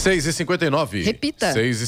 6 0.00 0.26
e 0.26 0.32
59 0.32 1.02
Repita. 1.02 1.52
6 1.52 1.82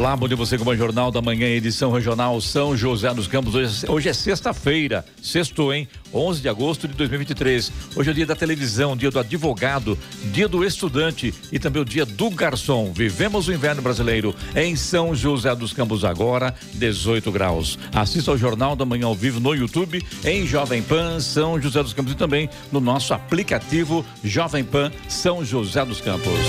Olá, 0.00 0.16
bom 0.16 0.26
dia 0.26 0.34
você 0.34 0.56
com 0.56 0.64
o 0.64 0.74
Jornal 0.74 1.10
da 1.10 1.20
Manhã, 1.20 1.46
edição 1.46 1.92
regional 1.92 2.40
São 2.40 2.74
José 2.74 3.12
dos 3.12 3.28
Campos. 3.28 3.54
Hoje, 3.54 3.84
hoje 3.86 4.08
é 4.08 4.14
sexta-feira, 4.14 5.04
sexto, 5.22 5.70
hein? 5.74 5.86
11 6.10 6.40
de 6.40 6.48
agosto 6.48 6.88
de 6.88 6.94
2023. 6.94 7.70
Hoje 7.94 8.08
é 8.08 8.12
o 8.12 8.14
dia 8.14 8.24
da 8.24 8.34
televisão, 8.34 8.96
dia 8.96 9.10
do 9.10 9.18
advogado, 9.18 9.98
dia 10.32 10.48
do 10.48 10.64
estudante 10.64 11.34
e 11.52 11.58
também 11.58 11.82
o 11.82 11.84
dia 11.84 12.06
do 12.06 12.30
garçom. 12.30 12.94
Vivemos 12.94 13.46
o 13.46 13.52
inverno 13.52 13.82
brasileiro 13.82 14.34
em 14.56 14.74
São 14.74 15.14
José 15.14 15.54
dos 15.54 15.74
Campos 15.74 16.02
agora, 16.02 16.54
18 16.72 17.30
graus. 17.30 17.78
Assista 17.94 18.30
ao 18.30 18.38
Jornal 18.38 18.74
da 18.74 18.86
Manhã 18.86 19.04
ao 19.04 19.14
vivo 19.14 19.38
no 19.38 19.54
YouTube, 19.54 20.02
em 20.24 20.46
Jovem 20.46 20.80
Pan 20.80 21.20
São 21.20 21.60
José 21.60 21.82
dos 21.82 21.92
Campos 21.92 22.14
e 22.14 22.16
também 22.16 22.48
no 22.72 22.80
nosso 22.80 23.12
aplicativo 23.12 24.02
Jovem 24.24 24.64
Pan 24.64 24.90
São 25.10 25.44
José 25.44 25.84
dos 25.84 26.00
Campos. 26.00 26.40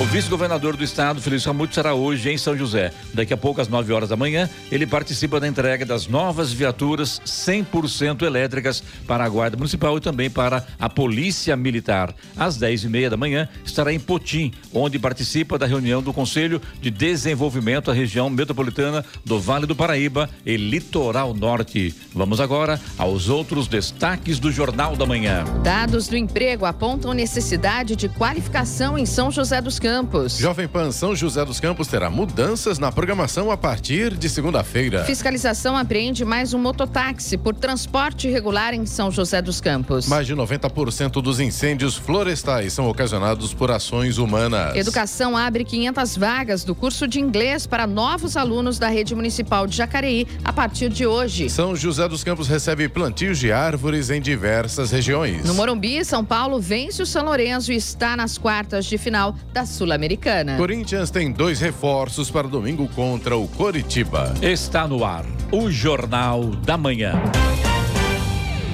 O 0.00 0.04
vice-governador 0.06 0.78
do 0.78 0.82
estado, 0.82 1.20
Felício 1.20 1.52
Ramute, 1.52 1.74
será 1.74 1.92
hoje 1.92 2.30
em 2.30 2.38
São 2.38 2.56
José. 2.56 2.90
Daqui 3.12 3.34
a 3.34 3.36
pouco, 3.36 3.60
às 3.60 3.68
9 3.68 3.92
horas 3.92 4.08
da 4.08 4.16
manhã, 4.16 4.48
ele 4.72 4.86
participa 4.86 5.38
da 5.38 5.46
entrega 5.46 5.84
das 5.84 6.06
novas 6.06 6.54
viaturas 6.54 7.20
100% 7.26 8.22
elétricas 8.22 8.82
para 9.06 9.22
a 9.24 9.28
Guarda 9.28 9.58
Municipal 9.58 9.98
e 9.98 10.00
também 10.00 10.30
para 10.30 10.64
a 10.78 10.88
Polícia 10.88 11.54
Militar. 11.54 12.14
Às 12.34 12.56
10 12.56 12.84
e 12.84 12.88
meia 12.88 13.10
da 13.10 13.16
manhã, 13.18 13.46
estará 13.62 13.92
em 13.92 14.00
Potim, 14.00 14.54
onde 14.72 14.98
participa 14.98 15.58
da 15.58 15.66
reunião 15.66 16.02
do 16.02 16.14
Conselho 16.14 16.62
de 16.80 16.90
Desenvolvimento 16.90 17.88
da 17.88 17.92
região 17.92 18.30
metropolitana 18.30 19.04
do 19.22 19.38
Vale 19.38 19.66
do 19.66 19.76
Paraíba 19.76 20.30
e 20.46 20.56
Litoral 20.56 21.34
Norte. 21.34 21.94
Vamos 22.14 22.40
agora 22.40 22.80
aos 22.96 23.28
outros 23.28 23.68
destaques 23.68 24.38
do 24.38 24.50
Jornal 24.50 24.96
da 24.96 25.04
Manhã. 25.04 25.44
Dados 25.62 26.08
do 26.08 26.16
emprego 26.16 26.64
apontam 26.64 27.12
necessidade 27.12 27.94
de 27.94 28.08
qualificação 28.08 28.96
em 28.96 29.04
São 29.04 29.30
José 29.30 29.60
dos 29.60 29.78
Campos. 29.78 29.89
Jovem 30.38 30.68
Pan 30.68 30.92
São 30.92 31.16
José 31.16 31.44
dos 31.44 31.58
Campos 31.58 31.88
terá 31.88 32.08
mudanças 32.08 32.78
na 32.78 32.92
programação 32.92 33.50
a 33.50 33.56
partir 33.56 34.16
de 34.16 34.28
segunda-feira. 34.28 35.04
Fiscalização 35.04 35.76
apreende 35.76 36.24
mais 36.24 36.54
um 36.54 36.58
mototáxi 36.58 37.36
por 37.36 37.54
transporte 37.54 38.28
irregular 38.28 38.72
em 38.72 38.86
São 38.86 39.10
José 39.10 39.42
dos 39.42 39.60
Campos. 39.60 40.06
Mais 40.06 40.26
de 40.26 40.34
90% 40.36 41.20
dos 41.20 41.40
incêndios 41.40 41.96
florestais 41.96 42.72
são 42.72 42.88
ocasionados 42.88 43.52
por 43.52 43.70
ações 43.70 44.18
humanas. 44.18 44.76
Educação 44.76 45.36
abre 45.36 45.64
500 45.64 46.16
vagas 46.16 46.64
do 46.64 46.74
curso 46.74 47.08
de 47.08 47.20
inglês 47.20 47.66
para 47.66 47.86
novos 47.86 48.36
alunos 48.36 48.78
da 48.78 48.88
rede 48.88 49.14
municipal 49.14 49.66
de 49.66 49.76
Jacareí 49.76 50.26
a 50.44 50.52
partir 50.52 50.88
de 50.88 51.06
hoje. 51.06 51.48
São 51.50 51.74
José 51.74 52.06
dos 52.08 52.22
Campos 52.22 52.46
recebe 52.46 52.88
plantios 52.88 53.38
de 53.38 53.50
árvores 53.50 54.10
em 54.10 54.20
diversas 54.20 54.90
regiões. 54.90 55.44
No 55.44 55.54
Morumbi, 55.54 56.04
São 56.04 56.24
Paulo 56.24 56.60
vence 56.60 57.02
o 57.02 57.06
São 57.06 57.24
Lourenço 57.24 57.72
e 57.72 57.76
está 57.76 58.16
nas 58.16 58.38
quartas 58.38 58.86
de 58.86 58.96
final 58.96 59.34
da 59.52 59.66
Sul-Americana. 59.80 60.58
Corinthians 60.58 61.10
tem 61.10 61.32
dois 61.32 61.58
reforços 61.58 62.30
para 62.30 62.46
domingo 62.46 62.86
contra 62.88 63.34
o 63.34 63.48
Coritiba. 63.48 64.34
Está 64.42 64.86
no 64.86 65.02
ar 65.02 65.24
o 65.50 65.70
Jornal 65.70 66.44
da 66.48 66.76
Manhã. 66.76 67.14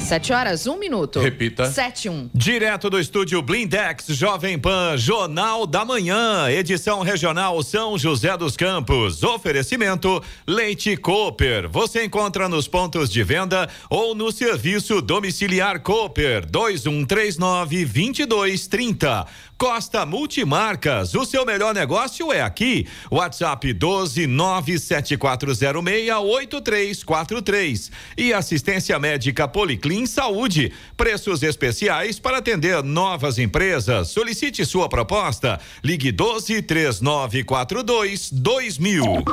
Sete 0.06 0.32
horas, 0.32 0.68
um 0.68 0.78
minuto. 0.78 1.18
Repita. 1.18 1.68
Sete, 1.68 2.08
um. 2.08 2.30
Direto 2.32 2.88
do 2.88 3.00
estúdio 3.00 3.42
Blindex, 3.42 4.06
Jovem 4.10 4.56
Pan, 4.56 4.96
Jornal 4.96 5.66
da 5.66 5.84
Manhã, 5.84 6.48
edição 6.48 7.00
regional 7.00 7.60
São 7.64 7.98
José 7.98 8.36
dos 8.36 8.56
Campos. 8.56 9.24
Oferecimento 9.24 10.22
Leite 10.46 10.96
Cooper. 10.96 11.68
Você 11.68 12.04
encontra 12.04 12.48
nos 12.48 12.68
pontos 12.68 13.10
de 13.10 13.24
venda 13.24 13.68
ou 13.90 14.14
no 14.14 14.30
serviço 14.30 15.02
domiciliar 15.02 15.80
Cooper 15.80 16.46
2139 16.46 17.84
2230. 17.84 19.26
Costa 19.58 20.04
Multimarcas, 20.04 21.14
o 21.14 21.24
seu 21.24 21.46
melhor 21.46 21.74
negócio 21.74 22.30
é 22.30 22.42
aqui. 22.42 22.86
WhatsApp 23.10 23.72
12 23.72 24.26
97406 24.26 26.10
8343. 26.10 27.90
E 28.18 28.34
assistência 28.34 28.98
médica 28.98 29.48
Policlin 29.48 30.04
Saúde. 30.04 30.72
Preços 30.94 31.42
especiais 31.42 32.18
para 32.18 32.38
atender 32.38 32.82
novas 32.82 33.38
empresas. 33.38 34.08
Solicite 34.08 34.64
sua 34.66 34.90
proposta. 34.90 35.58
Ligue 35.82 36.12
12 36.12 36.60
3942 36.60 38.30
2000. 38.30 39.24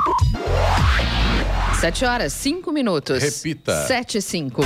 Sete 1.81 2.05
horas, 2.05 2.31
cinco 2.31 2.71
minutos. 2.71 3.21
Repita. 3.21 3.85
Sete, 3.87 4.21
cinco. 4.21 4.61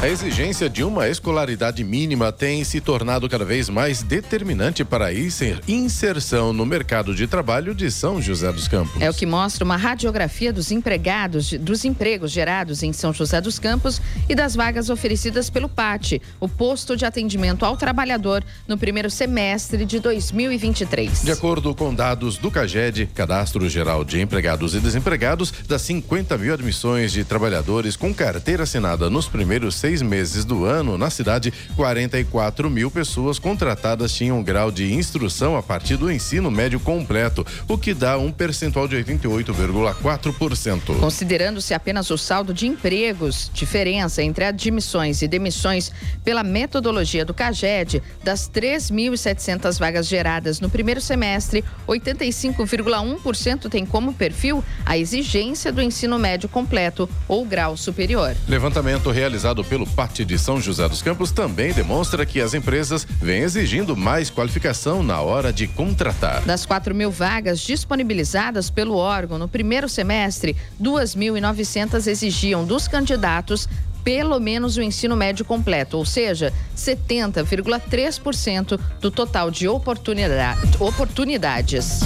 A 0.00 0.06
exigência 0.08 0.70
de 0.70 0.84
uma 0.84 1.08
escolaridade 1.08 1.82
mínima 1.82 2.30
tem 2.30 2.62
se 2.62 2.80
tornado 2.80 3.28
cada 3.28 3.44
vez 3.44 3.68
mais 3.68 4.00
determinante 4.00 4.84
para 4.84 5.06
a 5.06 5.12
inserção 5.12 6.52
no 6.52 6.64
mercado 6.64 7.12
de 7.16 7.26
trabalho 7.26 7.74
de 7.74 7.90
São 7.90 8.22
José 8.22 8.52
dos 8.52 8.68
Campos. 8.68 9.02
É 9.02 9.10
o 9.10 9.12
que 9.12 9.26
mostra 9.26 9.64
uma 9.64 9.76
radiografia 9.76 10.52
dos 10.52 10.70
empregados, 10.70 11.52
dos 11.54 11.84
empregos 11.84 12.30
gerados 12.30 12.84
em 12.84 12.92
São 12.92 13.12
José 13.12 13.40
dos 13.40 13.58
Campos 13.58 14.00
e 14.28 14.36
das 14.36 14.54
vagas 14.54 14.88
oferecidas 14.88 15.50
pelo 15.50 15.68
PAT, 15.68 16.22
o 16.38 16.48
posto 16.48 16.96
de 16.96 17.04
atendimento 17.04 17.64
ao 17.64 17.76
trabalhador, 17.76 18.44
no 18.68 18.78
primeiro 18.78 19.10
semestre 19.10 19.84
de 19.84 19.98
2023. 19.98 21.24
De 21.24 21.32
acordo 21.32 21.74
com 21.74 21.92
dados 21.92 22.38
do 22.38 22.52
CAGED, 22.52 23.06
Cadastro 23.16 23.68
Geral 23.68 24.04
de 24.04 24.20
Empregados 24.20 24.76
e 24.76 24.78
Desempregados, 24.78 25.52
das 25.66 25.82
50 25.82 26.38
mil 26.38 26.54
admissões 26.54 27.10
de 27.10 27.24
trabalhadores 27.24 27.96
com 27.96 28.14
carteira 28.14 28.62
assinada 28.62 29.10
nos 29.10 29.26
primeiros 29.26 29.74
seis 29.74 29.87
seis 29.88 30.02
meses 30.02 30.44
do 30.44 30.66
ano, 30.66 30.98
na 30.98 31.08
cidade, 31.08 31.50
44 31.74 32.68
mil 32.68 32.90
pessoas 32.90 33.38
contratadas 33.38 34.12
tinham 34.12 34.42
grau 34.42 34.70
de 34.70 34.92
instrução 34.92 35.56
a 35.56 35.62
partir 35.62 35.96
do 35.96 36.12
ensino 36.12 36.50
médio 36.50 36.78
completo, 36.78 37.46
o 37.66 37.78
que 37.78 37.94
dá 37.94 38.18
um 38.18 38.30
percentual 38.30 38.86
de 38.86 38.96
88,4%. 38.96 41.00
Considerando-se 41.00 41.72
apenas 41.72 42.10
o 42.10 42.18
saldo 42.18 42.52
de 42.52 42.66
empregos, 42.66 43.50
diferença 43.54 44.22
entre 44.22 44.44
admissões 44.44 45.22
e 45.22 45.28
demissões 45.28 45.90
pela 46.22 46.42
metodologia 46.42 47.24
do 47.24 47.32
CAGED, 47.32 48.02
das 48.22 48.46
3.700 48.46 49.78
vagas 49.78 50.06
geradas 50.06 50.60
no 50.60 50.68
primeiro 50.68 51.00
semestre, 51.00 51.64
85,1% 51.86 53.70
tem 53.70 53.86
como 53.86 54.12
perfil 54.12 54.62
a 54.84 54.98
exigência 54.98 55.72
do 55.72 55.80
ensino 55.80 56.18
médio 56.18 56.46
completo 56.46 57.08
ou 57.26 57.46
grau 57.46 57.74
superior. 57.74 58.36
Levantamento 58.46 59.10
realizado 59.10 59.64
pelo 59.64 59.77
PAT 59.86 60.20
de 60.20 60.38
São 60.38 60.60
José 60.60 60.88
dos 60.88 61.02
Campos 61.02 61.30
também 61.30 61.72
demonstra 61.72 62.26
que 62.26 62.40
as 62.40 62.54
empresas 62.54 63.06
vêm 63.20 63.42
exigindo 63.42 63.96
mais 63.96 64.30
qualificação 64.30 65.02
na 65.02 65.20
hora 65.20 65.52
de 65.52 65.66
contratar. 65.66 66.42
Das 66.42 66.64
4 66.66 66.94
mil 66.94 67.10
vagas 67.10 67.60
disponibilizadas 67.60 68.70
pelo 68.70 68.96
órgão 68.96 69.38
no 69.38 69.48
primeiro 69.48 69.88
semestre, 69.88 70.56
2.900 70.80 72.06
exigiam 72.06 72.64
dos 72.64 72.86
candidatos 72.88 73.68
pelo 74.04 74.38
menos 74.40 74.78
o 74.78 74.82
ensino 74.82 75.16
médio 75.16 75.44
completo, 75.44 75.98
ou 75.98 76.06
seja, 76.06 76.52
70,3% 76.76 78.78
do 79.00 79.10
total 79.10 79.50
de 79.50 79.66
oportunidades. 79.68 82.00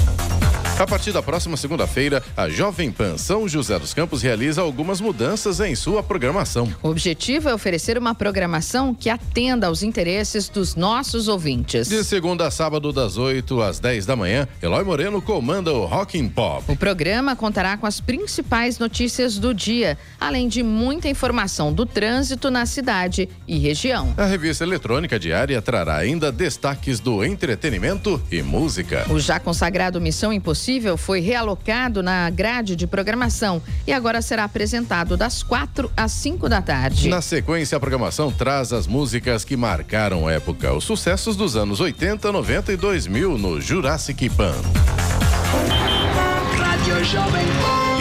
A 0.82 0.86
partir 0.86 1.12
da 1.12 1.22
próxima 1.22 1.56
segunda-feira, 1.56 2.20
a 2.36 2.48
Jovem 2.48 2.90
Pan 2.90 3.16
São 3.16 3.48
José 3.48 3.78
dos 3.78 3.94
Campos 3.94 4.20
realiza 4.20 4.62
algumas 4.62 5.00
mudanças 5.00 5.60
em 5.60 5.76
sua 5.76 6.02
programação. 6.02 6.74
O 6.82 6.88
objetivo 6.88 7.48
é 7.48 7.54
oferecer 7.54 7.96
uma 7.96 8.16
programação 8.16 8.92
que 8.92 9.08
atenda 9.08 9.68
aos 9.68 9.84
interesses 9.84 10.48
dos 10.48 10.74
nossos 10.74 11.28
ouvintes. 11.28 11.88
De 11.88 12.02
segunda 12.02 12.48
a 12.48 12.50
sábado, 12.50 12.92
das 12.92 13.16
8 13.16 13.62
às 13.62 13.78
10 13.78 14.06
da 14.06 14.16
manhã, 14.16 14.48
Eloy 14.60 14.82
Moreno 14.82 15.22
comanda 15.22 15.72
o 15.72 15.86
Rock 15.86 16.20
and 16.20 16.30
Pop. 16.30 16.64
O 16.66 16.74
programa 16.74 17.36
contará 17.36 17.76
com 17.76 17.86
as 17.86 18.00
principais 18.00 18.80
notícias 18.80 19.38
do 19.38 19.54
dia, 19.54 19.96
além 20.20 20.48
de 20.48 20.64
muita 20.64 21.08
informação 21.08 21.72
do 21.72 21.86
trânsito 21.86 22.50
na 22.50 22.66
cidade 22.66 23.28
e 23.46 23.56
região. 23.56 24.12
A 24.16 24.26
revista 24.26 24.64
eletrônica 24.64 25.16
diária 25.16 25.62
trará 25.62 25.94
ainda 25.94 26.32
destaques 26.32 26.98
do 26.98 27.24
entretenimento 27.24 28.20
e 28.32 28.42
música. 28.42 29.06
O 29.08 29.20
já 29.20 29.38
consagrado 29.38 30.00
Missão 30.00 30.32
Impossível 30.32 30.71
foi 30.96 31.20
realocado 31.20 32.02
na 32.02 32.28
grade 32.30 32.76
de 32.76 32.86
programação 32.86 33.62
e 33.86 33.92
agora 33.92 34.22
será 34.22 34.44
apresentado 34.44 35.16
das 35.16 35.42
quatro 35.42 35.90
às 35.96 36.12
cinco 36.12 36.48
da 36.48 36.62
tarde. 36.62 37.08
Na 37.08 37.20
sequência, 37.20 37.76
a 37.76 37.80
programação 37.80 38.30
traz 38.30 38.72
as 38.72 38.86
músicas 38.86 39.44
que 39.44 39.56
marcaram 39.56 40.28
época, 40.28 40.72
os 40.72 40.84
sucessos 40.84 41.36
dos 41.36 41.56
anos 41.56 41.80
80, 41.80 42.30
90 42.30 42.72
e 42.72 42.76
2000 42.76 43.38
no 43.38 43.60
Jurassic 43.60 44.28
Pan. 44.30 44.54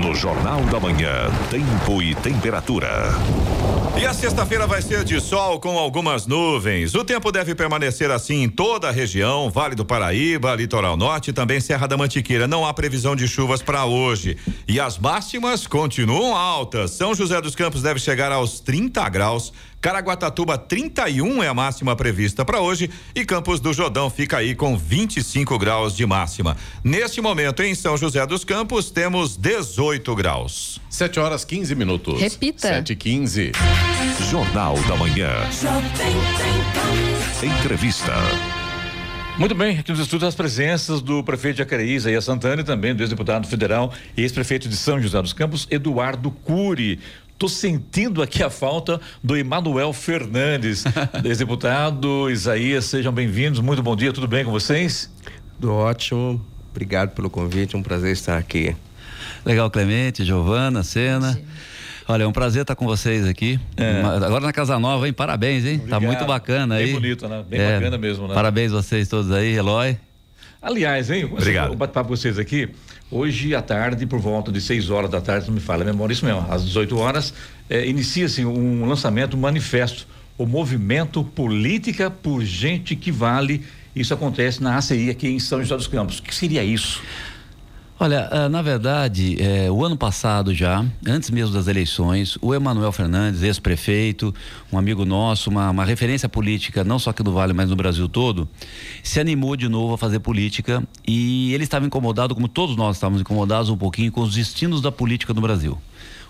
No 0.00 0.14
Jornal 0.14 0.60
da 0.66 0.78
Manhã, 0.78 1.28
tempo 1.50 2.00
e 2.00 2.14
temperatura. 2.14 2.88
E 4.00 4.06
a 4.06 4.14
sexta-feira 4.14 4.64
vai 4.64 4.80
ser 4.80 5.02
de 5.02 5.20
sol 5.20 5.58
com 5.58 5.76
algumas 5.76 6.24
nuvens. 6.24 6.94
O 6.94 7.04
tempo 7.04 7.32
deve 7.32 7.52
permanecer 7.52 8.08
assim 8.08 8.44
em 8.44 8.48
toda 8.48 8.88
a 8.88 8.92
região, 8.92 9.50
Vale 9.50 9.74
do 9.74 9.84
Paraíba, 9.84 10.54
Litoral 10.54 10.96
Norte 10.96 11.30
e 11.30 11.32
também 11.32 11.60
Serra 11.60 11.88
da 11.88 11.96
Mantiqueira. 11.96 12.46
Não 12.46 12.64
há 12.64 12.72
previsão 12.72 13.16
de 13.16 13.26
chuvas 13.26 13.60
para 13.60 13.86
hoje. 13.86 14.36
E 14.68 14.78
as 14.78 14.96
máximas 14.98 15.66
continuam 15.66 16.36
altas. 16.36 16.92
São 16.92 17.12
José 17.12 17.40
dos 17.40 17.56
Campos 17.56 17.82
deve 17.82 17.98
chegar 17.98 18.30
aos 18.30 18.60
30 18.60 19.08
graus. 19.08 19.52
Caraguatatuba 19.80 20.58
31 20.58 21.40
é 21.40 21.46
a 21.46 21.54
máxima 21.54 21.94
prevista 21.94 22.44
para 22.44 22.60
hoje 22.60 22.90
e 23.14 23.24
Campos 23.24 23.60
do 23.60 23.72
Jordão 23.72 24.10
fica 24.10 24.38
aí 24.38 24.52
com 24.52 24.76
25 24.76 25.56
graus 25.56 25.94
de 25.94 26.04
máxima. 26.04 26.56
Neste 26.82 27.20
momento 27.20 27.62
em 27.62 27.76
São 27.76 27.96
José 27.96 28.26
dos 28.26 28.44
Campos 28.44 28.90
temos 28.90 29.36
18 29.36 29.87
graus. 30.16 30.80
7 30.90 31.18
horas 31.18 31.44
15 31.44 31.74
minutos. 31.74 32.20
Repita. 32.20 32.68
7 32.68 32.92
e 32.92 32.96
15. 32.96 33.52
Jornal 34.30 34.74
da 34.82 34.96
Manhã. 34.96 35.30
Entrevista. 37.42 38.12
Muito 39.38 39.54
bem, 39.54 39.78
aqui 39.78 39.90
nos 39.90 40.00
estudos 40.00 40.26
as 40.26 40.34
presenças 40.34 41.00
do 41.00 41.22
prefeito 41.22 41.56
de 41.56 41.58
Jacareí, 41.62 41.94
Isaías 41.94 42.24
Santana, 42.24 42.60
e 42.60 42.64
também 42.64 42.94
do 42.94 43.02
ex-deputado 43.02 43.46
federal 43.46 43.92
e 44.16 44.22
ex-prefeito 44.22 44.68
de 44.68 44.76
São 44.76 45.00
José 45.00 45.22
dos 45.22 45.32
Campos, 45.32 45.66
Eduardo 45.70 46.30
Cury. 46.30 46.98
Tô 47.38 47.48
sentindo 47.48 48.20
aqui 48.20 48.42
a 48.42 48.50
falta 48.50 49.00
do 49.22 49.36
Emanuel 49.36 49.92
Fernandes, 49.92 50.84
ex-deputado 51.24 52.28
Isaías, 52.28 52.86
sejam 52.86 53.12
bem-vindos. 53.12 53.60
Muito 53.60 53.82
bom 53.82 53.94
dia, 53.94 54.12
tudo 54.12 54.26
bem 54.26 54.44
com 54.44 54.50
vocês? 54.50 55.08
Tudo 55.60 55.72
ótimo. 55.72 56.44
Obrigado 56.72 57.10
pelo 57.14 57.30
convite, 57.30 57.76
é 57.76 57.78
um 57.78 57.82
prazer 57.82 58.12
estar 58.12 58.36
aqui. 58.36 58.74
Legal, 59.44 59.70
Clemente, 59.70 60.24
Giovana, 60.24 60.82
Sena. 60.82 61.38
Olha, 62.06 62.22
é 62.22 62.26
um 62.26 62.32
prazer 62.32 62.62
estar 62.62 62.74
com 62.74 62.86
vocês 62.86 63.26
aqui. 63.26 63.60
É. 63.76 64.00
Agora 64.00 64.40
na 64.40 64.52
Casa 64.52 64.78
Nova, 64.78 65.06
hein? 65.06 65.12
Parabéns, 65.12 65.64
hein? 65.64 65.74
Obrigado. 65.74 66.00
Tá 66.00 66.06
muito 66.06 66.24
bacana 66.24 66.76
aí. 66.76 66.86
Bem 66.86 66.94
bonito, 66.94 67.28
né? 67.28 67.44
Bem 67.46 67.60
é. 67.60 67.74
bacana 67.74 67.98
mesmo, 67.98 68.26
né? 68.26 68.34
Parabéns 68.34 68.72
vocês 68.72 69.08
todos 69.08 69.30
aí, 69.30 69.54
Eloy. 69.54 69.98
Aliás, 70.60 71.10
hein? 71.10 71.24
Obrigado. 71.24 71.68
Vou 71.68 71.76
bate-papo 71.76 72.08
com 72.08 72.16
vocês 72.16 72.38
aqui. 72.38 72.70
Hoje 73.10 73.54
à 73.54 73.62
tarde, 73.62 74.06
por 74.06 74.18
volta 74.18 74.50
de 74.50 74.60
6 74.60 74.90
horas 74.90 75.10
da 75.10 75.20
tarde, 75.20 75.46
não 75.46 75.54
me 75.54 75.60
fala 75.60 75.82
a 75.82 75.86
memória, 75.86 76.12
isso 76.12 76.24
mesmo, 76.24 76.46
às 76.50 76.64
18 76.64 76.98
horas, 76.98 77.32
é, 77.70 77.86
inicia-se 77.86 78.44
um 78.44 78.86
lançamento, 78.86 79.36
um 79.36 79.40
manifesto, 79.40 80.06
o 80.36 80.44
movimento 80.44 81.22
Política 81.22 82.10
por 82.10 82.42
Gente 82.42 82.96
que 82.96 83.12
Vale. 83.12 83.64
Isso 83.94 84.12
acontece 84.12 84.62
na 84.62 84.76
ACI 84.76 85.10
aqui 85.10 85.28
em 85.28 85.38
São 85.38 85.60
José 85.60 85.76
dos 85.76 85.86
Campos. 85.86 86.18
O 86.18 86.22
que 86.22 86.34
seria 86.34 86.62
isso? 86.62 87.02
Olha, 88.00 88.28
ah, 88.30 88.48
na 88.48 88.62
verdade, 88.62 89.36
é, 89.42 89.68
o 89.68 89.84
ano 89.84 89.96
passado 89.96 90.54
já, 90.54 90.84
antes 91.04 91.30
mesmo 91.30 91.52
das 91.52 91.66
eleições, 91.66 92.38
o 92.40 92.54
Emanuel 92.54 92.92
Fernandes, 92.92 93.42
ex-prefeito, 93.42 94.32
um 94.72 94.78
amigo 94.78 95.04
nosso, 95.04 95.50
uma, 95.50 95.68
uma, 95.70 95.84
referência 95.84 96.28
política, 96.28 96.84
não 96.84 96.96
só 97.00 97.10
aqui 97.10 97.24
no 97.24 97.32
Vale, 97.32 97.52
mas 97.52 97.70
no 97.70 97.74
Brasil 97.74 98.08
todo, 98.08 98.48
se 99.02 99.18
animou 99.18 99.56
de 99.56 99.68
novo 99.68 99.94
a 99.94 99.98
fazer 99.98 100.20
política 100.20 100.80
e 101.08 101.52
ele 101.52 101.64
estava 101.64 101.86
incomodado, 101.86 102.36
como 102.36 102.46
todos 102.46 102.76
nós 102.76 102.94
estávamos 102.94 103.20
incomodados 103.20 103.68
um 103.68 103.76
pouquinho, 103.76 104.12
com 104.12 104.20
os 104.20 104.32
destinos 104.32 104.80
da 104.80 104.92
política 104.92 105.34
no 105.34 105.40
Brasil. 105.40 105.76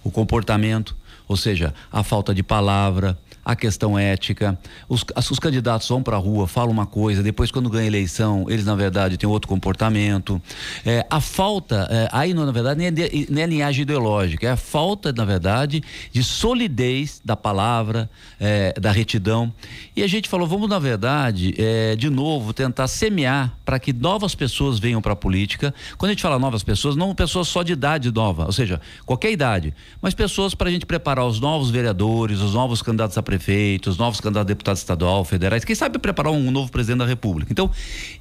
O 0.03 0.11
comportamento, 0.11 0.97
ou 1.29 1.37
seja, 1.37 1.75
a 1.93 2.03
falta 2.03 2.35
de 2.35 2.43
palavra, 2.43 3.19
a 3.49 3.57
questão 3.57 3.99
ética. 3.99 4.59
Os, 4.91 5.03
os 5.31 5.39
candidatos 5.39 5.89
vão 5.89 6.03
para 6.03 6.17
a 6.17 6.19
rua, 6.19 6.47
falam 6.47 6.71
uma 6.71 6.85
coisa, 6.85 7.23
depois, 7.23 7.51
quando 7.51 7.71
ganham 7.71 7.87
eleição, 7.87 8.45
eles, 8.47 8.67
na 8.67 8.75
verdade, 8.75 9.17
têm 9.17 9.27
outro 9.27 9.49
comportamento. 9.49 10.39
É, 10.85 11.07
a 11.09 11.19
falta, 11.19 11.89
é, 11.91 12.11
aí, 12.13 12.35
na 12.35 12.53
verdade, 12.53 12.79
nem 12.79 12.89
é, 12.89 13.27
nem 13.31 13.43
é 13.43 13.47
linhagem 13.47 13.83
ideológica, 13.85 14.47
é 14.47 14.51
a 14.51 14.57
falta, 14.57 15.15
na 15.15 15.25
verdade, 15.25 15.83
de 16.13 16.23
solidez 16.23 17.23
da 17.25 17.35
palavra, 17.35 18.11
é, 18.39 18.79
da 18.79 18.93
retidão. 18.93 19.51
E 19.97 20.03
a 20.03 20.07
gente 20.07 20.29
falou, 20.29 20.47
vamos, 20.47 20.69
na 20.69 20.79
verdade, 20.79 21.55
é, 21.57 21.97
de 21.97 22.11
novo, 22.11 22.53
tentar 22.53 22.87
semear 22.87 23.57
para 23.65 23.79
que 23.79 23.95
novas 23.95 24.35
pessoas 24.35 24.79
venham 24.79 25.01
para 25.01 25.15
a 25.15 25.17
política. 25.17 25.75
Quando 25.97 26.11
a 26.11 26.13
gente 26.13 26.23
fala 26.23 26.39
novas 26.39 26.63
pessoas, 26.63 26.97
não 26.97 27.15
pessoas 27.15 27.49
só 27.49 27.63
de 27.63 27.73
idade 27.73 28.13
nova, 28.13 28.45
ou 28.45 28.53
seja, 28.53 28.79
qualquer 29.07 29.33
idade, 29.33 29.73
mas 30.03 30.13
pessoas 30.13 30.55
para 30.55 30.69
a 30.69 30.71
gente 30.71 30.85
preparar 30.85 31.25
os 31.25 31.41
novos 31.41 31.71
vereadores, 31.71 32.41
os 32.41 32.53
novos 32.53 32.83
candidatos 32.83 33.17
a 33.17 33.23
prefeito 33.23 33.38
prefeitos, 33.39 33.97
novos 33.97 34.21
candidatos 34.21 34.47
a 34.47 34.49
deputado 34.49 34.77
estadual, 34.77 35.25
federais, 35.25 35.65
quem 35.65 35.75
sabe 35.75 35.99
preparar 35.99 36.33
um 36.33 36.51
novo 36.51 36.71
presidente 36.71 36.99
da 36.99 37.07
República. 37.07 37.53
Então, 37.53 37.71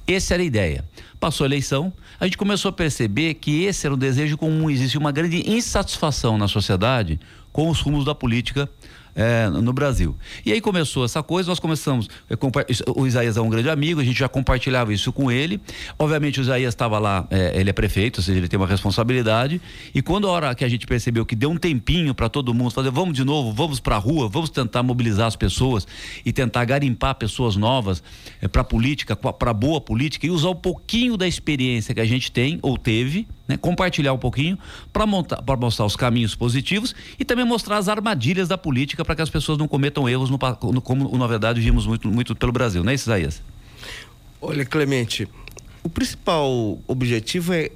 essa 0.06 0.34
era 0.34 0.42
a 0.42 0.46
ideia. 0.46 0.84
Passou 1.20 1.44
a 1.44 1.48
eleição, 1.48 1.92
a 2.18 2.24
gente 2.24 2.38
começou 2.38 2.68
a 2.68 2.72
perceber 2.72 3.34
que 3.34 3.64
esse 3.64 3.86
era 3.86 3.94
o 3.94 3.96
desejo 3.96 4.38
comum, 4.38 4.70
existe 4.70 4.96
uma 4.96 5.10
grande 5.10 5.42
insatisfação 5.50 6.38
na 6.38 6.46
sociedade 6.46 7.18
com 7.52 7.68
os 7.68 7.80
rumos 7.80 8.04
da 8.04 8.14
política 8.14 8.70
é, 9.18 9.48
no 9.50 9.72
Brasil. 9.72 10.16
E 10.46 10.52
aí 10.52 10.60
começou 10.60 11.04
essa 11.04 11.24
coisa, 11.24 11.48
nós 11.48 11.58
começamos. 11.58 12.08
É, 12.30 12.34
o 12.94 13.04
Isaías 13.04 13.36
é 13.36 13.40
um 13.40 13.50
grande 13.50 13.68
amigo, 13.68 14.00
a 14.00 14.04
gente 14.04 14.16
já 14.16 14.28
compartilhava 14.28 14.92
isso 14.94 15.12
com 15.12 15.28
ele. 15.28 15.60
Obviamente, 15.98 16.38
o 16.38 16.42
Isaías 16.42 16.72
estava 16.72 17.00
lá, 17.00 17.26
é, 17.28 17.58
ele 17.58 17.68
é 17.68 17.72
prefeito, 17.72 18.18
ou 18.18 18.22
seja, 18.22 18.38
ele 18.38 18.46
tem 18.46 18.56
uma 18.56 18.66
responsabilidade. 18.66 19.60
E 19.92 20.00
quando 20.00 20.28
a 20.28 20.30
hora 20.30 20.54
que 20.54 20.64
a 20.64 20.68
gente 20.68 20.86
percebeu 20.86 21.26
que 21.26 21.34
deu 21.34 21.50
um 21.50 21.56
tempinho 21.56 22.14
para 22.14 22.28
todo 22.28 22.54
mundo 22.54 22.70
fazer, 22.70 22.92
vamos 22.92 23.14
de 23.14 23.24
novo, 23.24 23.52
vamos 23.52 23.80
para 23.80 23.96
a 23.96 23.98
rua, 23.98 24.28
vamos 24.28 24.50
tentar 24.50 24.84
mobilizar 24.84 25.26
as 25.26 25.34
pessoas 25.34 25.84
e 26.24 26.32
tentar 26.32 26.64
garimpar 26.64 27.16
pessoas 27.16 27.56
novas 27.56 28.00
é, 28.40 28.46
para 28.46 28.62
política, 28.62 29.16
para 29.16 29.52
boa 29.52 29.80
política 29.80 30.28
e 30.28 30.30
usar 30.30 30.50
um 30.50 30.54
pouquinho 30.54 31.16
da 31.16 31.26
experiência 31.26 31.92
que 31.92 32.00
a 32.00 32.06
gente 32.06 32.30
tem 32.30 32.60
ou 32.62 32.78
teve 32.78 33.26
né? 33.48 33.56
compartilhar 33.56 34.12
um 34.12 34.18
pouquinho 34.18 34.58
para 34.92 35.06
mostrar 35.56 35.86
os 35.86 35.96
caminhos 35.96 36.34
positivos 36.34 36.94
e 37.18 37.24
também 37.24 37.44
mostrar 37.44 37.78
as 37.78 37.88
armadilhas 37.88 38.46
da 38.46 38.58
política 38.58 39.04
para 39.04 39.16
que 39.16 39.22
as 39.22 39.30
pessoas 39.30 39.56
não 39.56 39.66
cometam 39.66 40.08
erros 40.08 40.28
no, 40.28 40.38
no, 40.72 40.80
como 40.82 41.16
na 41.16 41.26
verdade 41.26 41.60
vimos 41.60 41.86
muito, 41.86 42.06
muito 42.08 42.36
pelo 42.36 42.52
Brasil, 42.52 42.84
não 42.84 42.92
é 42.92 42.94
isso, 42.94 43.04
Isaías? 43.04 43.42
Olha, 44.40 44.64
Clemente, 44.64 45.26
o 45.82 45.88
principal 45.88 46.78
objetivo 46.86 47.52
é 47.52 47.70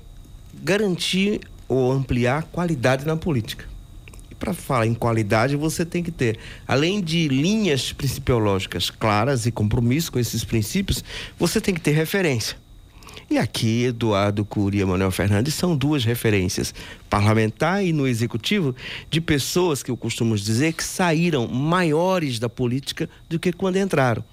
garantir 0.62 1.40
ou 1.66 1.90
ampliar 1.90 2.44
qualidade 2.44 3.06
na 3.06 3.16
política. 3.16 3.64
E 4.30 4.34
para 4.34 4.52
falar 4.52 4.86
em 4.86 4.94
qualidade, 4.94 5.56
você 5.56 5.84
tem 5.84 6.02
que 6.02 6.10
ter, 6.10 6.38
além 6.68 7.00
de 7.00 7.26
linhas 7.28 7.92
principiológicas 7.92 8.90
claras 8.90 9.46
e 9.46 9.50
compromisso 9.50 10.12
com 10.12 10.18
esses 10.18 10.44
princípios, 10.44 11.02
você 11.38 11.60
tem 11.60 11.74
que 11.74 11.80
ter 11.80 11.92
referência. 11.92 12.61
E 13.30 13.38
aqui, 13.38 13.84
Eduardo 13.84 14.44
Cury 14.44 14.80
e 14.80 14.84
Manuel 14.84 15.10
Fernandes 15.10 15.54
são 15.54 15.76
duas 15.76 16.04
referências, 16.04 16.74
parlamentar 17.08 17.84
e 17.84 17.92
no 17.92 18.06
executivo, 18.06 18.74
de 19.10 19.20
pessoas 19.20 19.82
que 19.82 19.90
eu 19.90 19.96
costumo 19.96 20.36
dizer 20.36 20.72
que 20.74 20.84
saíram 20.84 21.46
maiores 21.48 22.38
da 22.38 22.48
política 22.48 23.08
do 23.28 23.38
que 23.38 23.52
quando 23.52 23.76
entraram. 23.76 24.24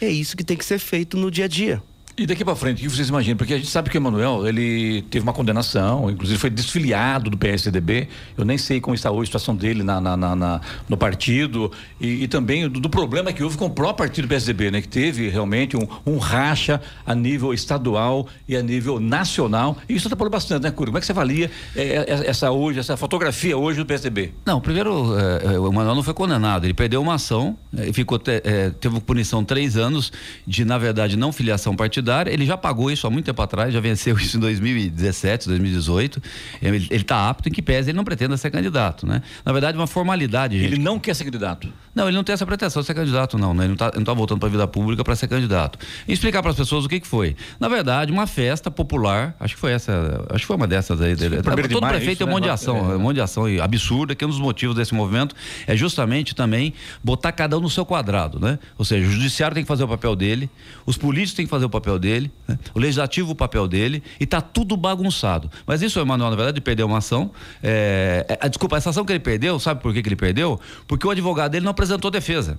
É 0.00 0.08
isso 0.08 0.36
que 0.36 0.44
tem 0.44 0.56
que 0.56 0.64
ser 0.64 0.78
feito 0.78 1.16
no 1.16 1.30
dia 1.30 1.46
a 1.46 1.48
dia. 1.48 1.82
E 2.18 2.26
daqui 2.26 2.44
para 2.44 2.56
frente, 2.56 2.84
o 2.84 2.90
que 2.90 2.96
vocês 2.96 3.08
imaginam? 3.08 3.36
Porque 3.36 3.54
a 3.54 3.56
gente 3.58 3.68
sabe 3.68 3.88
que 3.88 3.96
o 3.96 4.00
Emanuel, 4.00 4.44
ele 4.44 5.02
teve 5.02 5.22
uma 5.22 5.32
condenação, 5.32 6.10
inclusive 6.10 6.36
foi 6.36 6.50
desfiliado 6.50 7.30
do 7.30 7.38
PSDB. 7.38 8.08
Eu 8.36 8.44
nem 8.44 8.58
sei 8.58 8.80
como 8.80 8.92
está 8.92 9.08
hoje 9.08 9.22
a 9.22 9.26
situação 9.26 9.54
dele 9.54 9.84
na, 9.84 10.00
na, 10.00 10.16
na, 10.16 10.34
na 10.34 10.60
no 10.88 10.96
partido 10.96 11.70
e, 12.00 12.24
e 12.24 12.26
também 12.26 12.68
do, 12.68 12.80
do, 12.80 12.90
problema 12.90 13.32
que 13.32 13.40
houve 13.40 13.56
com 13.56 13.66
o 13.66 13.70
próprio 13.70 14.08
partido 14.08 14.26
do 14.26 14.30
PSDB, 14.30 14.72
né? 14.72 14.82
Que 14.82 14.88
teve 14.88 15.28
realmente 15.28 15.76
um, 15.76 15.86
um 16.04 16.18
racha 16.18 16.80
a 17.06 17.14
nível 17.14 17.54
estadual 17.54 18.26
e 18.48 18.56
a 18.56 18.62
nível 18.62 18.98
nacional. 18.98 19.78
E 19.88 19.94
isso 19.94 20.08
atrapalhou 20.08 20.32
bastante, 20.32 20.64
né, 20.64 20.72
Curi? 20.72 20.90
Como 20.90 20.98
é 20.98 21.00
que 21.00 21.06
você 21.06 21.12
avalia 21.12 21.48
é, 21.76 21.82
é, 21.82 22.26
essa 22.26 22.50
hoje, 22.50 22.80
essa 22.80 22.96
fotografia 22.96 23.56
hoje 23.56 23.78
do 23.78 23.86
PSDB? 23.86 24.34
Não, 24.44 24.60
primeiro, 24.60 25.16
é, 25.16 25.56
o 25.56 25.68
Emanuel 25.68 25.94
não 25.94 26.02
foi 26.02 26.14
condenado. 26.14 26.64
Ele 26.64 26.74
perdeu 26.74 27.00
uma 27.00 27.14
ação, 27.14 27.56
é, 27.76 27.92
ficou 27.92 28.18
te, 28.18 28.42
é, 28.42 28.70
teve 28.70 28.98
punição 29.02 29.44
três 29.44 29.76
anos 29.76 30.12
de, 30.44 30.64
na 30.64 30.78
verdade, 30.78 31.16
não 31.16 31.30
filiação 31.30 31.76
partidária 31.76 32.07
Ele 32.26 32.46
já 32.46 32.56
pagou 32.56 32.90
isso 32.90 33.06
há 33.06 33.10
muito 33.10 33.26
tempo 33.26 33.40
atrás, 33.42 33.72
já 33.72 33.80
venceu 33.80 34.16
isso 34.16 34.36
em 34.36 34.40
2017, 34.40 35.46
2018. 35.48 36.22
Ele 36.62 36.88
está 36.90 37.28
apto 37.28 37.48
em 37.48 37.52
que 37.52 37.62
pese 37.62 37.90
ele 37.90 37.96
não 37.96 38.04
pretenda 38.04 38.36
ser 38.36 38.50
candidato, 38.50 39.06
né? 39.06 39.22
Na 39.44 39.52
verdade, 39.52 39.76
uma 39.76 39.86
formalidade. 39.86 40.58
Gente. 40.58 40.74
Ele 40.74 40.82
não 40.82 40.98
quer 40.98 41.14
ser 41.14 41.24
candidato? 41.24 41.68
Não, 41.94 42.06
ele 42.06 42.16
não 42.16 42.24
tem 42.24 42.32
essa 42.32 42.46
pretensão 42.46 42.80
de 42.80 42.86
ser 42.86 42.94
candidato, 42.94 43.36
não. 43.36 43.52
Né? 43.52 43.64
Ele 43.64 43.68
não 43.68 43.74
está 43.74 43.90
tá 43.90 44.12
voltando 44.12 44.38
para 44.38 44.48
a 44.48 44.52
vida 44.52 44.68
pública 44.68 45.02
para 45.02 45.16
ser 45.16 45.26
candidato. 45.26 45.78
E 46.06 46.12
explicar 46.12 46.42
para 46.42 46.52
as 46.52 46.56
pessoas 46.56 46.84
o 46.84 46.88
que, 46.88 47.00
que 47.00 47.06
foi. 47.06 47.34
Na 47.58 47.68
verdade, 47.68 48.12
uma 48.12 48.26
festa 48.26 48.70
popular, 48.70 49.34
acho 49.40 49.54
que 49.54 49.60
foi 49.60 49.72
essa, 49.72 50.24
acho 50.30 50.40
que 50.40 50.46
foi 50.46 50.56
uma 50.56 50.66
dessas 50.66 51.00
aí 51.00 51.16
dele. 51.16 51.42
Todo 51.42 51.68
de 51.68 51.80
maio, 51.80 51.96
prefeito 51.96 52.18
tem 52.18 52.26
um 52.26 52.30
monte 52.30 52.44
de 52.44 52.50
ação, 52.50 52.92
é. 52.92 52.96
um 52.96 53.00
monte 53.00 53.16
de 53.16 53.20
ação 53.20 53.44
absurda, 53.62 54.14
que 54.14 54.24
um 54.24 54.28
dos 54.28 54.38
motivos 54.38 54.76
desse 54.76 54.94
movimento 54.94 55.34
é 55.66 55.76
justamente 55.76 56.34
também 56.34 56.72
botar 57.02 57.32
cada 57.32 57.58
um 57.58 57.60
no 57.60 57.70
seu 57.70 57.84
quadrado, 57.84 58.38
né? 58.38 58.58
Ou 58.76 58.84
seja, 58.84 59.06
o 59.06 59.10
judiciário 59.10 59.54
tem 59.54 59.64
que 59.64 59.68
fazer 59.68 59.84
o 59.84 59.88
papel 59.88 60.14
dele, 60.14 60.48
os 60.86 60.96
políticos 60.96 61.34
têm 61.34 61.46
que 61.46 61.50
fazer 61.50 61.64
o 61.64 61.70
papel 61.70 61.97
dele, 61.98 62.30
né? 62.46 62.58
o 62.74 62.78
legislativo 62.78 63.32
o 63.32 63.34
papel 63.34 63.66
dele, 63.68 64.02
e 64.18 64.26
tá 64.26 64.40
tudo 64.40 64.76
bagunçado. 64.76 65.50
Mas 65.66 65.82
isso 65.82 65.98
o 65.98 66.02
Emanuel, 66.02 66.30
na 66.30 66.36
verdade, 66.36 66.60
perdeu 66.60 66.86
uma 66.86 66.98
ação. 66.98 67.30
É, 67.62 68.38
é, 68.40 68.48
desculpa, 68.48 68.76
essa 68.76 68.90
ação 68.90 69.04
que 69.04 69.12
ele 69.12 69.20
perdeu, 69.20 69.58
sabe 69.58 69.82
por 69.82 69.92
que, 69.92 70.02
que 70.02 70.08
ele 70.08 70.16
perdeu? 70.16 70.60
Porque 70.86 71.06
o 71.06 71.10
advogado 71.10 71.52
dele 71.52 71.64
não 71.64 71.70
apresentou 71.70 72.10
defesa. 72.10 72.58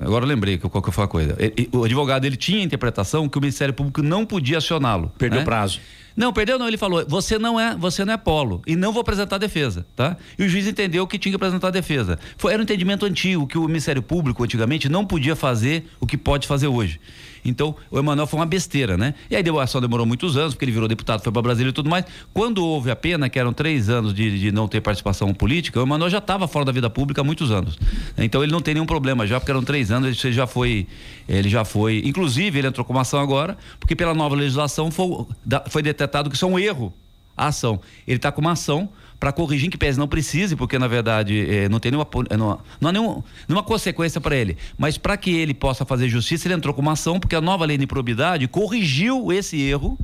Agora 0.00 0.24
eu 0.24 0.28
lembrei 0.28 0.58
qual 0.58 0.82
que 0.82 0.92
foi 0.92 1.04
a 1.04 1.08
coisa. 1.08 1.36
Ele, 1.38 1.68
o 1.72 1.84
advogado 1.84 2.24
ele 2.24 2.36
tinha 2.36 2.60
a 2.60 2.62
interpretação 2.62 3.28
que 3.28 3.36
o 3.36 3.40
Ministério 3.40 3.74
Público 3.74 4.00
não 4.02 4.24
podia 4.24 4.58
acioná-lo. 4.58 5.12
Perdeu 5.18 5.40
né? 5.40 5.44
prazo. 5.44 5.80
Não, 6.16 6.32
perdeu 6.32 6.58
não, 6.58 6.66
ele 6.66 6.76
falou, 6.76 7.04
você 7.06 7.38
não 7.38 7.60
é, 7.60 7.76
você 7.76 8.04
não 8.04 8.12
é 8.12 8.16
polo 8.16 8.60
e 8.66 8.74
não 8.74 8.92
vou 8.92 9.00
apresentar 9.00 9.38
defesa, 9.38 9.86
tá? 9.94 10.16
E 10.36 10.42
o 10.42 10.48
juiz 10.48 10.66
entendeu 10.66 11.06
que 11.06 11.16
tinha 11.16 11.30
que 11.30 11.36
apresentar 11.36 11.70
defesa. 11.70 12.18
Foi, 12.36 12.52
era 12.52 12.60
um 12.60 12.64
entendimento 12.64 13.06
antigo 13.06 13.46
que 13.46 13.56
o 13.56 13.68
Ministério 13.68 14.02
Público 14.02 14.42
antigamente 14.42 14.88
não 14.88 15.06
podia 15.06 15.36
fazer 15.36 15.88
o 16.00 16.06
que 16.06 16.16
pode 16.16 16.48
fazer 16.48 16.66
hoje. 16.66 17.00
Então, 17.44 17.74
o 17.90 17.98
Emanuel 17.98 18.26
foi 18.26 18.38
uma 18.38 18.46
besteira, 18.46 18.96
né? 18.96 19.14
E 19.30 19.36
aí 19.36 19.42
a 19.48 19.62
ação 19.62 19.80
demorou 19.80 20.06
muitos 20.06 20.36
anos, 20.36 20.54
porque 20.54 20.64
ele 20.64 20.72
virou 20.72 20.88
deputado, 20.88 21.22
foi 21.22 21.32
para 21.32 21.42
Brasília 21.42 21.70
e 21.70 21.72
tudo 21.72 21.88
mais. 21.88 22.04
Quando 22.32 22.64
houve 22.64 22.90
a 22.90 22.96
pena, 22.96 23.28
que 23.28 23.38
eram 23.38 23.52
três 23.52 23.88
anos 23.88 24.12
de, 24.14 24.38
de 24.38 24.52
não 24.52 24.68
ter 24.68 24.80
participação 24.80 25.32
política, 25.32 25.80
o 25.80 25.82
Emanuel 25.82 26.10
já 26.10 26.18
estava 26.18 26.46
fora 26.48 26.64
da 26.64 26.72
vida 26.72 26.88
pública 26.90 27.20
há 27.20 27.24
muitos 27.24 27.50
anos. 27.50 27.78
Então 28.16 28.42
ele 28.42 28.52
não 28.52 28.60
tem 28.60 28.74
nenhum 28.74 28.86
problema 28.86 29.26
já, 29.26 29.38
porque 29.38 29.50
eram 29.50 29.62
três 29.62 29.90
anos, 29.90 30.24
ele 30.24 30.34
já 30.34 30.46
foi. 30.46 30.86
Ele 31.28 31.48
já 31.48 31.64
foi. 31.64 32.02
Inclusive, 32.04 32.58
ele 32.58 32.68
entrou 32.68 32.84
com 32.84 32.92
uma 32.92 33.02
ação 33.02 33.20
agora, 33.20 33.56
porque 33.78 33.94
pela 33.94 34.14
nova 34.14 34.34
legislação 34.34 34.90
foi, 34.90 35.26
foi 35.68 35.82
detectado 35.82 36.30
que 36.30 36.36
isso 36.36 36.44
é 36.44 36.48
um 36.48 36.58
erro 36.58 36.92
a 37.38 37.46
ação. 37.46 37.80
Ele 38.06 38.16
está 38.16 38.32
com 38.32 38.40
uma 38.40 38.52
ação 38.52 38.88
para 39.18 39.32
corrigir, 39.32 39.68
que 39.70 39.76
pese 39.76 39.98
não 39.98 40.06
precise, 40.06 40.54
porque 40.54 40.78
na 40.78 40.86
verdade 40.86 41.38
eh, 41.48 41.68
não 41.68 41.80
tem 41.80 41.90
nenhuma, 41.90 42.06
não, 42.36 42.60
não 42.80 42.88
há 42.88 42.92
nenhuma, 42.92 43.24
nenhuma 43.48 43.62
consequência 43.64 44.20
para 44.20 44.36
ele. 44.36 44.56
Mas 44.76 44.96
para 44.96 45.16
que 45.16 45.30
ele 45.30 45.52
possa 45.52 45.84
fazer 45.84 46.08
justiça, 46.08 46.46
ele 46.46 46.54
entrou 46.54 46.72
com 46.72 46.80
uma 46.80 46.92
ação, 46.92 47.18
porque 47.18 47.34
a 47.34 47.40
nova 47.40 47.64
lei 47.64 47.76
de 47.76 47.84
improbidade 47.84 48.46
corrigiu 48.46 49.32
esse 49.32 49.60
erro 49.60 49.98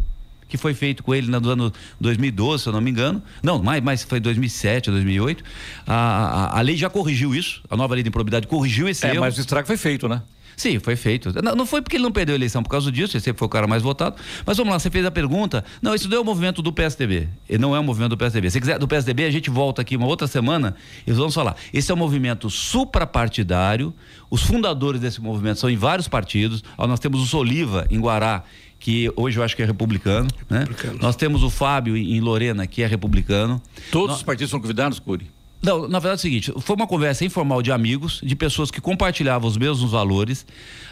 que 0.49 0.57
foi 0.59 0.75
feito 0.75 1.03
com 1.03 1.15
ele 1.15 1.29
no 1.29 1.49
ano 1.51 1.73
2012, 2.01 2.63
se 2.65 2.69
eu 2.69 2.73
não 2.73 2.81
me 2.81 2.91
engano. 2.91 3.23
Não, 3.43 3.61
mais, 3.63 3.83
mais 3.83 4.03
foi 4.05 4.21
2007, 4.21 4.91
2008. 4.91 5.43
A, 5.87 5.95
a, 5.95 6.59
a 6.59 6.61
lei 6.61 6.77
já 6.77 6.89
corrigiu 6.91 7.35
isso, 7.35 7.63
a 7.71 7.77
nova 7.77 7.95
lei 7.95 8.03
de 8.03 8.09
improbidade 8.09 8.47
corrigiu 8.47 8.89
esse 8.89 9.07
É, 9.07 9.11
erro. 9.11 9.21
mas 9.21 9.37
o 9.37 9.41
estrago 9.41 9.67
foi 9.67 9.77
feito, 9.77 10.09
né? 10.09 10.23
Sim, 10.57 10.79
foi 10.79 10.97
feito. 10.97 11.33
Não, 11.43 11.55
não 11.55 11.67
foi 11.67 11.83
porque 11.83 11.97
ele 11.97 12.05
não 12.05 12.13
perdeu 12.13 12.35
a 12.35 12.37
eleição 12.37 12.63
por 12.63 12.71
causa 12.71 12.91
disso, 12.91 13.17
ele 13.17 13.23
sempre 13.23 13.39
foi 13.39 13.47
o 13.47 13.49
cara 13.49 13.67
mais 13.67 13.83
votado. 13.83 14.17
Mas 14.45 14.57
vamos 14.57 14.73
lá, 14.73 14.79
você 14.79 14.91
fez 14.91 15.05
a 15.05 15.11
pergunta. 15.11 15.65
Não, 15.83 15.95
isso 15.95 16.09
não 16.09 16.17
é 16.17 16.21
o 16.21 16.25
movimento 16.25 16.63
do 16.63 16.73
PSDB. 16.73 17.29
E 17.49 17.59
não 17.59 17.75
é 17.75 17.81
o 17.81 17.85
movimento 17.85 18.11
do 18.11 18.17
PSDB. 18.17 18.51
Se 18.51 18.61
quiser 18.61 18.79
do 18.79 18.89
PSDB, 18.89 19.25
a 19.25 19.31
gente 19.31 19.51
volta 19.51 19.83
aqui 19.83 19.97
uma 19.97 20.07
outra 20.07 20.27
semana 20.27 20.77
e 21.07 21.13
vamos 21.13 21.35
falar. 21.35 21.57
Esse 21.73 21.91
é 21.91 21.95
um 21.95 21.99
movimento 21.99 22.49
suprapartidário. 22.51 23.93
Os 24.31 24.43
fundadores 24.43 25.01
desse 25.01 25.21
movimento 25.21 25.61
são 25.61 25.71
em 25.71 25.77
vários 25.77 26.09
partidos. 26.09 26.63
Ó, 26.77 26.87
nós 26.87 27.01
temos 27.01 27.21
o 27.21 27.27
Soliva 27.27 27.87
em 27.91 28.01
Guará, 28.01 28.43
que 28.79 29.11
hoje 29.17 29.39
eu 29.39 29.43
acho 29.45 29.57
que 29.57 29.63
é 29.63 29.67
republicano. 29.67 30.29
Né? 30.49 30.65
Nós 31.01 31.17
temos 31.17 31.43
o 31.43 31.51
Fábio 31.51 31.97
em 31.97 32.21
Lorena, 32.21 32.67
que 32.67 32.83
é 32.83 32.87
republicano. 32.87 33.61
Todos 33.91 34.17
os 34.17 34.23
partidos 34.23 34.51
são 34.51 34.61
convidados, 34.61 34.99
Curi? 34.99 35.31
Não, 35.65 35.89
na 35.89 35.99
verdade 35.99 36.09
é 36.09 36.15
o 36.15 36.19
seguinte, 36.19 36.53
foi 36.59 36.77
uma 36.77 36.87
conversa 36.87 37.25
informal 37.25 37.63
de 37.63 37.73
amigos, 37.73 38.21
de 38.23 38.37
pessoas 38.37 38.71
que 38.71 38.83
compartilhavam 38.83 39.49
os 39.49 39.57
mesmos 39.57 39.91
valores. 39.91 40.45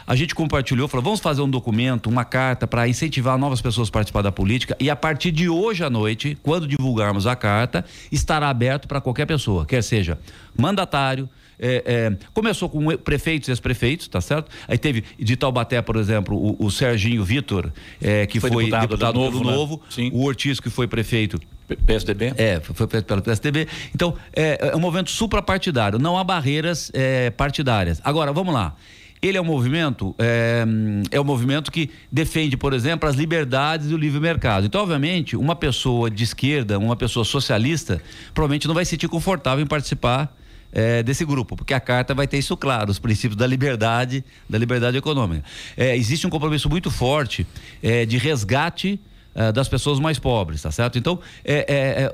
A 0.07 0.15
gente 0.15 0.33
compartilhou, 0.33 0.87
falou, 0.87 1.03
vamos 1.03 1.19
fazer 1.19 1.43
um 1.43 1.49
documento, 1.49 2.09
uma 2.09 2.25
carta 2.25 2.65
para 2.65 2.87
incentivar 2.87 3.37
novas 3.37 3.61
pessoas 3.61 3.89
a 3.89 3.91
participar 3.91 4.23
da 4.23 4.31
política 4.31 4.75
e 4.79 4.89
a 4.89 4.95
partir 4.95 5.31
de 5.31 5.47
hoje 5.47 5.83
à 5.83 5.89
noite, 5.91 6.35
quando 6.41 6.67
divulgarmos 6.67 7.27
a 7.27 7.35
carta, 7.35 7.85
estará 8.11 8.49
aberto 8.49 8.87
para 8.87 8.99
qualquer 8.99 9.27
pessoa, 9.27 9.63
quer 9.63 9.83
seja 9.83 10.17
mandatário, 10.57 11.29
é, 11.59 11.83
é, 11.85 12.17
começou 12.33 12.67
com 12.67 12.83
prefeitos 12.97 13.47
e 13.47 13.51
ex-prefeitos, 13.51 14.07
tá 14.07 14.19
certo? 14.19 14.51
Aí 14.67 14.77
teve 14.77 15.03
de 15.19 15.37
Taubaté, 15.37 15.81
por 15.81 15.97
exemplo, 15.97 16.35
o, 16.35 16.65
o 16.65 16.71
Serginho 16.71 17.23
Vitor, 17.23 17.71
é, 18.01 18.25
que 18.25 18.39
foi, 18.39 18.49
Foi 18.49 18.63
deputado, 18.63 18.89
deputado 18.89 19.13
pelo 19.13 19.25
Novo, 19.31 19.43
né? 19.43 19.51
Novo, 19.51 19.81
Sim. 19.89 20.09
o 20.11 20.25
Ortiz, 20.25 20.59
que 20.59 20.69
foi 20.69 20.87
prefeito 20.87 21.39
PSDB? 21.85 22.33
é, 22.37 22.59
foi 22.59 22.87
feito 22.87 23.05
pelo 23.05 23.21
PSDB. 23.21 23.67
Então, 23.93 24.15
é, 24.35 24.69
é 24.73 24.75
um 24.75 24.79
movimento 24.79 25.11
suprapartidário, 25.11 25.99
não 25.99 26.17
há 26.17 26.23
barreiras 26.23 26.91
é, 26.93 27.29
partidárias. 27.31 28.01
Agora, 28.03 28.31
vamos 28.31 28.53
lá. 28.53 28.75
Ele 29.21 29.37
é 29.37 29.41
um 29.41 29.45
movimento, 29.45 30.13
é, 30.19 30.65
é 31.09 31.21
um 31.21 31.23
movimento 31.23 31.71
que 31.71 31.89
defende, 32.11 32.57
por 32.57 32.73
exemplo, 32.73 33.07
as 33.07 33.15
liberdades 33.15 33.89
e 33.89 33.93
o 33.93 33.97
livre 33.97 34.19
mercado. 34.19 34.65
Então, 34.65 34.81
obviamente, 34.81 35.37
uma 35.37 35.55
pessoa 35.55 36.11
de 36.11 36.25
esquerda, 36.25 36.77
uma 36.77 36.97
pessoa 36.97 37.23
socialista, 37.23 38.01
provavelmente 38.33 38.67
não 38.67 38.75
vai 38.75 38.83
se 38.83 38.91
sentir 38.91 39.07
confortável 39.07 39.63
em 39.63 39.67
participar 39.67 40.35
é, 40.73 41.01
desse 41.03 41.23
grupo, 41.23 41.55
porque 41.55 41.73
a 41.73 41.79
carta 41.79 42.13
vai 42.13 42.27
ter 42.27 42.37
isso 42.37 42.57
claro, 42.57 42.91
os 42.91 42.99
princípios 42.99 43.37
da 43.37 43.47
liberdade, 43.47 44.25
da 44.49 44.57
liberdade 44.57 44.97
econômica. 44.97 45.45
É, 45.77 45.95
existe 45.95 46.27
um 46.27 46.29
compromisso 46.29 46.69
muito 46.69 46.91
forte 46.91 47.47
é, 47.81 48.05
de 48.05 48.17
resgate 48.17 48.99
eh, 49.35 49.51
das 49.51 49.67
pessoas 49.67 49.99
mais 49.99 50.19
pobres, 50.19 50.61
tá 50.61 50.71
certo? 50.71 50.97
Então, 50.97 51.19
é, 51.43 51.53
é, 51.53 52.03
é, 52.03 52.11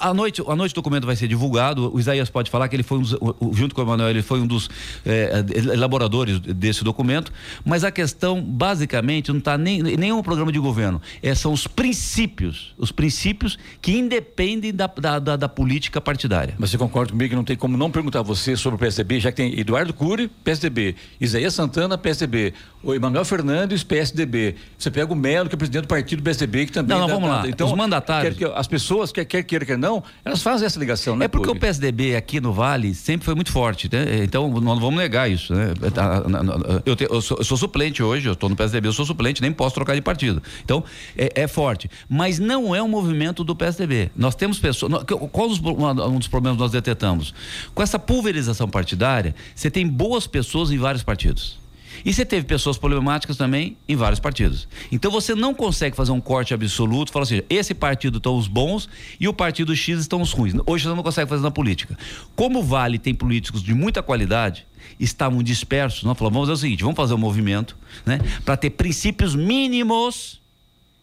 a 0.00 0.14
noite, 0.14 0.42
noite 0.56 0.72
o 0.72 0.74
documento 0.74 1.06
vai 1.06 1.16
ser 1.16 1.28
divulgado. 1.28 1.90
O 1.94 1.98
Isaías 2.00 2.30
pode 2.30 2.50
falar 2.50 2.68
que 2.68 2.76
ele 2.76 2.82
foi 2.82 2.98
um 2.98 3.02
dos, 3.02 3.16
junto 3.52 3.74
com 3.74 3.80
o 3.80 3.84
Emanuel, 3.84 4.10
ele 4.10 4.22
foi 4.22 4.40
um 4.40 4.46
dos 4.46 4.68
eh, 5.04 5.44
elaboradores 5.72 6.38
desse 6.40 6.82
documento. 6.84 7.32
Mas 7.64 7.84
a 7.84 7.90
questão, 7.90 8.42
basicamente, 8.42 9.30
não 9.30 9.38
está 9.38 9.56
nem 9.58 9.82
nem 9.82 10.12
um 10.12 10.22
programa 10.22 10.50
de 10.52 10.58
governo. 10.58 11.00
É, 11.22 11.34
são 11.34 11.52
os 11.52 11.66
princípios, 11.66 12.74
os 12.78 12.92
princípios 12.92 13.58
que 13.80 13.92
independem 13.96 14.72
da, 14.74 14.86
da, 14.86 15.18
da- 15.18 15.36
da 15.36 15.48
política 15.48 16.00
partidária. 16.00 16.54
Mas 16.58 16.70
você 16.70 16.78
concorda 16.78 17.12
comigo 17.12 17.30
que 17.30 17.36
não 17.36 17.44
tem 17.44 17.56
como 17.56 17.76
não 17.76 17.90
perguntar 17.90 18.20
a 18.20 18.22
você 18.22 18.56
sobre 18.56 18.76
o 18.76 18.78
PSDB, 18.78 19.20
já 19.20 19.30
que 19.30 19.36
tem 19.36 19.58
Eduardo 19.58 19.92
Cury, 19.92 20.28
PSDB, 20.42 20.94
Isaías 21.20 21.54
Santana, 21.54 21.96
PSDB, 21.98 22.52
o 22.82 22.94
Emanuel 22.94 23.24
Fernandes, 23.24 23.82
PSDB. 23.82 24.54
Você 24.78 24.90
pega 24.90 25.12
o 25.12 25.16
Melo, 25.16 25.48
que 25.48 25.54
é 25.54 25.58
presidente 25.58 25.82
do 25.82 25.88
partido 25.88 26.22
PSDB, 26.22 26.43
que 26.46 26.66
também. 26.72 26.96
Não, 26.98 27.06
não, 27.06 27.14
vamos 27.14 27.28
lá. 27.28 27.48
Então, 27.48 27.66
Os 27.66 27.72
mandatários- 27.72 28.36
quer 28.36 28.46
que- 28.48 28.54
as 28.54 28.66
pessoas, 28.66 29.10
quer, 29.12 29.24
quer 29.24 29.42
queira, 29.42 29.64
quer 29.64 29.78
não, 29.78 30.02
elas 30.24 30.42
fazem 30.42 30.66
essa 30.66 30.78
ligação, 30.78 31.16
né? 31.16 31.24
É 31.24 31.28
porque 31.28 31.48
o 31.50 31.54
PSDB 31.58 32.16
aqui 32.16 32.40
no 32.40 32.52
Vale 32.52 32.94
sempre 32.94 33.24
foi 33.24 33.34
muito 33.34 33.50
forte, 33.52 33.88
né? 33.92 34.22
Então 34.22 34.48
nós 34.50 34.62
não 34.62 34.80
vamos 34.80 34.96
negar 34.96 35.30
isso, 35.30 35.54
né? 35.54 35.72
Tá, 35.94 36.20
na- 36.28 36.42
na- 36.42 36.54
Eu, 36.86 36.94
te- 36.96 37.06
eu 37.10 37.20
sou, 37.20 37.38
eu 37.38 37.44
sou 37.44 37.56
suplente 37.56 38.02
hoje, 38.02 38.26
eu 38.28 38.32
estou 38.34 38.48
no 38.48 38.56
PSDB, 38.56 38.88
eu 38.88 38.92
sou 38.92 39.04
suplente, 39.04 39.40
nem 39.42 39.52
posso 39.52 39.74
trocar 39.74 39.94
de 39.94 40.00
partido. 40.02 40.42
Então 40.64 40.84
é, 41.16 41.42
é 41.42 41.46
forte, 41.48 41.90
mas 42.08 42.38
não 42.38 42.74
é 42.74 42.82
um 42.82 42.88
movimento 42.88 43.42
do 43.44 43.54
PSDB. 43.56 44.10
Nós 44.16 44.34
temos 44.34 44.58
pessoas. 44.58 44.92
Qual 45.32 45.48
os- 45.48 45.58
um 45.60 46.18
dos 46.18 46.28
problemas 46.28 46.56
que 46.56 46.62
nós 46.62 46.72
detectamos? 46.72 47.34
Com 47.74 47.82
essa 47.82 47.98
pulverização 47.98 48.68
partidária, 48.68 49.34
você 49.54 49.70
tem 49.70 49.86
boas 49.86 50.26
pessoas 50.26 50.70
em 50.70 50.78
vários 50.78 51.02
partidos. 51.02 51.58
E 52.04 52.12
você 52.12 52.24
teve 52.24 52.46
pessoas 52.46 52.78
problemáticas 52.78 53.36
também 53.36 53.76
em 53.88 53.96
vários 53.96 54.20
partidos. 54.20 54.68
Então 54.90 55.10
você 55.10 55.34
não 55.34 55.54
consegue 55.54 55.96
fazer 55.96 56.12
um 56.12 56.20
corte 56.20 56.54
absoluto, 56.54 57.12
falar 57.12 57.24
assim, 57.24 57.42
esse 57.50 57.74
partido 57.74 58.18
estão 58.18 58.36
os 58.36 58.46
bons 58.46 58.88
e 59.18 59.28
o 59.28 59.34
partido 59.34 59.74
X 59.74 60.00
estão 60.00 60.20
os 60.22 60.32
ruins. 60.32 60.54
Hoje 60.66 60.84
você 60.84 60.94
não 60.94 61.02
consegue 61.02 61.28
fazer 61.28 61.42
na 61.42 61.50
política. 61.50 61.98
Como 62.34 62.60
o 62.60 62.62
Vale 62.62 62.98
tem 62.98 63.14
políticos 63.14 63.62
de 63.62 63.74
muita 63.74 64.02
qualidade, 64.02 64.66
estavam 64.98 65.42
dispersos, 65.42 66.04
nós 66.04 66.16
falamos, 66.16 66.34
vamos 66.34 66.48
fazer 66.48 66.58
o 66.58 66.60
seguinte, 66.60 66.82
vamos 66.82 66.96
fazer 66.96 67.14
um 67.14 67.18
movimento, 67.18 67.76
né, 68.04 68.20
para 68.44 68.56
ter 68.56 68.70
princípios 68.70 69.34
mínimos 69.34 70.40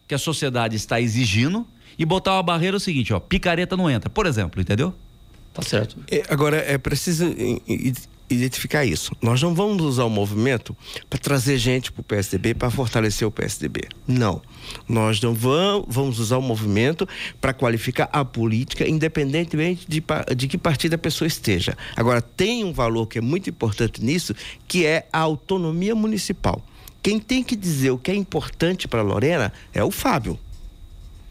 que 0.08 0.14
a 0.14 0.18
sociedade 0.18 0.76
está 0.76 1.00
exigindo 1.00 1.66
e 1.98 2.04
botar 2.04 2.34
uma 2.34 2.42
barreira 2.42 2.76
o 2.76 2.80
seguinte, 2.80 3.12
ó, 3.12 3.20
picareta 3.20 3.76
não 3.76 3.90
entra, 3.90 4.08
por 4.08 4.26
exemplo, 4.26 4.60
entendeu? 4.60 4.94
Tá 5.52 5.62
certo. 5.62 5.96
É, 6.10 6.22
Agora, 6.28 6.56
é 6.56 6.78
preciso 6.78 7.26
identificar 8.34 8.84
isso. 8.84 9.14
Nós 9.20 9.42
não 9.42 9.54
vamos 9.54 9.82
usar 9.82 10.04
o 10.04 10.10
movimento 10.10 10.76
para 11.08 11.18
trazer 11.18 11.58
gente 11.58 11.92
para 11.92 12.00
o 12.00 12.04
PSDB, 12.04 12.54
para 12.54 12.70
fortalecer 12.70 13.26
o 13.26 13.30
PSDB. 13.30 13.82
Não. 14.06 14.42
Nós 14.88 15.20
não 15.20 15.34
vamos, 15.34 16.18
usar 16.18 16.38
o 16.38 16.42
movimento 16.42 17.08
para 17.40 17.52
qualificar 17.52 18.08
a 18.12 18.24
política, 18.24 18.88
independentemente 18.88 19.86
de, 19.88 20.02
de 20.36 20.48
que 20.48 20.58
partido 20.58 20.94
a 20.94 20.98
pessoa 20.98 21.26
esteja. 21.26 21.76
Agora, 21.96 22.20
tem 22.20 22.64
um 22.64 22.72
valor 22.72 23.06
que 23.06 23.18
é 23.18 23.20
muito 23.20 23.50
importante 23.50 24.02
nisso, 24.02 24.34
que 24.66 24.86
é 24.86 25.06
a 25.12 25.18
autonomia 25.18 25.94
municipal. 25.94 26.62
Quem 27.02 27.18
tem 27.18 27.42
que 27.42 27.56
dizer 27.56 27.90
o 27.90 27.98
que 27.98 28.10
é 28.10 28.14
importante 28.14 28.86
para 28.86 29.02
Lorena 29.02 29.52
é 29.74 29.82
o 29.82 29.90
Fábio. 29.90 30.38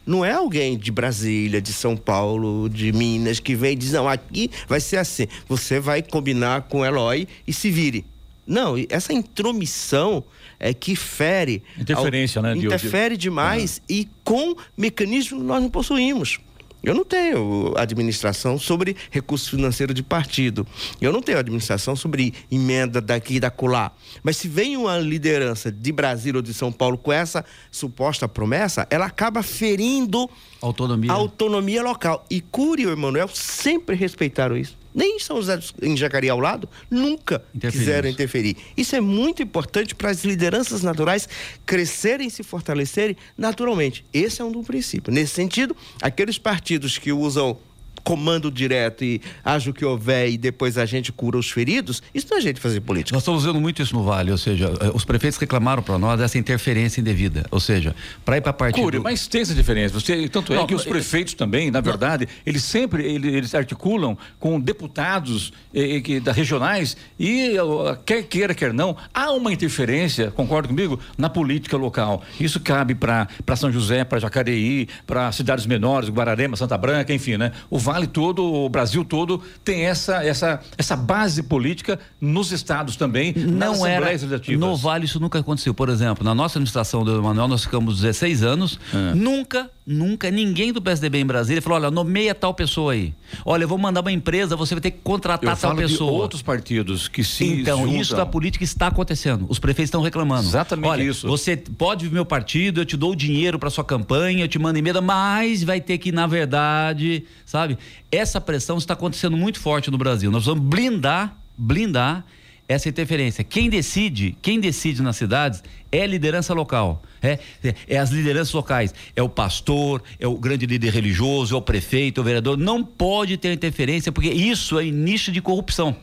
Não 0.06 0.26
é 0.26 0.32
alguém 0.32 0.78
de 0.78 0.92
Brasília, 0.92 1.62
de 1.62 1.72
São 1.72 1.96
Paulo, 1.96 2.68
de 2.70 2.92
Minas, 2.92 3.40
que 3.40 3.56
vem 3.56 3.74
e 3.74 3.76
diz, 3.76 3.92
não, 3.92 4.08
aqui 4.10 4.50
vai 4.68 4.80
ser 4.80 4.98
assim. 4.98 5.28
Você 5.48 5.80
vai 5.80 6.02
combinar 6.02 6.64
com 6.64 6.80
o 6.80 6.86
Eloy 6.86 7.28
e 7.48 7.54
se 7.54 7.70
vire. 7.70 8.04
Não, 8.48 8.76
essa 8.90 9.14
intromissão 9.14 10.24
é 10.60 10.74
que 10.74 10.96
fere. 10.96 11.64
Interferência, 11.78 12.40
ao- 12.40 12.44
né, 12.44 12.54
de- 12.56 12.66
Interfere 12.66 13.16
demais 13.16 13.82
e 13.88 14.08
com 14.24 14.56
mecanismos 14.76 15.40
que 15.42 15.48
nós 15.48 15.62
não 15.62 15.70
possuímos. 15.70 16.40
Eu 16.84 16.96
não 16.96 17.06
tenho 17.06 17.74
administração 17.78 18.58
sobre 18.58 18.96
recurso 19.12 19.52
financeiro 19.52 19.94
de 19.94 20.02
partido. 20.02 20.65
Eu 21.00 21.13
não 21.13 21.22
tenho 21.22 21.38
administração 21.38 21.96
sobre 21.96 22.34
emenda 22.52 23.00
daqui 23.00 23.36
e 23.36 23.39
da 23.39 23.52
colar. 23.52 23.96
Mas 24.24 24.38
se 24.38 24.48
vem 24.48 24.76
uma 24.76 24.98
liderança 24.98 25.72
de 25.72 25.91
Brasília 25.91 26.39
ou 26.39 26.41
de 26.41 26.54
São 26.54 26.72
Paulo 26.72 26.98
com 26.98 27.12
essa 27.12 27.46
suposta 27.70 28.28
promessa, 28.28 28.88
ela 28.89 29.06
acaba 29.06 29.44
ferindo 29.44 30.30
Autonomia. 30.60 31.12
a 31.12 31.15
autonomia 31.15 31.84
local. 31.84 32.26
E 32.30 32.41
Cury 32.41 32.84
e 32.84 32.88
o 32.88 32.91
Emanuel 32.91 33.28
sempre 33.28 33.96
respeitaram 33.96 34.58
isso. 34.58 34.81
Nem 34.93 35.15
em 35.15 35.19
São 35.19 35.38
José 35.38 35.60
em 35.82 35.95
Jacareí 35.95 36.30
ao 36.30 36.39
lado, 36.39 36.67
nunca 36.89 37.43
quiseram 37.60 38.10
interferir. 38.10 38.58
Isso 38.75 38.95
é 38.95 39.01
muito 39.01 39.41
importante 39.41 39.95
para 39.95 40.10
as 40.10 40.23
lideranças 40.23 40.84
naturais 40.84 41.27
crescerem 41.65 42.27
e 42.27 42.32
se 42.32 42.43
fortalecerem 42.43 43.15
naturalmente. 43.38 44.06
Esse 44.13 44.41
é 44.41 44.45
um 44.45 44.51
do 44.51 44.63
princípio. 44.63 45.12
Nesse 45.13 45.34
sentido, 45.34 45.75
aqueles 46.01 46.38
partidos 46.38 46.97
que 46.97 47.12
usam 47.12 47.58
comando 48.04 48.52
direto 48.52 49.04
e 49.04 49.22
haja 49.44 49.70
o 49.70 49.74
que 49.74 49.86
houver 49.86 50.30
e 50.30 50.38
depois 50.38 50.78
a 50.78 50.86
gente 50.86 51.12
cura 51.12 51.38
os 51.38 51.50
feridos, 51.50 52.02
isso 52.14 52.28
não 52.30 52.38
é 52.38 52.42
jeito 52.42 52.56
de 52.56 52.62
fazer 52.62 52.82
política. 52.82 53.16
Nós 53.16 53.24
estamos 53.24 53.44
vendo 53.44 53.60
muito 53.60 53.82
isso 53.82 53.94
no 53.96 54.04
Vale, 54.04 54.32
ou 54.32 54.38
seja, 54.38 54.72
eh, 54.80 54.92
os 54.94 55.06
prefeitos 55.06 55.38
reclamaram 55.38 55.84
para 55.84 55.98
nós 55.98 56.20
dessa 56.20 56.38
interferência 56.38 57.02
indevida, 57.02 57.46
ou 57.52 57.60
seja, 57.60 57.96
para 58.26 58.38
ir 58.38 58.42
para 58.42 58.54
partido... 58.54 58.84
Cury, 58.84 59.00
mas 59.00 59.28
tem 59.28 59.42
essa 59.42 59.54
diferença. 59.54 59.94
Você, 59.94 60.28
tanto 60.30 60.54
é 60.54 60.56
Não, 60.56 60.68
que 60.68 60.76
os 60.76 60.86
não, 60.86 60.92
prefeitos 60.92 61.34
também, 61.34 61.70
na 61.70 61.82
verdade, 61.82 62.28
eles 62.46 62.64
sempre 62.64 63.06
eles, 63.06 63.34
eles 63.34 63.56
articulam 63.56 64.18
com 64.40 64.60
deputados 64.60 65.52
eh, 65.74 65.98
eh, 65.98 66.02
que, 66.02 66.20
da 66.20 66.32
regionais 66.32 66.96
e 67.20 67.58
eh, 67.58 67.98
quer 68.06 68.24
queira, 68.24 68.54
quer 68.54 68.74
não, 68.74 68.96
há 69.14 69.32
uma 69.32 69.52
interferência, 69.52 70.32
concorda 70.32 70.68
comigo, 70.68 71.00
na 71.18 71.30
política 71.30 71.78
local. 71.78 72.24
Isso 72.40 72.60
cabe 72.60 72.96
para 72.96 73.28
São 73.56 73.72
José, 73.72 74.04
para 74.04 74.20
Jacareí, 74.20 74.88
para 75.06 75.32
cidades 75.32 75.66
menores, 75.66 76.10
Guararema, 76.10 76.56
Santa 76.56 76.78
Branca, 76.78 77.14
enfim, 77.14 77.38
né? 77.38 77.52
O 77.70 77.78
Vale 77.78 77.90
todo, 78.08 78.43
o 78.43 78.69
Brasil 78.69 79.04
todo 79.04 79.41
tem 79.63 79.86
essa 79.86 80.23
essa 80.23 80.60
essa 80.77 80.95
base 80.95 81.43
política 81.43 81.99
nos 82.19 82.51
estados 82.51 82.95
também, 82.95 83.34
não 83.34 83.86
era 83.86 84.12
no 84.58 84.75
Vale 84.75 85.06
isso 85.06 85.19
nunca 85.19 85.39
aconteceu. 85.39 85.73
Por 85.73 85.89
exemplo, 85.89 86.23
na 86.23 86.34
nossa 86.34 86.58
administração 86.58 87.04
do 87.04 87.17
Emanuel 87.17 87.47
nós 87.47 87.63
ficamos 87.63 88.01
16 88.01 88.43
anos, 88.43 88.80
é. 88.93 89.15
nunca 89.15 89.69
Nunca 89.86 90.30
ninguém 90.30 90.71
do 90.71 90.80
PSDB 90.80 91.19
em 91.19 91.25
Brasília 91.25 91.62
falou: 91.62 91.80
olha, 91.80 91.89
nomeia 91.89 92.36
tal 92.36 92.54
pessoa 92.54 92.93
aí. 92.93 93.13
Olha, 93.43 93.63
eu 93.63 93.67
vou 93.67 93.80
mandar 93.80 94.01
uma 94.01 94.12
empresa, 94.12 94.56
você 94.56 94.75
vai 94.75 94.82
ter 94.82 94.91
que 94.91 94.99
contratar 95.04 95.54
eu 95.54 95.60
tal 95.60 95.75
pessoa. 95.75 96.12
outros 96.12 96.43
partidos 96.43 97.08
que 97.08 97.23
se. 97.23 97.45
Então, 97.45 97.80
juntam. 97.80 97.99
isso 97.99 98.15
da 98.15 98.25
política 98.25 98.63
está 98.63 98.88
acontecendo. 98.88 99.45
Os 99.49 99.58
prefeitos 99.58 99.88
estão 99.88 100.01
reclamando. 100.01 100.47
Exatamente 100.47 100.88
olha, 100.88 101.04
isso. 101.04 101.27
Você 101.27 101.58
pode 101.58 102.08
vir 102.08 102.13
meu 102.13 102.25
partido, 102.25 102.82
eu 102.82 102.86
te 102.86 102.95
dou 102.95 103.12
o 103.12 103.15
dinheiro 103.15 103.58
para 103.58 103.71
sua 103.71 103.84
campanha, 103.84 104.43
eu 104.43 104.47
te 104.47 104.60
mando 104.60 104.77
emenda, 104.77 105.01
mas 105.01 105.63
vai 105.63 105.82
ter 105.82 105.97
que, 105.97 106.12
na 106.12 106.27
verdade, 106.27 107.25
sabe? 107.43 107.77
Essa 108.12 108.41
pressão 108.41 108.78
está 108.78 108.94
acontecendo 108.94 109.38
muito 109.38 109.60
forte 109.60 109.89
no 109.89 109.98
Brasil. 109.98 110.32
Nós 110.32 110.46
vamos 110.46 110.63
blindar, 110.63 111.38
blindar 111.58 112.26
essa 112.67 112.89
interferência. 112.89 113.44
Quem 113.44 113.70
decide, 113.70 114.36
quem 114.41 114.60
decide 114.60 115.02
nas 115.02 115.17
cidades 115.17 115.63
é 115.91 116.04
a 116.04 116.08
liderança 116.08 116.54
local, 116.54 117.02
é, 117.22 117.38
é, 117.63 117.76
é, 117.88 117.98
as 117.98 118.10
lideranças 118.12 118.54
locais, 118.54 118.94
é 119.15 119.22
o 119.22 119.30
pastor, 119.30 120.02
é 120.20 120.28
o 120.28 120.36
grande 120.36 120.65
líder 120.65 120.94
religioso, 120.94 121.54
é 121.54 121.58
o 121.58 121.62
prefeito, 121.62 122.20
é 122.20 122.22
o 122.22 122.24
vereador, 122.24 122.58
não 122.58 122.84
pode 122.84 123.38
ter 123.38 123.52
interferência 123.54 124.12
porque 124.12 124.30
isso 124.30 124.80
é 124.80 124.86
início 124.86 125.32
de 125.32 125.41
corrupção. 125.41 125.96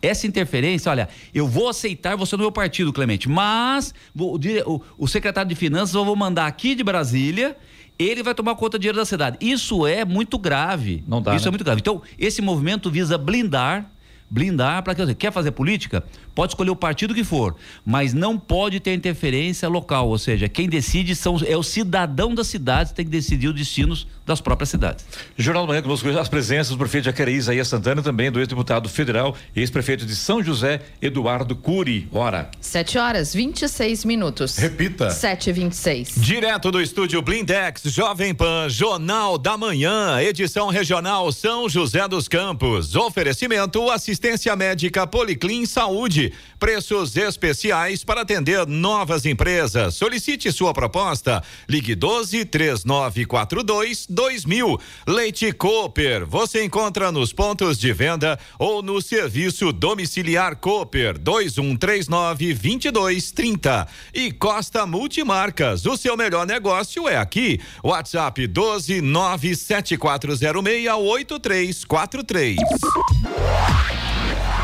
Essa 0.00 0.26
interferência, 0.26 0.90
olha, 0.90 1.08
eu 1.32 1.46
vou 1.46 1.68
aceitar 1.68 2.16
você 2.16 2.36
no 2.36 2.42
meu 2.42 2.52
partido, 2.52 2.92
Clemente, 2.92 3.28
mas 3.28 3.94
o, 4.14 4.36
o, 4.36 4.82
o 4.98 5.08
secretário 5.08 5.48
de 5.48 5.54
finanças 5.54 5.94
eu 5.94 6.04
vou 6.04 6.16
mandar 6.16 6.46
aqui 6.46 6.74
de 6.74 6.82
Brasília 6.82 7.56
ele 7.98 8.22
vai 8.22 8.34
tomar 8.34 8.54
conta 8.54 8.78
do 8.78 8.80
dinheiro 8.80 8.98
da 8.98 9.04
cidade. 9.04 9.36
Isso 9.40 9.86
é 9.86 10.04
muito 10.04 10.38
grave. 10.38 11.04
Não 11.06 11.22
dá, 11.22 11.34
Isso 11.36 11.44
é 11.44 11.46
né? 11.46 11.48
é 11.48 11.52
muito 11.52 11.64
grave. 11.64 11.80
Então, 11.80 12.02
esse 12.18 12.42
movimento 12.42 12.90
visa 12.90 13.16
blindar 13.16 13.90
blindar 14.30 14.82
para 14.82 14.94
que 14.94 15.14
quer 15.14 15.32
fazer 15.32 15.52
política 15.52 16.02
pode 16.34 16.52
escolher 16.52 16.70
o 16.70 16.76
partido 16.76 17.14
que 17.14 17.24
for 17.24 17.56
mas 17.84 18.12
não 18.12 18.38
pode 18.38 18.80
ter 18.80 18.94
interferência 18.94 19.68
local 19.68 20.08
ou 20.08 20.18
seja 20.18 20.48
quem 20.48 20.68
decide 20.68 21.14
são 21.14 21.36
é 21.46 21.56
o 21.56 21.62
cidadão 21.62 22.34
das 22.34 22.46
cidades 22.46 22.92
que 22.92 22.96
tem 22.96 23.04
que 23.04 23.10
decidir 23.10 23.48
os 23.48 23.54
destinos 23.54 24.06
das 24.26 24.40
próprias 24.40 24.70
cidades. 24.70 25.04
Jornal 25.36 25.66
do 25.66 25.68
Manhã 25.68 25.82
conosco 25.82 26.08
as 26.08 26.28
presenças 26.28 26.70
do 26.70 26.78
prefeito 26.78 27.04
de 27.04 27.10
Jacareí 27.10 27.36
Isaías 27.36 27.68
Santana 27.68 28.02
também 28.02 28.30
do 28.30 28.38
ex-deputado 28.38 28.88
federal 28.88 29.36
ex-prefeito 29.54 30.06
de 30.06 30.16
São 30.16 30.42
José 30.42 30.80
Eduardo 31.00 31.54
Curi 31.54 32.08
hora. 32.10 32.50
7 32.60 32.98
horas 32.98 33.34
26 33.34 34.04
minutos. 34.04 34.56
Repita. 34.56 35.10
7 35.10 35.50
e 35.50 35.52
26 35.52 36.14
direto 36.16 36.70
do 36.70 36.80
estúdio 36.80 37.20
Blindex 37.20 37.82
Jovem 37.84 38.34
Pan 38.34 38.68
Jornal 38.68 39.36
da 39.36 39.58
Manhã 39.58 40.20
edição 40.22 40.68
regional 40.68 41.30
São 41.30 41.68
José 41.68 42.08
dos 42.08 42.26
Campos. 42.28 42.96
Oferecimento 42.96 43.90
assistência 43.90 44.24
assistência 44.34 44.56
médica 44.56 45.06
Policlin 45.06 45.66
Saúde. 45.66 46.23
Preços 46.58 47.16
especiais 47.16 48.04
para 48.04 48.22
atender 48.22 48.66
novas 48.66 49.26
empresas. 49.26 49.94
Solicite 49.94 50.50
sua 50.52 50.72
proposta. 50.72 51.42
Ligue 51.68 51.94
12 51.94 52.44
3942 52.44 54.06
2000. 54.08 54.80
Leite 55.06 55.52
Cooper. 55.52 56.26
Você 56.26 56.64
encontra 56.64 57.10
nos 57.12 57.32
pontos 57.32 57.78
de 57.78 57.92
venda 57.92 58.38
ou 58.58 58.82
no 58.82 59.00
serviço 59.02 59.72
domiciliar 59.72 60.56
Cooper 60.56 61.18
2139 61.18 62.54
2230. 62.54 63.88
E 64.14 64.32
Costa 64.32 64.86
Multimarcas. 64.86 65.84
O 65.86 65.96
seu 65.96 66.16
melhor 66.16 66.46
negócio 66.46 67.08
é 67.08 67.16
aqui. 67.16 67.60
WhatsApp 67.82 68.46
12 68.46 69.00
97406 69.00 70.88
8343. 70.88 72.56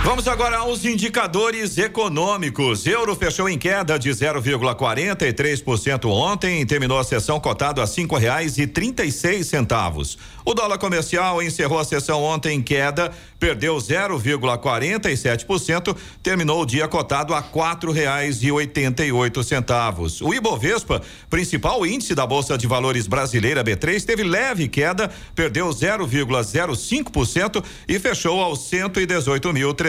Vamos 0.02 0.26
agora 0.26 0.56
aos 0.56 0.86
indicadores 0.86 1.76
econômicos. 1.76 2.86
Euro 2.86 3.14
fechou 3.14 3.50
em 3.50 3.58
queda 3.58 3.98
de 3.98 4.08
0,43% 4.08 6.06
ontem, 6.06 6.64
terminou 6.64 6.98
a 6.98 7.04
sessão 7.04 7.38
cotado 7.38 7.82
a 7.82 7.86
cinco 7.86 8.16
reais 8.16 8.56
e 8.56 8.66
trinta 8.66 9.04
e 9.04 9.12
seis 9.12 9.48
centavos. 9.48 10.16
O 10.42 10.54
dólar 10.54 10.78
comercial 10.78 11.42
encerrou 11.42 11.78
a 11.78 11.84
sessão 11.84 12.22
ontem 12.22 12.56
em 12.56 12.62
queda, 12.62 13.12
perdeu 13.38 13.76
0,47%, 13.76 15.94
terminou 16.22 16.62
o 16.62 16.66
dia 16.66 16.88
cotado 16.88 17.34
a 17.34 17.42
quatro 17.42 17.92
reais 17.92 18.42
e 18.42 18.50
oitenta 18.50 19.04
e 19.04 19.12
oito 19.12 19.44
centavos. 19.44 20.22
O 20.22 20.32
Ibovespa, 20.32 21.02
principal 21.28 21.86
índice 21.86 22.14
da 22.14 22.26
Bolsa 22.26 22.56
de 22.56 22.66
Valores 22.66 23.06
brasileira 23.06 23.62
B3, 23.62 24.02
teve 24.02 24.24
leve 24.24 24.66
queda, 24.66 25.10
perdeu 25.34 25.68
0,05% 25.68 27.62
e 27.86 27.98
fechou 27.98 28.40
aos 28.40 28.60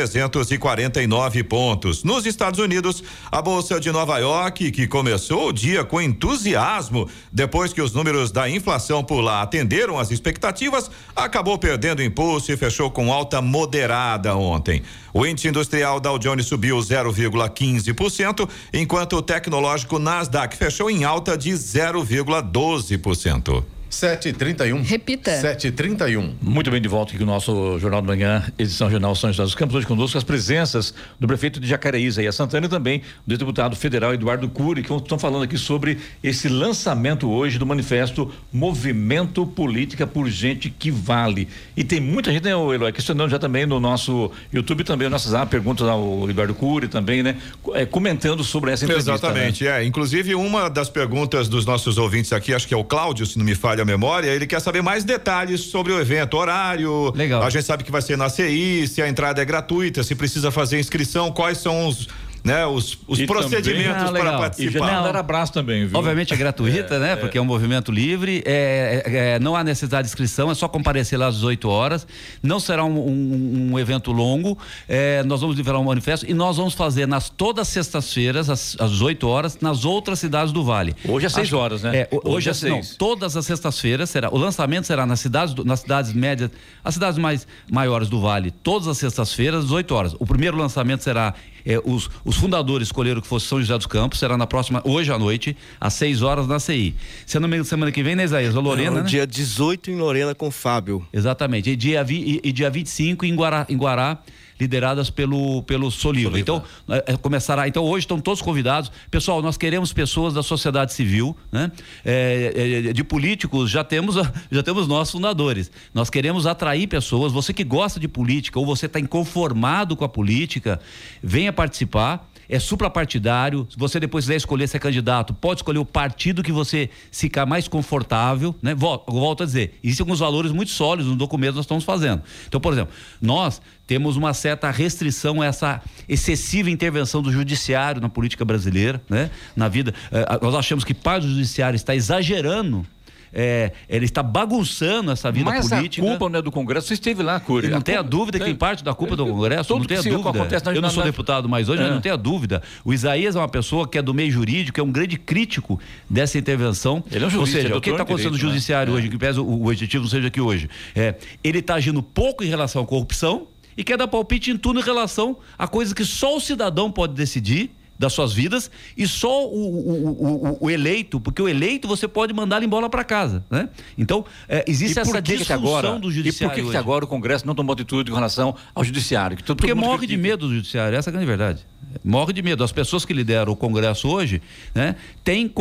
118.349 0.03 1.43
pontos. 1.43 2.03
Nos 2.03 2.25
Estados 2.25 2.59
Unidos, 2.59 3.03
a 3.31 3.41
Bolsa 3.41 3.79
de 3.79 3.91
Nova 3.91 4.17
York, 4.17 4.71
que 4.71 4.87
começou 4.87 5.49
o 5.49 5.53
dia 5.53 5.83
com 5.83 6.01
entusiasmo, 6.01 7.07
depois 7.31 7.73
que 7.73 7.81
os 7.81 7.93
números 7.93 8.31
da 8.31 8.49
inflação 8.49 9.03
por 9.03 9.21
lá 9.21 9.41
atenderam 9.41 9.91
expectativas 10.11 10.41
expectativas, 10.41 10.91
acabou 11.15 11.57
perdendo 11.57 12.03
impulso 12.03 12.51
e 12.51 12.57
fechou 12.57 12.91
com 12.91 13.11
alta 13.11 13.41
moderada 13.41 14.35
ontem. 14.35 14.83
O 15.13 15.25
índice 15.25 15.47
industrial 15.47 15.99
Dow 15.99 16.17
Jones 16.17 16.45
subiu 16.45 16.77
0,15%, 16.77 18.47
enquanto 18.73 19.17
o 19.17 19.21
tecnológico 19.21 19.99
Nasdaq 19.99 20.55
fechou 20.55 20.89
em 20.89 21.03
alta 21.03 21.37
de 21.37 21.51
0,12%. 21.51 23.63
7h31. 23.91 24.83
Repita. 24.83 25.31
7h31. 25.31 26.31
Muito 26.41 26.71
bem, 26.71 26.81
de 26.81 26.87
volta 26.87 27.13
aqui 27.13 27.19
no 27.19 27.31
nosso 27.31 27.77
Jornal 27.77 28.01
da 28.01 28.07
Manhã, 28.07 28.43
edição 28.57 28.89
Jornal 28.89 29.13
São 29.15 29.31
José 29.31 29.43
dos 29.43 29.53
Campos. 29.53 29.75
Hoje 29.75 29.85
conosco 29.85 30.17
as 30.17 30.23
presenças 30.23 30.93
do 31.19 31.27
prefeito 31.27 31.59
de 31.59 31.67
Jacareí, 31.67 32.05
Isaías 32.05 32.33
Santana, 32.33 32.65
e 32.67 32.69
também 32.69 33.01
do 33.27 33.37
deputado 33.37 33.75
federal 33.75 34.13
Eduardo 34.13 34.47
Cury, 34.47 34.81
que 34.81 34.93
estão 34.93 35.19
falando 35.19 35.43
aqui 35.43 35.57
sobre 35.57 35.97
esse 36.23 36.47
lançamento 36.47 37.29
hoje 37.29 37.59
do 37.59 37.65
manifesto 37.65 38.31
Movimento 38.51 39.45
Política 39.45 40.07
por 40.07 40.29
Gente 40.29 40.69
que 40.69 40.89
Vale. 40.89 41.49
E 41.75 41.83
tem 41.83 41.99
muita 41.99 42.31
gente, 42.31 42.45
né, 42.45 42.51
Eloy, 42.51 42.93
questionando 42.93 43.29
já 43.29 43.39
também 43.39 43.65
no 43.65 43.79
nosso 43.79 44.31
YouTube, 44.53 44.85
também 44.85 45.07
o 45.07 45.11
nosso 45.11 45.29
zap, 45.29 45.51
perguntas 45.51 45.85
ao 45.87 46.29
Eduardo 46.29 46.55
Cury 46.55 46.87
também, 46.87 47.21
né? 47.21 47.35
É, 47.73 47.85
comentando 47.85 48.41
sobre 48.43 48.71
essa 48.71 48.85
entrevista. 48.85 49.11
Exatamente, 49.11 49.65
né? 49.65 49.81
é. 49.81 49.85
Inclusive, 49.85 50.33
uma 50.33 50.69
das 50.69 50.89
perguntas 50.89 51.49
dos 51.49 51.65
nossos 51.65 51.97
ouvintes 51.97 52.31
aqui, 52.31 52.53
acho 52.53 52.67
que 52.67 52.73
é 52.73 52.77
o 52.77 52.85
Cláudio, 52.85 53.25
se 53.25 53.37
não 53.37 53.43
me 53.43 53.55
falha 53.81 53.83
a 53.83 53.85
memória, 53.85 54.29
ele 54.29 54.47
quer 54.47 54.59
saber 54.61 54.81
mais 54.81 55.03
detalhes 55.03 55.61
sobre 55.61 55.91
o 55.91 55.99
evento, 55.99 56.37
horário. 56.37 57.11
Legal. 57.15 57.43
A 57.43 57.49
gente 57.49 57.65
sabe 57.65 57.83
que 57.83 57.91
vai 57.91 58.01
ser 58.01 58.17
na 58.17 58.29
CI, 58.29 58.87
se 58.87 59.01
a 59.01 59.09
entrada 59.09 59.41
é 59.41 59.45
gratuita, 59.45 60.03
se 60.03 60.15
precisa 60.15 60.51
fazer 60.51 60.79
inscrição, 60.79 61.31
quais 61.31 61.57
são 61.57 61.87
os 61.87 62.07
né, 62.43 62.65
os, 62.65 62.97
os 63.07 63.19
E 63.19 63.25
procedimentos 63.27 64.03
também- 64.03 64.21
Ah, 64.21 64.25
para. 64.25 64.29
E 64.29 64.31
já 64.33 64.37
participar. 64.39 64.87
tem 64.89 65.03
dar 65.03 65.15
abraço 65.15 65.53
também, 65.53 65.85
viu? 65.85 65.97
Obviamente 65.97 66.33
é 66.33 66.37
gratuita, 66.37 66.99
né? 66.99 67.15
Porque 67.15 67.37
é 67.37 67.41
um 67.41 67.45
movimento 67.45 67.91
livre. 67.91 68.41
É, 68.45 69.03
é, 69.05 69.17
é, 69.35 69.39
não 69.39 69.55
há 69.55 69.63
necessidade 69.63 70.07
de 70.07 70.09
inscrição, 70.11 70.49
é 70.49 70.55
só 70.55 70.67
comparecer 70.67 71.19
lá 71.19 71.27
às 71.27 71.35
18 71.35 71.69
horas. 71.69 72.07
Não 72.41 72.59
será 72.59 72.83
um, 72.83 72.97
um- 72.97 73.69
um 73.73 73.79
evento 73.79 74.11
longo. 74.11 74.57
É, 74.87 75.23
nós 75.23 75.41
vamos 75.41 75.55
liberar 75.55 75.77
um 75.79 75.83
manifesto 75.83 76.25
e 76.29 76.33
nós 76.33 76.57
vamos 76.57 76.73
fazer 76.73 77.07
nas 77.07 77.29
todas 77.29 77.67
as 77.67 77.67
sextas-feiras, 77.69 78.49
às, 78.49 78.75
às 78.79 78.91
18 78.91 79.27
horas, 79.27 79.59
nas 79.61 79.85
outras 79.85 80.19
cidades 80.19 80.51
do 80.51 80.63
Vale. 80.63 80.95
Hoje 81.07 81.25
às 81.27 81.33
seis 81.33 81.47
Acho- 81.47 81.57
horas, 81.57 81.83
né? 81.83 81.95
É, 81.95 82.07
ho- 82.11 82.17
Hoje 82.23 82.35
hoje, 82.37 82.49
às 82.49 82.57
às 82.63 82.69
não, 82.69 82.83
seis. 82.83 82.95
todas 82.97 83.37
as 83.37 83.45
sextas-feiras 83.45 84.09
será. 84.09 84.29
O 84.29 84.37
lançamento 84.37 84.85
será 84.87 85.05
nas 85.05 85.19
cidades, 85.19 85.53
do- 85.53 85.63
nas 85.63 85.81
cidades 85.81 86.11
médias, 86.13 86.49
as 86.83 86.93
cidades 86.95 87.17
mais 87.19 87.45
maiores 87.71 88.09
do 88.09 88.19
Vale, 88.19 88.51
todas 88.51 88.87
as 88.87 88.97
sextas-feiras, 88.97 89.59
às 89.59 89.65
18 89.65 89.93
horas. 89.93 90.15
O 90.19 90.25
primeiro 90.25 90.57
lançamento 90.57 91.03
será 91.03 91.33
é, 91.65 91.79
os, 91.83 92.09
os 92.23 92.35
fundadores 92.35 92.87
escolheram 92.87 93.21
que 93.21 93.27
fosse 93.27 93.47
São 93.47 93.59
José 93.59 93.77
dos 93.77 93.85
Campos, 93.85 94.19
será 94.19 94.37
na 94.37 94.47
próxima, 94.47 94.81
hoje 94.85 95.11
à 95.11 95.17
noite, 95.17 95.55
às 95.79 95.93
6 95.93 96.21
horas 96.21 96.47
na 96.47 96.59
CI. 96.59 96.95
Se 97.25 97.39
não 97.39 97.47
me 97.47 97.55
engano, 97.55 97.65
semana 97.65 97.91
que 97.91 98.03
vem, 98.03 98.15
né, 98.15 98.23
Isaías? 98.23 98.55
A 98.55 98.59
Lorena, 98.59 98.91
Não, 98.91 99.03
né? 99.03 99.09
Dia 99.09 99.27
18 99.27 99.91
em 99.91 99.95
Lorena 99.95 100.35
com 100.35 100.47
o 100.47 100.51
Fábio. 100.51 101.05
Exatamente. 101.11 101.69
E 101.69 101.75
dia, 101.75 102.03
vi, 102.03 102.41
e, 102.43 102.49
e 102.49 102.51
dia 102.51 102.69
25 102.69 103.25
em 103.25 103.35
Guará, 103.35 103.65
em 103.69 103.77
Guará 103.77 104.19
lideradas 104.61 105.09
pelo, 105.09 105.63
pelo 105.63 105.89
Soliva. 105.89 106.39
Então, 106.39 106.61
é, 106.87 107.13
é, 107.13 107.17
começará. 107.17 107.67
Então, 107.67 107.83
hoje 107.83 108.03
estão 108.03 108.21
todos 108.21 108.43
convidados. 108.43 108.91
Pessoal, 109.09 109.41
nós 109.41 109.57
queremos 109.57 109.91
pessoas 109.91 110.35
da 110.35 110.43
sociedade 110.43 110.93
civil, 110.93 111.35
né? 111.51 111.71
É, 112.05 112.89
é, 112.89 112.93
de 112.93 113.03
políticos, 113.03 113.71
já 113.71 113.83
temos, 113.83 114.15
já 114.51 114.61
temos 114.61 114.87
nós 114.87 115.09
fundadores. 115.09 115.71
Nós 115.95 116.11
queremos 116.11 116.45
atrair 116.45 116.85
pessoas. 116.85 117.33
Você 117.33 117.51
que 117.53 117.63
gosta 117.63 117.99
de 117.99 118.07
política 118.07 118.59
ou 118.59 118.65
você 118.65 118.85
está 118.85 118.99
inconformado 118.99 119.95
com 119.95 120.05
a 120.05 120.09
política, 120.09 120.79
venha 121.23 121.51
participar 121.51 122.30
é 122.51 122.59
suprapartidário. 122.59 123.65
Se 123.69 123.77
você 123.77 123.97
depois 123.97 124.25
quiser 124.25 124.35
escolher 124.35 124.67
ser 124.67 124.77
candidato, 124.77 125.33
pode 125.33 125.59
escolher 125.59 125.79
o 125.79 125.85
partido 125.85 126.43
que 126.43 126.51
você 126.51 126.89
ficar 127.09 127.45
mais 127.45 127.67
confortável, 127.67 128.53
né? 128.61 128.75
Volto, 128.75 129.09
volto 129.09 129.43
a 129.43 129.45
dizer, 129.45 129.79
existem 129.81 130.03
alguns 130.03 130.19
valores 130.19 130.51
muito 130.51 130.71
sólidos 130.71 131.09
no 131.09 131.15
documento 131.15 131.51
que 131.51 131.55
nós 131.55 131.65
estamos 131.65 131.85
fazendo. 131.85 132.21
Então, 132.47 132.59
por 132.59 132.73
exemplo, 132.73 132.93
nós 133.21 133.61
temos 133.87 134.17
uma 134.17 134.33
certa 134.33 134.69
restrição 134.69 135.41
a 135.41 135.45
essa 135.45 135.81
excessiva 136.09 136.69
intervenção 136.69 137.21
do 137.21 137.31
judiciário 137.31 138.01
na 138.01 138.09
política 138.09 138.43
brasileira, 138.43 139.01
né? 139.09 139.31
Na 139.55 139.69
vida, 139.69 139.93
eh, 140.11 140.25
nós 140.41 140.53
achamos 140.53 140.83
que 140.83 140.93
parte 140.93 141.25
do 141.25 141.31
judiciário 141.31 141.77
está 141.77 141.95
exagerando 141.95 142.85
é, 143.33 143.71
ele 143.87 144.05
está 144.05 144.21
bagunçando 144.21 145.11
essa 145.11 145.31
vida 145.31 145.49
Mas 145.49 145.69
política. 145.69 146.05
a 146.05 146.09
culpa 146.09 146.29
não 146.29 146.39
é 146.39 146.41
do 146.41 146.51
Congresso. 146.51 146.87
Você 146.87 146.93
esteve 146.95 147.23
lá, 147.23 147.39
Curi. 147.39 147.67
não 147.69 147.77
a 147.77 147.81
tenha 147.81 148.01
dúvida 148.03 148.37
que 148.39 148.45
tem 148.45 148.55
parte 148.55 148.83
da 148.83 148.93
culpa 148.93 149.15
do 149.15 149.25
Congresso, 149.25 149.67
Tudo 149.69 149.79
não 149.79 149.85
que 149.87 149.97
se 150.01 150.09
dúvida. 150.09 150.29
acontece 150.29 150.69
eu 150.75 150.81
não 150.81 150.89
sou 150.89 151.03
deputado 151.03 151.47
mais 151.47 151.69
hoje, 151.69 151.81
mas 151.81 151.91
É. 151.91 151.93
não 151.93 152.01
tenha 152.01 152.17
dúvida. 152.17 152.61
O 152.83 152.93
Isaías 152.93 153.35
é 153.35 153.39
uma 153.39 153.47
pessoa 153.49 153.87
que 153.87 153.97
é 153.97 154.01
do 154.01 154.13
meio 154.13 154.31
jurídico, 154.31 154.79
é 154.79 154.83
um 154.83 154.91
grande 154.91 155.17
crítico 155.17 155.79
dessa 156.09 156.37
intervenção. 156.37 157.03
Ele 157.11 157.23
é 157.23 157.27
um 157.27 157.29
jurista, 157.29 157.57
Ou 157.57 157.59
é 157.59 157.63
seja, 157.63 157.77
o 157.77 157.81
que 157.81 157.89
está 157.89 158.03
acontecendo 158.03 158.31
no 158.31 158.37
direito, 158.37 158.47
né? 158.51 158.53
judiciário 158.59 158.93
É. 158.93 158.95
hoje, 158.97 159.09
que 159.09 159.17
pesa 159.17 159.41
o, 159.41 159.45
o 159.63 159.67
objetivo 159.67 160.03
não 160.03 160.09
seja 160.09 160.27
aqui 160.27 160.41
hoje, 160.41 160.69
é, 160.95 161.15
ele 161.43 161.59
está 161.59 161.75
agindo 161.75 162.01
pouco 162.03 162.43
em 162.43 162.47
relação 162.47 162.81
à 162.81 162.85
corrupção 162.85 163.47
e 163.77 163.83
quer 163.83 163.97
dar 163.97 164.07
palpite 164.07 164.51
em 164.51 164.57
tudo 164.57 164.79
em 164.79 164.83
relação 164.83 165.37
a 165.57 165.67
coisas 165.67 165.93
que 165.93 166.03
só 166.03 166.35
o 166.35 166.41
cidadão 166.41 166.91
pode 166.91 167.13
decidir 167.13 167.71
das 168.01 168.13
suas 168.13 168.33
vidas 168.33 168.69
e 168.97 169.07
só 169.07 169.45
o, 169.45 169.53
o- 169.53 170.09
o- 170.09 170.57
o- 170.65 170.69
eleito, 170.69 171.21
porque 171.21 171.41
o 171.41 171.47
eleito 171.47 171.87
você 171.87 172.07
pode 172.07 172.33
mandar 172.33 172.57
ele 172.57 172.65
embora 172.65 172.89
para 172.89 173.03
casa, 173.03 173.43
né? 173.49 173.69
Então, 173.97 174.25
é, 174.49 174.65
existe 174.67 174.97
E 174.97 175.01
essa 175.01 175.21
disfunção 175.21 175.55
agora, 175.57 175.99
do 175.99 176.09
e 176.09 176.13
judiciário 176.13 176.55
por 176.55 176.65
que, 176.65 176.71
que 176.71 176.77
agora 176.77 177.05
o 177.05 177.07
Congresso 177.07 177.45
não 177.45 177.53
tomou 177.55 177.73
atitude 177.73 178.09
com 178.09 178.15
relação 178.15 178.55
ao 178.73 178.83
judiciário? 178.83 179.37
Que 179.37 179.43
todo- 179.43 179.57
Porque 179.57 179.71
todo 179.73 179.79
morre 179.79 180.01
de 180.01 180.07
critica. 180.07 180.21
medo 180.23 180.47
do 180.47 180.55
judiciário, 180.55 180.97
essa 180.97 181.09
é 181.09 181.11
a 181.11 181.13
grande 181.13 181.27
verdade. 181.27 181.59
Morre 182.03 182.33
de 182.33 182.41
medo. 182.41 182.63
As 182.63 182.71
pessoas 182.71 183.03
que 183.05 183.13
lideram 183.13 183.51
o 183.53 183.55
Congresso 183.55 184.07
hoje, 184.07 184.41
né, 184.73 184.95
tem, 185.23 185.51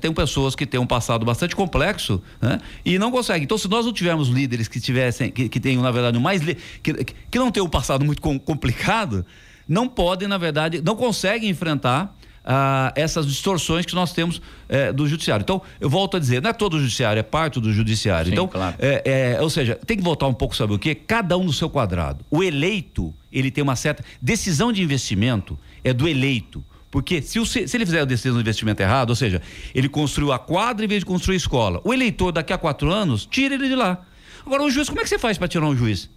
tem 0.00 0.12
pessoas 0.12 0.54
que 0.54 0.64
têm 0.66 0.78
um 0.78 0.86
passado 0.86 1.24
bastante 1.24 1.56
complexo, 1.56 2.22
né, 2.40 2.60
e 2.84 2.98
não 2.98 3.10
conseguem. 3.10 3.42
Então, 3.44 3.58
se 3.58 3.68
nós 3.68 3.84
não 3.86 3.92
tivermos 3.92 4.28
líderes 4.28 4.68
que 4.68 4.78
tivessem, 4.80 5.30
que, 5.30 5.48
que 5.48 5.58
tenham, 5.58 5.82
na 5.82 5.90
verdade, 5.90 6.18
mais. 6.18 6.42
que, 6.82 6.92
que 7.30 7.38
não 7.38 7.50
tenham 7.50 7.66
um 7.66 7.70
passado 7.70 8.04
muito 8.04 8.20
com- 8.22 8.38
complicado, 8.38 9.24
não 9.68 9.88
podem, 9.88 10.26
na 10.28 10.38
verdade, 10.38 10.82
não 10.84 10.96
conseguem 10.96 11.48
enfrentar. 11.50 12.14
ah, 12.44 12.92
essas 12.96 13.24
distorções 13.24 13.86
que 13.86 13.94
nós 13.94 14.12
temos 14.12 14.42
eh, 14.68 14.92
do 14.92 15.06
judiciário. 15.06 15.42
Então, 15.44 15.62
eu 15.80 15.88
volto 15.88 16.16
a 16.16 16.20
dizer, 16.20 16.42
não 16.42 16.50
é 16.50 16.52
todo 16.52 16.74
o 16.74 16.80
judiciário, 16.80 17.20
é 17.20 17.22
parte 17.22 17.60
do 17.60 17.72
judiciário. 17.72 18.26
Sim, 18.26 18.32
então, 18.32 18.48
claro. 18.48 18.74
é, 18.80 19.36
é, 19.36 19.40
ou 19.40 19.48
seja, 19.48 19.78
tem 19.86 19.96
que 19.96 20.02
voltar 20.02 20.26
um 20.26 20.34
pouco 20.34 20.56
sobre 20.56 20.74
o 20.74 20.78
que? 20.78 20.92
Cada 20.92 21.38
um 21.38 21.44
no 21.44 21.52
seu 21.52 21.70
quadrado. 21.70 22.24
O 22.28 22.42
eleito, 22.42 23.14
ele 23.32 23.48
tem 23.48 23.62
uma 23.62 23.76
certa. 23.76 24.04
Decisão 24.20 24.72
de 24.72 24.82
investimento 24.82 25.56
é 25.84 25.92
do 25.92 26.08
eleito. 26.08 26.64
Porque 26.90 27.22
se, 27.22 27.38
o- 27.38 27.46
se 27.46 27.60
ele 27.72 27.86
fizer 27.86 28.00
a 28.00 28.04
decisão 28.04 28.34
de 28.34 28.40
investimento 28.42 28.82
errado, 28.82 29.10
ou 29.10 29.16
seja, 29.16 29.40
ele 29.72 29.88
construiu 29.88 30.32
a 30.32 30.38
quadra 30.40 30.84
em 30.84 30.88
vez 30.88 31.00
de 31.02 31.06
construir 31.06 31.34
a 31.34 31.38
escola, 31.38 31.80
o 31.84 31.94
eleitor 31.94 32.32
daqui 32.32 32.52
a 32.52 32.58
quatro 32.58 32.90
anos, 32.92 33.24
tira 33.24 33.54
ele 33.54 33.68
de 33.68 33.76
lá. 33.76 33.98
Agora, 34.44 34.64
o 34.64 34.68
juiz, 34.70 34.88
como 34.88 35.00
é 35.00 35.04
que 35.04 35.08
você 35.08 35.18
faz 35.18 35.38
para 35.38 35.46
tirar 35.46 35.64
um 35.66 35.76
juiz? 35.76 36.10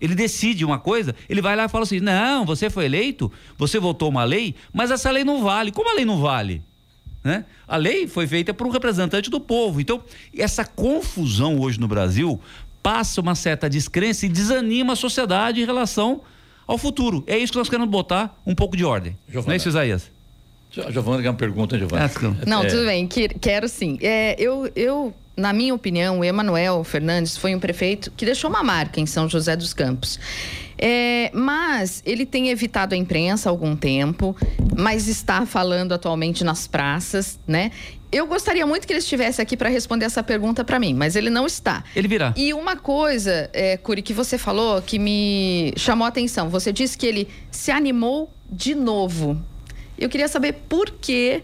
Ele 0.00 0.14
decide 0.14 0.64
uma 0.64 0.78
coisa, 0.78 1.14
ele 1.28 1.42
vai 1.42 1.54
lá 1.56 1.64
e 1.64 1.68
fala 1.68 1.84
assim: 1.84 2.00
não, 2.00 2.44
você 2.44 2.70
foi 2.70 2.84
eleito, 2.86 3.30
você 3.58 3.78
votou 3.78 4.08
uma 4.08 4.24
lei, 4.24 4.54
mas 4.72 4.90
essa 4.90 5.10
lei 5.10 5.24
não 5.24 5.42
vale. 5.42 5.70
Como 5.72 5.90
a 5.90 5.94
lei 5.94 6.04
não 6.04 6.20
vale? 6.20 6.62
Né? 7.22 7.44
A 7.68 7.76
lei 7.76 8.06
foi 8.08 8.26
feita 8.26 8.54
por 8.54 8.66
um 8.66 8.70
representante 8.70 9.28
do 9.28 9.38
povo. 9.38 9.80
Então, 9.80 10.02
essa 10.36 10.64
confusão 10.64 11.60
hoje 11.60 11.78
no 11.78 11.86
Brasil 11.86 12.40
passa 12.82 13.20
uma 13.20 13.34
certa 13.34 13.68
descrença 13.68 14.24
e 14.24 14.28
desanima 14.28 14.94
a 14.94 14.96
sociedade 14.96 15.60
em 15.60 15.66
relação 15.66 16.22
ao 16.66 16.78
futuro. 16.78 17.22
É 17.26 17.36
isso 17.36 17.52
que 17.52 17.58
nós 17.58 17.68
queremos 17.68 17.90
botar 17.90 18.40
um 18.46 18.54
pouco 18.54 18.74
de 18.76 18.84
ordem. 18.86 19.16
Giovana. 19.28 19.48
Não 19.48 19.52
é 19.52 19.56
isso, 19.58 19.68
Isaías? 19.68 20.10
A 20.86 20.90
Giovana 20.90 21.20
quer 21.22 21.28
uma 21.28 21.36
pergunta, 21.36 21.76
Giovana. 21.78 22.08
Que- 22.08 22.48
Não, 22.48 22.62
É. 22.62 22.66
tudo 22.68 22.86
bem, 22.86 23.06
que- 23.06 23.28
quero 23.28 23.68
sim. 23.68 23.98
É, 24.00 24.34
eu, 24.38 24.70
eu, 24.74 25.12
na 25.36 25.52
minha 25.52 25.74
opinião, 25.74 26.20
o 26.20 26.24
Emanuel 26.24 26.84
Fernandes 26.84 27.36
foi 27.36 27.54
um 27.54 27.60
prefeito 27.60 28.10
que 28.16 28.24
deixou 28.24 28.50
uma 28.50 28.62
marca 28.62 29.00
em 29.00 29.06
São 29.06 29.28
José 29.28 29.56
dos 29.56 29.72
Campos. 29.72 30.18
É, 30.76 31.30
mas 31.34 32.02
ele 32.06 32.24
tem 32.24 32.48
evitado 32.48 32.94
a 32.94 32.98
imprensa 32.98 33.48
há 33.48 33.50
algum 33.50 33.76
tempo, 33.76 34.34
mas 34.76 35.08
está 35.08 35.44
falando 35.44 35.92
atualmente 35.92 36.42
nas 36.42 36.66
praças, 36.66 37.38
né? 37.46 37.70
Eu 38.10 38.26
gostaria 38.26 38.66
muito 38.66 38.86
que 38.86 38.92
ele 38.92 38.98
estivesse 38.98 39.40
aqui 39.40 39.56
para 39.56 39.68
responder 39.68 40.06
essa 40.06 40.22
pergunta 40.22 40.64
para 40.64 40.80
mim, 40.80 40.94
mas 40.94 41.14
ele 41.14 41.30
não 41.30 41.46
está. 41.46 41.84
Ele 41.94 42.08
virá. 42.08 42.34
E 42.36 42.52
uma 42.52 42.76
coisa, 42.76 43.48
é, 43.52 43.76
Curi, 43.76 44.02
que 44.02 44.12
você 44.12 44.36
falou 44.36 44.82
que 44.82 44.98
me 44.98 45.72
chamou 45.76 46.06
a 46.06 46.08
atenção. 46.08 46.48
Você 46.48 46.72
disse 46.72 46.98
que 46.98 47.06
ele 47.06 47.28
se 47.50 47.70
animou 47.70 48.32
de 48.50 48.74
novo. 48.74 49.40
Eu 49.96 50.08
queria 50.08 50.26
saber 50.26 50.54
por 50.68 50.90
que 50.90 51.42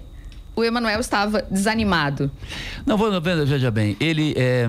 o 0.57 0.64
Emanuel 0.64 0.99
estava 0.99 1.42
desanimado. 1.51 2.31
Não, 2.87 2.97
vou, 2.97 3.11
veja 3.21 3.71
bem, 3.71 3.95
ele, 4.01 4.35
é, 4.37 4.66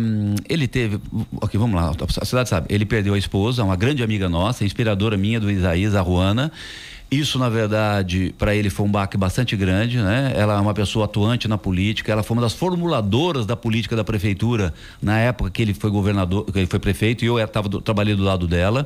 ele 0.50 0.68
teve. 0.68 1.00
Ok, 1.42 1.58
vamos 1.58 1.76
lá, 1.76 1.94
a 2.22 2.26
cidade 2.26 2.50
sabe. 2.50 2.68
Ele 2.70 2.86
perdeu 2.86 3.14
a 3.14 3.18
esposa, 3.18 3.64
uma 3.64 3.78
grande 3.78 4.04
amiga 4.04 4.28
nossa, 4.28 4.66
inspiradora 4.66 5.16
minha 5.16 5.40
do 5.40 5.50
Isaías, 5.50 5.96
a 5.96 6.02
Ruana. 6.02 6.52
Isso, 7.10 7.40
na 7.40 7.48
verdade, 7.48 8.36
para 8.38 8.54
ele 8.54 8.70
foi 8.70 8.86
um 8.86 8.92
baque 8.92 9.16
bastante 9.18 9.56
grande, 9.56 9.98
né? 9.98 10.34
Ela 10.36 10.56
é 10.58 10.60
uma 10.60 10.74
pessoa 10.74 11.06
atuante 11.06 11.48
na 11.48 11.58
política, 11.58 12.12
ela 12.12 12.22
foi 12.22 12.36
uma 12.36 12.42
das 12.42 12.52
formuladoras 12.52 13.46
da 13.46 13.56
política 13.56 13.96
da 13.96 14.04
prefeitura 14.04 14.74
na 15.02 15.18
época 15.18 15.50
que 15.50 15.62
ele 15.62 15.74
foi 15.74 15.90
governador, 15.90 16.44
que 16.44 16.60
ele 16.60 16.66
foi 16.68 16.80
prefeito, 16.80 17.24
e 17.24 17.28
eu 17.28 17.40
estava 17.40 17.70
trabalhei 17.82 18.14
do 18.14 18.24
lado 18.24 18.46
dela. 18.46 18.86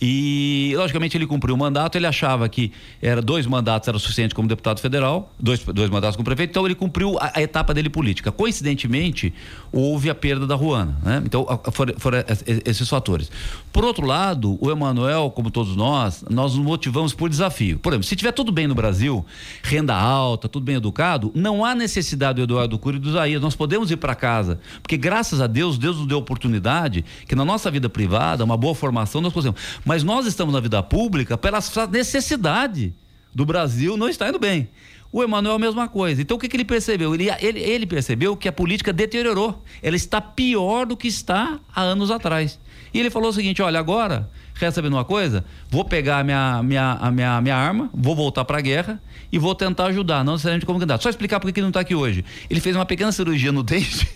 E, 0.00 0.72
logicamente, 0.74 1.18
ele 1.18 1.26
cumpriu 1.26 1.54
o 1.54 1.58
mandato, 1.58 1.96
ele 1.96 2.06
achava 2.06 2.48
que 2.48 2.72
era 3.02 3.20
dois 3.20 3.46
mandatos 3.46 3.86
era 3.88 3.98
suficiente 3.98 4.34
como 4.34 4.48
deputado 4.48 4.80
federal, 4.80 5.30
dois, 5.38 5.62
dois 5.62 5.90
mandatos 5.90 6.16
como 6.16 6.24
prefeito, 6.24 6.50
então 6.52 6.64
ele 6.64 6.74
cumpriu 6.74 7.18
a, 7.18 7.32
a 7.34 7.42
etapa 7.42 7.74
dele 7.74 7.90
política. 7.90 8.32
Coincidentemente, 8.32 9.34
houve 9.70 10.08
a 10.08 10.14
perda 10.14 10.46
da 10.46 10.54
Ruana, 10.54 10.96
né? 11.02 11.22
Então, 11.26 11.46
foram, 11.72 11.92
foram 11.98 12.20
es- 12.26 12.42
esses 12.64 12.88
fatores. 12.88 13.30
Por 13.70 13.84
outro 13.84 14.06
lado, 14.06 14.56
o 14.62 14.70
Emanuel, 14.70 15.30
como 15.30 15.50
todos 15.50 15.76
nós, 15.76 16.24
nós 16.30 16.54
nos 16.54 16.64
motivamos 16.64 17.12
por 17.12 17.28
desafio. 17.50 17.78
Por 17.78 17.92
exemplo, 17.92 18.06
se 18.06 18.16
tiver 18.16 18.32
tudo 18.32 18.50
bem 18.50 18.66
no 18.66 18.74
Brasil, 18.74 19.24
renda 19.62 19.94
alta, 19.94 20.48
tudo 20.48 20.64
bem 20.64 20.76
educado, 20.76 21.30
não 21.34 21.64
há 21.64 21.74
necessidade 21.74 22.36
do 22.36 22.42
Eduardo 22.42 22.78
Cury 22.78 22.96
e 22.96 23.00
do 23.00 23.10
Isaías. 23.10 23.42
Nós 23.42 23.54
podemos 23.54 23.90
ir 23.90 23.96
para 23.96 24.14
casa. 24.14 24.60
Porque 24.82 24.96
graças 24.96 25.40
a 25.40 25.46
Deus, 25.46 25.76
Deus 25.76 25.98
nos 25.98 26.06
deu 26.06 26.18
oportunidade 26.18 27.04
que 27.26 27.34
na 27.34 27.44
nossa 27.44 27.70
vida 27.70 27.88
privada, 27.88 28.44
uma 28.44 28.56
boa 28.56 28.74
formação, 28.74 29.20
nós 29.20 29.32
podemos. 29.32 29.60
Mas 29.84 30.02
nós 30.02 30.26
estamos 30.26 30.54
na 30.54 30.60
vida 30.60 30.82
pública 30.82 31.36
pela 31.36 31.58
necessidade 31.90 32.94
do 33.34 33.44
Brasil 33.44 33.96
não 33.96 34.08
está 34.08 34.28
indo 34.28 34.38
bem. 34.38 34.68
O 35.12 35.22
Emanuel 35.22 35.54
é 35.54 35.56
a 35.56 35.58
mesma 35.58 35.88
coisa. 35.88 36.22
Então 36.22 36.36
o 36.36 36.40
que, 36.40 36.48
que 36.48 36.56
ele 36.56 36.64
percebeu? 36.64 37.14
Ele, 37.14 37.28
ele, 37.40 37.60
ele 37.60 37.86
percebeu 37.86 38.36
que 38.36 38.48
a 38.48 38.52
política 38.52 38.92
deteriorou. 38.92 39.62
Ela 39.82 39.96
está 39.96 40.20
pior 40.20 40.86
do 40.86 40.96
que 40.96 41.08
está 41.08 41.58
há 41.74 41.80
anos 41.82 42.10
atrás. 42.10 42.58
E 42.94 43.00
ele 43.00 43.10
falou 43.10 43.30
o 43.30 43.32
seguinte: 43.32 43.60
olha, 43.60 43.78
agora, 43.78 44.28
quer 44.60 44.70
saber 44.70 44.88
uma 44.88 45.04
coisa? 45.04 45.44
Vou 45.70 45.84
pegar 45.84 46.18
a 46.18 46.24
minha, 46.24 46.62
minha, 46.62 46.92
a 46.92 47.10
minha, 47.10 47.40
minha 47.40 47.56
arma, 47.56 47.90
vou 47.92 48.14
voltar 48.14 48.44
para 48.44 48.58
a 48.58 48.60
guerra 48.60 49.00
e 49.32 49.38
vou 49.38 49.54
tentar 49.54 49.86
ajudar, 49.86 50.22
não 50.22 50.34
necessariamente 50.34 50.66
como 50.66 50.78
candidato. 50.78 51.02
Só 51.02 51.08
explicar 51.08 51.40
por 51.40 51.50
que 51.50 51.58
ele 51.58 51.64
não 51.64 51.70
está 51.70 51.80
aqui 51.80 51.94
hoje. 51.94 52.24
Ele 52.48 52.60
fez 52.60 52.76
uma 52.76 52.84
pequena 52.84 53.10
cirurgia 53.10 53.50
no 53.50 53.62
dente 53.64 54.06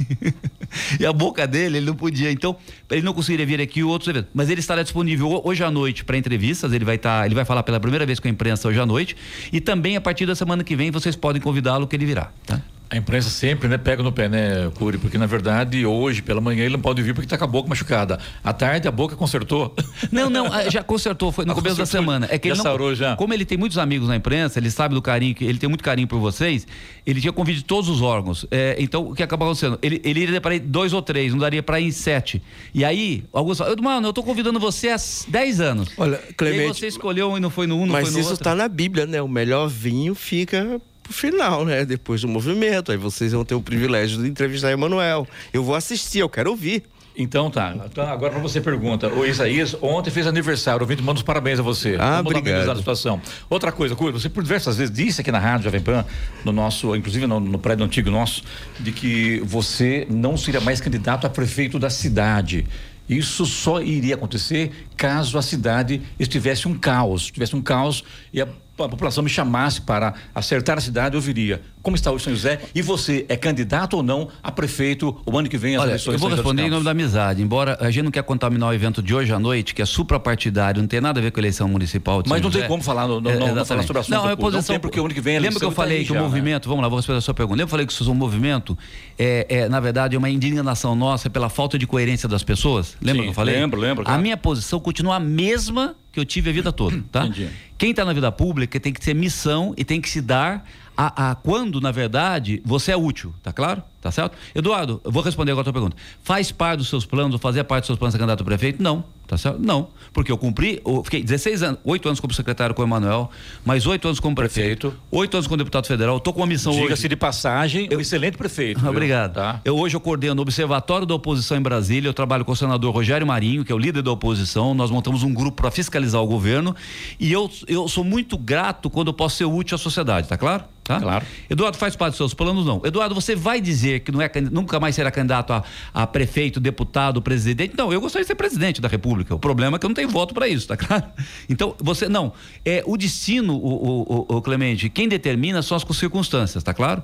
e 1.00 1.06
a 1.06 1.12
boca 1.12 1.46
dele, 1.46 1.78
ele 1.78 1.86
não 1.86 1.94
podia. 1.94 2.30
Então, 2.30 2.56
ele 2.90 3.02
não 3.02 3.14
conseguiria 3.14 3.46
vir 3.46 3.60
aqui 3.60 3.82
outros 3.82 4.08
eventos. 4.08 4.30
Mas 4.34 4.50
ele 4.50 4.60
estará 4.60 4.82
disponível 4.82 5.40
hoje 5.44 5.64
à 5.64 5.70
noite 5.70 6.04
para 6.04 6.16
entrevistas. 6.16 6.72
Ele 6.72 6.84
vai 6.84 6.96
estar, 6.96 7.24
ele 7.24 7.34
vai 7.34 7.44
falar 7.44 7.62
pela 7.62 7.80
primeira 7.80 8.04
vez 8.04 8.20
com 8.20 8.28
a 8.28 8.30
imprensa 8.30 8.68
hoje 8.68 8.78
à 8.78 8.86
noite. 8.86 9.16
E 9.52 9.60
também 9.60 9.96
a 9.96 10.00
partir 10.00 10.26
da 10.26 10.34
semana 10.34 10.62
que 10.62 10.76
vem 10.76 10.90
vocês 10.90 11.16
podem 11.16 11.40
convidá-lo 11.40 11.86
que 11.86 11.96
ele 11.96 12.06
virá. 12.06 12.30
Tá? 12.46 12.60
A 12.90 12.96
imprensa 12.96 13.28
sempre 13.28 13.66
né, 13.66 13.76
pega 13.76 14.02
no 14.02 14.12
pé, 14.12 14.28
né, 14.28 14.70
Curi? 14.74 14.98
Porque 14.98 15.18
na 15.18 15.26
verdade, 15.26 15.84
hoje, 15.84 16.22
pela 16.22 16.40
manhã, 16.40 16.64
ele 16.64 16.74
não 16.74 16.80
pode 16.80 17.02
vir 17.02 17.12
porque 17.12 17.26
está 17.26 17.36
com 17.36 17.44
a 17.44 17.46
boca 17.46 17.68
machucada. 17.68 18.20
À 18.42 18.52
tarde, 18.52 18.86
a 18.86 18.90
boca 18.92 19.16
consertou. 19.16 19.74
Não, 20.12 20.28
não, 20.30 20.52
ah, 20.52 20.68
já 20.70 20.82
consertou, 20.82 21.32
foi 21.32 21.44
no 21.44 21.52
Ah, 21.52 21.54
começo 21.54 21.76
da 21.76 21.86
semana. 21.86 22.28
É 22.30 22.38
que 22.38 22.48
já 22.48 22.54
ele 22.54 22.58
não, 22.58 22.62
sarou 22.62 22.94
já. 22.94 23.16
Como 23.16 23.32
ele 23.34 23.44
tem 23.44 23.56
muitos 23.58 23.78
amigos 23.78 24.06
na 24.06 24.16
imprensa, 24.16 24.58
ele 24.58 24.70
sabe 24.70 24.94
do 24.94 25.00
carinho, 25.02 25.34
que 25.34 25.44
ele 25.44 25.58
tem 25.58 25.68
muito 25.68 25.82
carinho 25.82 26.06
por 26.06 26.18
vocês, 26.20 26.66
ele 27.06 27.20
tinha 27.20 27.32
convite 27.32 27.58
de 27.58 27.64
todos 27.64 27.88
os 27.88 28.00
órgãos. 28.02 28.46
É, 28.50 28.76
então, 28.78 29.10
o 29.10 29.14
que 29.14 29.22
acabou 29.22 29.48
acontecendo? 29.48 29.78
Ele, 29.82 30.00
ele 30.04 30.20
iria 30.20 30.40
para 30.40 30.54
ir 30.54 30.60
dois 30.60 30.92
ou 30.92 31.00
três, 31.02 31.32
não 31.32 31.38
daria 31.40 31.62
para 31.62 31.80
ir 31.80 31.86
em 31.86 31.90
sete. 31.92 32.40
E 32.72 32.84
aí, 32.84 33.24
alguns 33.32 33.58
falam, 33.58 33.74
mano, 33.82 34.08
eu 34.08 34.12
tô 34.12 34.22
convidando 34.22 34.60
você 34.60 34.90
há 34.90 34.96
10 35.28 35.60
anos. 35.60 35.88
Olha, 35.96 36.16
E 36.16 36.26
aí 36.28 36.34
Clemente, 36.34 36.78
você 36.80 36.86
escolheu 36.86 37.36
e 37.36 37.40
não 37.40 37.50
foi 37.50 37.66
no 37.66 37.76
um, 37.76 37.86
não 37.86 37.92
Mas 37.92 38.04
foi 38.04 38.12
no 38.12 38.20
isso 38.20 38.30
outro. 38.30 38.42
está 38.42 38.54
na 38.54 38.68
Bíblia, 38.68 39.06
né? 39.06 39.20
O 39.22 39.28
melhor 39.28 39.68
vinho 39.68 40.14
fica 40.14 40.80
pro 41.04 41.12
final, 41.12 41.64
né? 41.64 41.84
Depois 41.84 42.22
do 42.22 42.28
movimento. 42.28 42.90
Aí 42.90 42.98
vocês 42.98 43.32
vão 43.32 43.44
ter 43.44 43.54
o 43.54 43.62
privilégio 43.62 44.20
de 44.20 44.28
entrevistar 44.28 44.72
Emanuel. 44.72 45.28
Eu 45.52 45.62
vou 45.62 45.76
assistir, 45.76 46.18
eu 46.18 46.28
quero 46.28 46.50
ouvir. 46.50 46.82
Então 47.16 47.48
tá. 47.48 47.74
Então, 47.86 48.04
agora 48.08 48.32
para 48.32 48.42
você 48.42 48.60
pergunta. 48.60 49.08
O 49.08 49.24
Isaías 49.24 49.76
ontem 49.80 50.10
fez 50.10 50.26
aniversário. 50.26 50.80
O 50.80 50.82
ouvinte 50.82 51.02
manda 51.02 51.18
os 51.18 51.22
parabéns 51.22 51.60
a 51.60 51.62
você. 51.62 51.96
Ah, 51.98 52.16
Vamos 52.16 52.32
obrigado. 52.32 52.68
a 52.68 52.76
situação. 52.76 53.20
Outra 53.48 53.70
coisa, 53.70 53.94
Curi, 53.94 54.12
você 54.12 54.28
por 54.28 54.42
diversas 54.42 54.76
vezes 54.76 54.92
disse 54.92 55.20
aqui 55.20 55.30
na 55.30 55.38
Rádio 55.38 55.64
Jovem 55.64 55.80
Pan, 55.80 56.04
no 56.44 56.50
nosso, 56.50 56.96
inclusive 56.96 57.26
no, 57.26 57.38
no 57.38 57.58
prédio 57.58 57.84
antigo 57.84 58.10
nosso, 58.10 58.42
de 58.80 58.90
que 58.90 59.40
você 59.44 60.06
não 60.10 60.36
seria 60.36 60.60
mais 60.60 60.80
candidato 60.80 61.24
a 61.24 61.30
prefeito 61.30 61.78
da 61.78 61.88
cidade. 61.88 62.66
Isso 63.08 63.44
só 63.44 63.82
iria 63.82 64.14
acontecer 64.14 64.72
caso 64.96 65.36
a 65.38 65.42
cidade 65.42 66.02
estivesse 66.18 66.66
um 66.66 66.76
caos, 66.76 67.30
tivesse 67.30 67.54
um 67.54 67.60
caos 67.62 68.02
e 68.32 68.40
a 68.40 68.48
a 68.78 68.88
população 68.88 69.22
me 69.22 69.30
chamasse 69.30 69.80
para 69.80 70.14
acertar 70.34 70.78
a 70.78 70.80
cidade, 70.80 71.14
eu 71.14 71.20
viria. 71.20 71.62
Como 71.84 71.96
está 71.96 72.10
o 72.10 72.18
São 72.18 72.32
José? 72.32 72.60
E 72.74 72.80
você 72.80 73.26
é 73.28 73.36
candidato 73.36 73.98
ou 73.98 74.02
não 74.02 74.28
a 74.42 74.50
prefeito 74.50 75.14
o 75.26 75.38
ano 75.38 75.50
que 75.50 75.58
vem 75.58 75.76
Olha, 75.76 75.90
eleições? 75.90 76.14
Eu 76.14 76.18
vou 76.18 76.30
responder 76.30 76.62
em 76.62 76.70
nome 76.70 76.82
da 76.82 76.92
amizade. 76.92 77.42
Embora 77.42 77.76
a 77.78 77.90
gente 77.90 78.04
não 78.04 78.10
quer 78.10 78.22
contaminar 78.22 78.70
o 78.70 78.72
evento 78.72 79.02
de 79.02 79.14
hoje 79.14 79.30
à 79.34 79.38
noite, 79.38 79.74
que 79.74 79.82
é 79.82 79.84
suprapartidário, 79.84 80.80
não 80.80 80.88
tem 80.88 80.98
nada 80.98 81.20
a 81.20 81.22
ver 81.22 81.30
com 81.30 81.38
a 81.38 81.42
eleição 81.42 81.68
municipal. 81.68 82.22
Mas 82.26 82.40
não 82.40 82.50
José. 82.50 82.60
tem 82.60 82.68
como 82.68 82.82
falar, 82.82 83.06
no, 83.06 83.18
é, 83.18 83.36
não, 83.36 83.54
não 83.54 83.66
falar 83.66 83.82
sobre 83.82 83.98
o 83.98 84.00
assunto. 84.00 84.14
Não, 84.14 84.30
é 84.30 84.34
posição. 84.34 84.60
Não 84.60 84.62
tem 84.62 84.78
porque 84.80 84.98
o 84.98 85.04
ano 85.04 85.12
que 85.12 85.20
vem 85.20 85.36
a 85.36 85.40
Lembra 85.40 85.58
que 85.58 85.64
eu 85.66 85.70
falei 85.72 85.98
tá 85.98 86.02
que 86.04 86.08
já, 86.08 86.14
o 86.14 86.16
né? 86.16 86.22
movimento, 86.22 86.64
né? 86.64 86.70
vamos 86.70 86.82
lá, 86.82 86.88
vou 86.88 86.96
responder 86.96 87.18
a 87.18 87.20
sua 87.20 87.34
pergunta. 87.34 87.56
Lembra 87.56 87.66
que 87.66 87.68
eu 87.68 87.70
falei 87.70 87.86
que 87.86 87.92
isso 87.92 88.08
é 88.08 88.10
um 88.10 88.14
movimento, 88.14 88.78
é, 89.18 89.46
é, 89.50 89.68
na 89.68 89.78
verdade, 89.78 90.16
é 90.16 90.18
uma 90.18 90.30
indignação 90.30 90.96
nossa 90.96 91.28
pela 91.28 91.50
falta 91.50 91.78
de 91.78 91.86
coerência 91.86 92.26
das 92.26 92.42
pessoas? 92.42 92.96
Lembra 93.02 93.20
Sim, 93.20 93.22
que 93.24 93.28
eu 93.28 93.34
falei? 93.34 93.56
Lembro, 93.56 93.78
lembro. 93.78 94.04
Claro. 94.04 94.18
A 94.18 94.22
minha 94.22 94.38
posição 94.38 94.80
continua 94.80 95.16
a 95.16 95.20
mesma 95.20 95.94
que 96.14 96.18
eu 96.18 96.24
tive 96.24 96.48
a 96.48 96.52
vida 96.52 96.72
toda, 96.72 97.02
tá? 97.12 97.26
Entendi. 97.26 97.50
Quem 97.76 97.90
está 97.90 98.04
na 98.04 98.12
vida 98.12 98.30
pública 98.30 98.78
tem 98.78 98.92
que 98.92 99.00
ter 99.00 99.14
missão 99.14 99.74
e 99.76 99.84
tem 99.84 100.00
que 100.00 100.08
se 100.08 100.20
dar 100.20 100.64
a, 100.96 101.30
a, 101.30 101.34
quando, 101.34 101.80
na 101.80 101.90
verdade, 101.90 102.62
você 102.64 102.92
é 102.92 102.96
útil, 102.96 103.34
tá 103.42 103.52
claro? 103.52 103.82
Tá 104.00 104.10
certo? 104.10 104.36
Eduardo, 104.54 105.00
eu 105.04 105.10
vou 105.10 105.22
responder 105.22 105.52
agora 105.52 105.62
a 105.62 105.64
tua 105.64 105.72
pergunta. 105.72 105.96
Faz 106.22 106.52
parte 106.52 106.78
dos 106.78 106.88
seus 106.88 107.06
planos, 107.06 107.40
fazer 107.40 107.64
parte 107.64 107.82
dos 107.82 107.86
seus 107.88 107.98
planos 107.98 108.12
ser 108.12 108.18
candidato 108.18 108.42
a 108.42 108.44
prefeito? 108.44 108.82
Não, 108.82 109.04
tá 109.26 109.36
certo? 109.36 109.58
Não, 109.60 109.88
porque 110.12 110.30
eu 110.30 110.38
cumpri, 110.38 110.80
eu 110.84 111.02
fiquei 111.04 111.22
16 111.22 111.62
anos, 111.62 111.80
8 111.84 112.08
anos 112.08 112.20
como 112.20 112.32
secretário 112.32 112.74
com 112.74 112.82
o 112.82 112.84
Emanuel, 112.84 113.30
mais 113.64 113.86
8 113.86 114.06
anos 114.08 114.20
como 114.20 114.34
prefeito, 114.34 114.94
8 115.10 115.36
anos 115.36 115.46
como 115.46 115.56
deputado 115.56 115.86
federal, 115.86 116.20
tô 116.20 116.32
com 116.32 116.40
uma 116.40 116.46
missão 116.46 116.72
Diga 116.72 116.84
hoje. 116.84 116.94
Diga-se 116.94 117.08
de 117.08 117.16
passagem, 117.16 117.88
eu, 117.90 117.98
um 117.98 118.00
excelente 118.00 118.36
prefeito. 118.36 118.86
Obrigado. 118.88 119.34
Tá? 119.34 119.60
Eu 119.64 119.76
hoje 119.76 119.96
eu 119.96 120.00
coordeno 120.00 120.40
o 120.40 120.42
Observatório 120.42 121.06
da 121.06 121.14
Oposição 121.14 121.56
em 121.56 121.62
Brasília, 121.62 122.08
eu 122.08 122.14
trabalho 122.14 122.44
com 122.44 122.52
o 122.52 122.56
senador 122.56 122.94
Rogério 122.94 123.26
Marinho, 123.26 123.64
que 123.64 123.72
é 123.72 123.74
o 123.74 123.78
líder 123.78 124.02
da 124.02 124.12
oposição, 124.12 124.74
nós 124.74 124.90
montamos 124.90 125.22
um 125.22 125.32
grupo 125.32 125.62
para 125.62 125.70
fiscalizar 125.70 126.20
o 126.20 126.26
governo 126.26 126.74
e 127.18 127.32
eu, 127.32 127.50
eu 127.66 127.88
sou 127.88 128.04
muito 128.04 128.36
grato 128.36 128.90
quando 128.90 129.08
eu 129.08 129.14
posso 129.14 129.36
ser 129.36 129.44
útil 129.44 129.74
à 129.74 129.78
sociedade, 129.78 130.28
tá 130.28 130.36
claro? 130.36 130.64
Tá? 130.84 131.00
Claro. 131.00 131.24
Eduardo 131.48 131.78
faz 131.78 131.96
parte 131.96 132.10
dos 132.10 132.18
seus 132.18 132.34
planos, 132.34 132.66
não. 132.66 132.82
Eduardo, 132.84 133.14
você 133.14 133.34
vai 133.34 133.58
dizer 133.58 134.00
que 134.00 134.12
não 134.12 134.20
é, 134.20 134.30
nunca 134.52 134.78
mais 134.78 134.94
será 134.94 135.10
candidato 135.10 135.54
a, 135.54 135.64
a, 135.94 136.06
prefeito, 136.06 136.60
deputado, 136.60 137.22
presidente? 137.22 137.74
Não, 137.76 137.90
eu 137.90 138.02
gostaria 138.02 138.22
de 138.22 138.26
ser 138.26 138.34
presidente 138.34 138.82
da 138.82 138.88
República. 138.88 139.13
O 139.22 139.38
problema 139.38 139.76
é 139.76 139.78
que 139.78 139.86
eu 139.86 139.88
não 139.88 139.94
tenho 139.94 140.08
voto 140.08 140.34
para 140.34 140.48
isso, 140.48 140.68
tá 140.68 140.76
claro? 140.76 141.04
Então, 141.48 141.74
você, 141.78 142.08
não. 142.08 142.32
É 142.64 142.82
o 142.86 142.96
destino, 142.96 143.54
o, 143.54 144.02
o, 144.28 144.36
o, 144.36 144.42
Clemente, 144.42 144.88
quem 144.88 145.08
determina 145.08 145.62
são 145.62 145.76
as 145.76 145.84
circunstâncias, 145.96 146.62
tá 146.62 146.72
claro? 146.72 147.02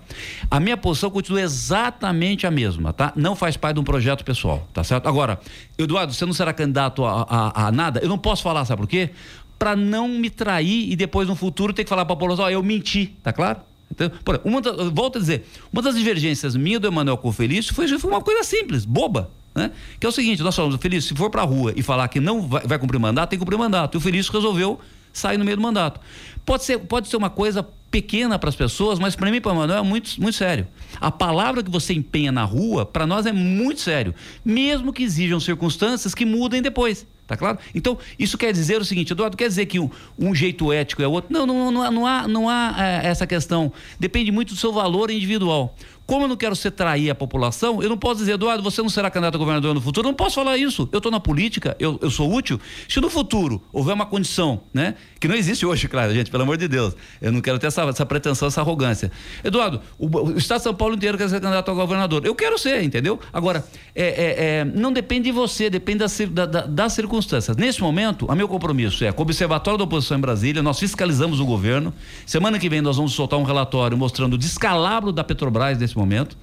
A 0.50 0.58
minha 0.58 0.76
posição 0.76 1.10
continua 1.10 1.40
exatamente 1.42 2.46
a 2.46 2.50
mesma, 2.50 2.92
tá? 2.92 3.12
Não 3.14 3.36
faz 3.36 3.56
parte 3.56 3.74
de 3.74 3.80
um 3.80 3.84
projeto 3.84 4.24
pessoal, 4.24 4.66
tá 4.72 4.82
certo? 4.82 5.06
Agora, 5.06 5.38
Eduardo, 5.78 6.12
você 6.12 6.24
não 6.24 6.32
será 6.32 6.52
candidato 6.52 7.04
a, 7.04 7.22
a, 7.28 7.66
a 7.66 7.72
nada? 7.72 8.00
Eu 8.00 8.08
não 8.08 8.18
posso 8.18 8.42
falar, 8.42 8.64
sabe 8.64 8.82
por 8.82 8.88
quê? 8.88 9.10
Para 9.58 9.76
não 9.76 10.08
me 10.08 10.30
trair 10.30 10.90
e 10.90 10.96
depois 10.96 11.28
no 11.28 11.36
futuro 11.36 11.72
ter 11.72 11.84
que 11.84 11.90
falar 11.90 12.04
para 12.04 12.14
a 12.14 12.16
população, 12.16 12.46
ó, 12.46 12.50
eu 12.50 12.62
menti, 12.62 13.14
tá 13.22 13.32
claro? 13.32 13.60
Então, 13.90 14.10
por, 14.24 14.40
uma 14.44 14.60
volto 14.90 15.18
a 15.18 15.20
dizer, 15.20 15.46
uma 15.72 15.82
das 15.82 15.96
divergências 15.96 16.54
minha 16.56 16.78
do 16.78 16.86
Emanuel 16.86 17.18
com 17.18 17.28
o 17.28 17.32
Felício 17.32 17.74
foi, 17.74 17.86
foi 17.98 18.10
uma 18.10 18.22
coisa 18.22 18.44
simples, 18.44 18.84
boba. 18.84 19.30
Né? 19.54 19.70
Que 19.98 20.06
é 20.06 20.08
o 20.08 20.12
seguinte, 20.12 20.42
nós 20.42 20.54
falamos, 20.54 20.76
Felício, 20.80 21.08
se 21.08 21.14
for 21.14 21.30
para 21.30 21.42
a 21.42 21.44
rua 21.44 21.72
e 21.74 21.82
falar 21.82 22.06
que 22.08 22.20
não 22.20 22.42
vai, 22.42 22.66
vai 22.66 22.78
cumprir 22.78 22.98
mandato, 22.98 23.30
tem 23.30 23.38
que 23.38 23.44
cumprir 23.44 23.58
mandato. 23.58 23.96
E 23.96 23.98
o 23.98 24.00
Felício 24.00 24.32
resolveu 24.32 24.80
sair 25.12 25.38
no 25.38 25.44
meio 25.44 25.56
do 25.56 25.62
mandato. 25.62 26.00
Pode 26.44 26.64
ser, 26.64 26.78
pode 26.78 27.08
ser 27.08 27.16
uma 27.16 27.30
coisa 27.30 27.66
pequena 27.90 28.38
para 28.38 28.48
as 28.48 28.56
pessoas, 28.56 28.98
mas 28.98 29.16
para 29.16 29.30
mim, 29.30 29.40
para 29.40 29.50
o 29.50 29.54
Emanuel, 29.54 29.78
é 29.78 29.82
muito, 29.82 30.20
muito 30.20 30.36
sério. 30.36 30.66
A 31.00 31.10
palavra 31.10 31.62
que 31.62 31.70
você 31.70 31.92
empenha 31.92 32.30
na 32.30 32.44
rua, 32.44 32.86
para 32.86 33.06
nós 33.06 33.26
é 33.26 33.32
muito 33.32 33.80
sério. 33.80 34.14
Mesmo 34.44 34.92
que 34.92 35.02
exijam 35.02 35.40
circunstâncias 35.40 36.14
que 36.14 36.24
mudem 36.24 36.62
depois. 36.62 37.06
Tá 37.26 37.36
claro? 37.36 37.58
Então, 37.72 37.96
isso 38.18 38.36
quer 38.36 38.52
dizer 38.52 38.80
o 38.80 38.84
seguinte, 38.84 39.12
Eduardo, 39.12 39.36
quer 39.36 39.46
dizer 39.46 39.66
que 39.66 39.78
um, 39.78 39.88
um 40.18 40.34
jeito 40.34 40.72
ético 40.72 41.00
é 41.00 41.06
outro? 41.06 41.32
Não, 41.32 41.46
não, 41.46 41.70
não, 41.70 41.90
não 41.92 42.06
há, 42.06 42.26
não 42.26 42.48
há 42.48 42.74
é, 42.76 43.06
essa 43.06 43.24
questão. 43.24 43.72
Depende 44.00 44.32
muito 44.32 44.52
do 44.52 44.58
seu 44.58 44.72
valor 44.72 45.12
individual. 45.12 45.76
Como 46.10 46.24
eu 46.24 46.28
não 46.28 46.36
quero 46.36 46.56
ser 46.56 46.72
trair 46.72 47.08
a 47.08 47.14
população, 47.14 47.80
eu 47.80 47.88
não 47.88 47.96
posso 47.96 48.16
dizer, 48.16 48.32
Eduardo, 48.32 48.64
você 48.64 48.82
não 48.82 48.88
será 48.88 49.08
candidato 49.08 49.36
a 49.36 49.38
governador 49.38 49.72
no 49.72 49.80
futuro. 49.80 50.08
Eu 50.08 50.10
não 50.10 50.16
posso 50.16 50.34
falar 50.34 50.58
isso. 50.58 50.88
Eu 50.90 50.98
estou 50.98 51.12
na 51.12 51.20
política, 51.20 51.76
eu, 51.78 52.00
eu 52.02 52.10
sou 52.10 52.34
útil. 52.34 52.60
Se 52.88 53.00
no 53.00 53.08
futuro 53.08 53.62
houver 53.72 53.92
uma 53.92 54.04
condição, 54.04 54.60
né? 54.74 54.96
Que 55.20 55.28
não 55.28 55.36
existe 55.36 55.64
hoje, 55.64 55.86
claro, 55.86 56.12
gente, 56.12 56.28
pelo 56.28 56.42
amor 56.42 56.56
de 56.56 56.66
Deus. 56.66 56.96
Eu 57.22 57.30
não 57.30 57.40
quero 57.40 57.60
ter 57.60 57.68
essa, 57.68 57.82
essa 57.82 58.04
pretensão, 58.04 58.48
essa 58.48 58.60
arrogância. 58.60 59.12
Eduardo, 59.44 59.80
o, 59.96 60.06
o, 60.06 60.36
Estado 60.36 60.58
de 60.58 60.64
São 60.64 60.74
Paulo 60.74 60.96
inteiro 60.96 61.16
quer 61.16 61.28
ser 61.28 61.40
candidato 61.40 61.70
a 61.70 61.74
governador. 61.74 62.26
Eu 62.26 62.34
quero 62.34 62.58
ser, 62.58 62.82
entendeu? 62.82 63.20
Agora, 63.32 63.64
é, 63.94 64.02
é, 64.02 64.44
é, 64.44 64.64
não 64.64 64.92
depende 64.92 65.26
de 65.26 65.32
você, 65.32 65.70
depende 65.70 66.04
da, 66.30 66.46
da, 66.46 66.66
das 66.66 66.92
circunstâncias. 66.92 67.56
Nesse 67.56 67.80
momento, 67.80 68.26
o 68.26 68.34
meu 68.34 68.48
compromisso 68.48 69.04
é 69.04 69.12
com 69.12 69.22
o 69.22 69.24
Observatório 69.24 69.78
da 69.78 69.84
Oposição 69.84 70.18
em 70.18 70.20
Brasília, 70.20 70.60
nós 70.60 70.80
fiscalizamos 70.80 71.38
o 71.38 71.44
governo. 71.44 71.94
Semana 72.26 72.58
que 72.58 72.68
vem 72.68 72.80
nós 72.80 72.96
vamos 72.96 73.12
soltar 73.12 73.38
um 73.38 73.44
relatório 73.44 73.96
mostrando 73.96 74.34
o 74.34 74.38
descalabro 74.38 75.12
da 75.12 75.22
Petrobras 75.22 75.78
nesse 75.78 75.96
momento, 75.96 75.99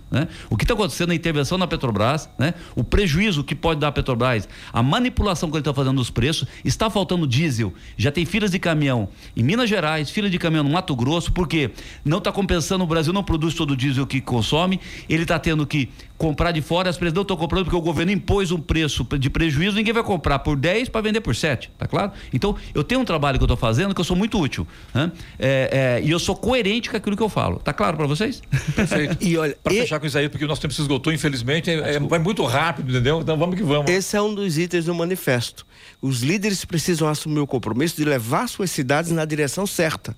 né? 0.09 0.27
O 0.49 0.55
que 0.55 0.63
está 0.63 0.73
acontecendo 0.73 1.09
na 1.09 1.15
intervenção 1.15 1.57
na 1.57 1.67
Petrobras, 1.67 2.29
né? 2.37 2.53
O 2.75 2.83
prejuízo 2.83 3.43
que 3.43 3.53
pode 3.53 3.79
dar 3.79 3.89
a 3.89 3.91
Petrobras, 3.91 4.47
a 4.71 4.81
manipulação 4.81 5.49
que 5.49 5.55
ele 5.55 5.61
está 5.61 5.73
fazendo 5.73 5.95
nos 5.95 6.09
preços, 6.09 6.47
está 6.63 6.89
faltando 6.89 7.27
diesel, 7.27 7.73
já 7.97 8.11
tem 8.11 8.25
filas 8.25 8.51
de 8.51 8.59
caminhão 8.59 9.09
em 9.35 9.43
Minas 9.43 9.69
Gerais, 9.69 10.09
fila 10.09 10.29
de 10.29 10.37
caminhão 10.37 10.63
no 10.63 10.69
Mato 10.69 10.95
Grosso, 10.95 11.31
porque 11.31 11.71
não 12.03 12.19
está 12.19 12.31
compensando, 12.31 12.83
o 12.83 12.87
Brasil 12.87 13.11
não 13.13 13.23
produz 13.23 13.53
todo 13.53 13.71
o 13.71 13.77
diesel 13.77 14.07
que 14.07 14.21
consome, 14.21 14.79
ele 15.09 15.23
está 15.23 15.37
tendo 15.37 15.65
que 15.65 15.89
comprar 16.17 16.51
de 16.51 16.61
fora, 16.61 16.89
as 16.89 16.95
empresas 16.95 17.13
não 17.13 17.21
estão 17.21 17.37
comprando 17.37 17.65
porque 17.65 17.77
o 17.77 17.81
governo 17.81 18.11
impôs 18.11 18.51
um 18.51 18.59
preço 18.59 19.05
de 19.19 19.29
prejuízo, 19.29 19.75
ninguém 19.75 19.93
vai 19.93 20.03
comprar 20.03 20.39
por 20.39 20.57
10 20.57 20.89
para 20.89 21.01
vender 21.01 21.21
por 21.21 21.35
7, 21.35 21.69
tá 21.77 21.85
claro? 21.85 22.11
Então, 22.33 22.55
eu 22.73 22.83
tenho 22.83 23.01
um 23.01 23.05
trabalho 23.05 23.37
que 23.37 23.43
eu 23.43 23.45
estou 23.45 23.57
fazendo 23.57 23.93
que 23.93 24.01
eu 24.01 24.05
sou 24.05 24.15
muito 24.15 24.39
útil, 24.39 24.65
né? 24.93 25.11
é, 25.37 25.99
é, 26.01 26.05
e 26.05 26.09
eu 26.09 26.17
sou 26.17 26.35
coerente 26.35 26.89
com 26.89 26.97
aquilo 26.97 27.15
que 27.15 27.21
eu 27.21 27.29
falo, 27.29 27.59
tá 27.59 27.71
claro 27.71 27.97
para 27.97 28.07
vocês? 28.07 28.41
Perfeito. 28.75 29.17
e 29.21 29.36
olha, 29.37 29.57
para 29.63 29.73
e... 29.73 29.79
fechar 29.81 29.99
com 29.99 30.05
isso 30.05 30.17
aí, 30.17 30.29
porque 30.29 30.45
o 30.45 30.47
nosso 30.47 30.61
tempo 30.61 30.73
se 30.73 30.81
esgotou, 30.81 31.11
infelizmente, 31.13 31.69
é, 31.69 31.95
é, 31.95 31.99
vai 31.99 32.19
muito 32.19 32.43
rápido, 32.45 32.89
entendeu? 32.89 33.21
Então 33.21 33.37
vamos 33.37 33.55
que 33.55 33.63
vamos. 33.63 33.89
Esse 33.89 34.17
é 34.17 34.21
um 34.21 34.33
dos 34.33 34.57
itens 34.57 34.85
do 34.85 34.93
manifesto. 34.93 35.65
Os 36.01 36.21
líderes 36.21 36.65
precisam 36.65 37.07
assumir 37.07 37.39
o 37.39 37.47
compromisso 37.47 37.95
de 37.95 38.05
levar 38.05 38.47
suas 38.47 38.71
cidades 38.71 39.11
na 39.11 39.25
direção 39.25 39.65
certa, 39.65 40.15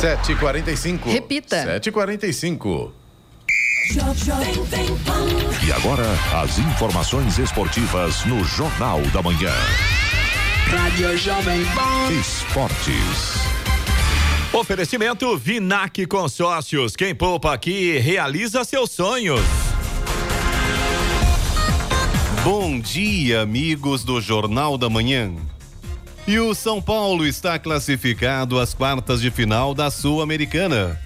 745. 0.00 1.10
Repita. 1.10 1.62
745. 1.62 2.99
E 5.64 5.72
agora, 5.72 6.04
as 6.42 6.58
informações 6.58 7.38
esportivas 7.38 8.24
no 8.26 8.44
Jornal 8.44 9.00
da 9.12 9.22
Manhã. 9.22 9.52
Rádio 10.66 11.16
Jovem 11.16 11.64
Pan. 11.74 12.12
Esportes. 12.12 13.40
Oferecimento 14.52 15.36
Vinac 15.38 16.06
Consórcios. 16.06 16.94
Quem 16.94 17.14
poupa 17.14 17.54
aqui 17.54 17.98
realiza 17.98 18.62
seus 18.64 18.90
sonhos. 18.90 19.40
Bom 22.44 22.78
dia, 22.78 23.40
amigos 23.40 24.04
do 24.04 24.20
Jornal 24.20 24.76
da 24.76 24.90
Manhã. 24.90 25.32
E 26.26 26.38
o 26.38 26.54
São 26.54 26.82
Paulo 26.82 27.26
está 27.26 27.58
classificado 27.58 28.60
às 28.60 28.74
quartas 28.74 29.20
de 29.20 29.30
final 29.30 29.74
da 29.74 29.90
Sul-Americana. 29.90 31.00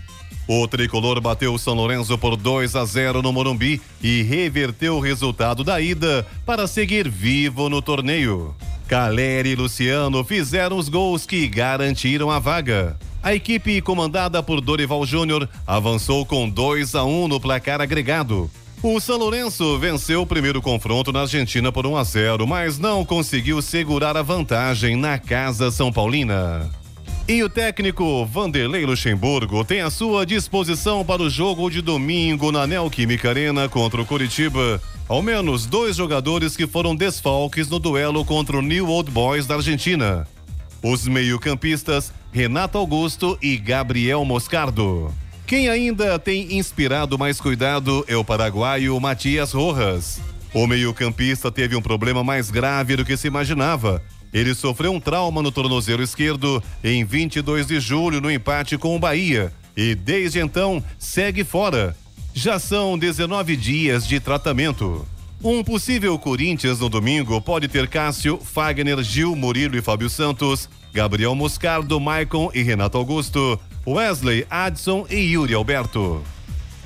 O 0.46 0.68
tricolor 0.68 1.20
bateu 1.20 1.54
o 1.54 1.58
São 1.58 1.74
Lourenço 1.74 2.18
por 2.18 2.36
2 2.36 2.76
a 2.76 2.84
0 2.84 3.22
no 3.22 3.32
Morumbi 3.32 3.80
e 4.02 4.22
reverteu 4.22 4.96
o 4.96 5.00
resultado 5.00 5.64
da 5.64 5.80
ida 5.80 6.26
para 6.44 6.66
seguir 6.66 7.08
vivo 7.08 7.68
no 7.68 7.80
torneio. 7.80 8.54
Caleri 8.86 9.50
e 9.50 9.54
Luciano 9.54 10.22
fizeram 10.22 10.76
os 10.76 10.88
gols 10.88 11.24
que 11.24 11.48
garantiram 11.48 12.30
a 12.30 12.38
vaga. 12.38 12.98
A 13.22 13.34
equipe 13.34 13.80
comandada 13.80 14.42
por 14.42 14.60
Dorival 14.60 15.06
Júnior 15.06 15.48
avançou 15.66 16.26
com 16.26 16.46
2 16.46 16.94
a 16.94 17.04
1 17.04 17.28
no 17.28 17.40
placar 17.40 17.80
agregado. 17.80 18.50
O 18.82 19.00
São 19.00 19.16
Lourenço 19.16 19.78
venceu 19.78 20.20
o 20.20 20.26
primeiro 20.26 20.60
confronto 20.60 21.10
na 21.10 21.22
Argentina 21.22 21.72
por 21.72 21.86
1 21.86 21.96
a 21.96 22.04
0, 22.04 22.46
mas 22.46 22.78
não 22.78 23.02
conseguiu 23.02 23.62
segurar 23.62 24.14
a 24.14 24.20
vantagem 24.22 24.94
na 24.94 25.18
casa 25.18 25.70
São 25.70 25.90
Paulina. 25.90 26.70
E 27.26 27.42
o 27.42 27.48
técnico 27.48 28.26
Vanderlei 28.26 28.84
Luxemburgo 28.84 29.64
tem 29.64 29.80
à 29.80 29.88
sua 29.88 30.26
disposição 30.26 31.02
para 31.02 31.22
o 31.22 31.30
jogo 31.30 31.70
de 31.70 31.80
domingo 31.80 32.52
na 32.52 32.66
Neoquímica 32.66 33.30
Arena 33.30 33.66
contra 33.66 34.02
o 34.02 34.04
Curitiba. 34.04 34.78
Ao 35.08 35.22
menos 35.22 35.64
dois 35.64 35.96
jogadores 35.96 36.54
que 36.54 36.66
foram 36.66 36.94
desfalques 36.94 37.66
no 37.66 37.78
duelo 37.78 38.26
contra 38.26 38.58
o 38.58 38.62
New 38.62 38.90
Old 38.90 39.10
Boys 39.10 39.46
da 39.46 39.54
Argentina. 39.54 40.28
Os 40.82 41.08
meio-campistas 41.08 42.12
Renato 42.30 42.76
Augusto 42.76 43.38
e 43.40 43.56
Gabriel 43.56 44.22
Moscardo. 44.26 45.10
Quem 45.46 45.70
ainda 45.70 46.18
tem 46.18 46.58
inspirado 46.58 47.18
mais 47.18 47.40
cuidado 47.40 48.04
é 48.06 48.14
o 48.14 48.24
paraguaio 48.24 49.00
Matias 49.00 49.52
Rojas. 49.52 50.20
O 50.52 50.66
meio-campista 50.66 51.50
teve 51.50 51.74
um 51.74 51.80
problema 51.80 52.22
mais 52.22 52.50
grave 52.50 52.96
do 52.96 53.04
que 53.04 53.16
se 53.16 53.26
imaginava. 53.28 54.02
Ele 54.34 54.52
sofreu 54.52 54.92
um 54.92 54.98
trauma 54.98 55.40
no 55.40 55.52
tornozelo 55.52 56.02
esquerdo 56.02 56.60
em 56.82 57.04
22 57.04 57.68
de 57.68 57.78
julho 57.78 58.20
no 58.20 58.28
empate 58.28 58.76
com 58.76 58.96
o 58.96 58.98
Bahia 58.98 59.52
e 59.76 59.94
desde 59.94 60.40
então 60.40 60.82
segue 60.98 61.44
fora. 61.44 61.96
Já 62.34 62.58
são 62.58 62.98
19 62.98 63.56
dias 63.56 64.04
de 64.04 64.18
tratamento. 64.18 65.06
Um 65.42 65.62
possível 65.62 66.18
Corinthians 66.18 66.80
no 66.80 66.88
domingo 66.88 67.40
pode 67.40 67.68
ter 67.68 67.86
Cássio, 67.86 68.38
Fagner, 68.42 69.00
Gil, 69.04 69.36
Murilo 69.36 69.76
e 69.76 69.82
Fábio 69.82 70.10
Santos, 70.10 70.68
Gabriel 70.92 71.34
Moscardo, 71.36 72.00
Maicon 72.00 72.50
e 72.52 72.62
Renato 72.62 72.98
Augusto, 72.98 73.60
Wesley, 73.86 74.44
Adson 74.50 75.06
e 75.08 75.16
Yuri 75.16 75.54
Alberto. 75.54 76.24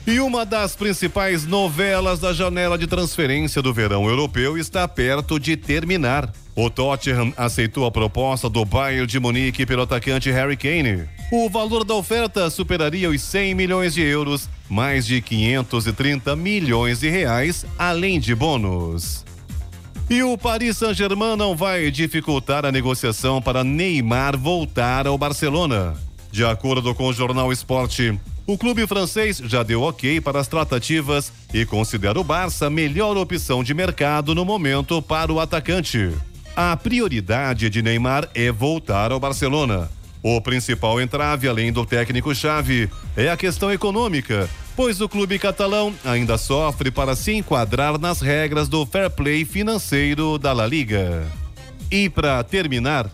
E 0.09 0.21
uma 0.21 0.47
das 0.47 0.75
principais 0.75 1.45
novelas 1.45 2.19
da 2.19 2.33
janela 2.33 2.79
de 2.79 2.87
transferência 2.87 3.61
do 3.61 3.75
verão 3.75 4.09
europeu 4.09 4.57
está 4.57 4.89
perto 4.89 5.39
de 5.39 5.55
terminar. 5.55 6.33
O 6.57 6.71
Tottenham 6.71 7.31
aceitou 7.37 7.85
a 7.85 7.91
proposta 7.91 8.49
do 8.49 8.65
Bayern 8.65 9.07
de 9.07 9.21
Munique 9.21 9.67
pelo 9.67 9.83
atacante 9.83 10.31
Harry 10.31 10.57
Kane. 10.57 11.07
O 11.31 11.51
valor 11.51 11.85
da 11.85 11.93
oferta 11.93 12.49
superaria 12.49 13.11
os 13.11 13.21
100 13.21 13.55
milhões 13.55 13.93
de 13.93 14.01
euros, 14.01 14.49
mais 14.67 15.05
de 15.05 15.21
530 15.21 16.35
milhões 16.35 17.01
de 17.01 17.11
reais, 17.11 17.67
além 17.79 18.19
de 18.19 18.35
bônus. 18.35 19.27
E 20.09 20.23
o 20.23 20.39
Paris 20.39 20.79
Saint-Germain 20.79 21.37
não 21.37 21.55
vai 21.55 21.91
dificultar 21.91 22.65
a 22.65 22.73
negociação 22.73 23.43
para 23.43 23.63
Neymar 23.63 24.39
voltar 24.39 25.07
ao 25.07 25.19
Barcelona. 25.19 25.93
De 26.33 26.47
acordo 26.47 26.95
com 26.95 27.09
o 27.09 27.13
jornal 27.13 27.53
Esporte, 27.53 28.19
o 28.49 28.57
clube 28.57 28.87
francês 28.87 29.43
já 29.45 29.63
deu 29.63 29.83
ok 29.83 30.23
para 30.23 30.41
as 30.41 30.49
tratativas 30.49 31.31
e 31.53 31.67
considera 31.67 32.19
o 32.19 32.25
Barça 32.25 32.71
melhor 32.71 33.15
opção 33.19 33.63
de 33.63 33.75
mercado 33.75 34.35
no 34.35 34.43
momento 34.43 35.03
para 35.03 35.31
o 35.31 35.39
atacante. 35.39 36.11
A 36.57 36.75
prioridade 36.75 37.69
de 37.69 37.83
Neymar 37.83 38.27
é 38.35 38.51
voltar 38.51 39.13
ao 39.13 39.21
Barcelona. 39.21 39.91
O 40.23 40.41
principal 40.41 40.99
entrave, 40.99 41.47
além 41.47 41.71
do 41.71 41.85
técnico-chave, 41.85 42.89
é 43.15 43.29
a 43.29 43.37
questão 43.37 43.71
econômica, 43.71 44.49
pois 44.75 44.99
o 45.03 45.11
clube 45.11 45.39
catalão 45.39 45.95
ainda 46.03 46.39
sofre 46.39 46.91
para 46.91 47.15
se 47.15 47.33
enquadrar 47.33 47.99
nas 47.99 48.23
regras 48.23 48.67
do 48.67 48.87
fair 48.87 49.11
play 49.11 49.45
financeiro 49.45 50.39
da 50.39 50.55
La 50.55 50.67
Liga. 50.67 51.27
E 51.91 52.09
para 52.09 52.43
terminar, 52.43 53.11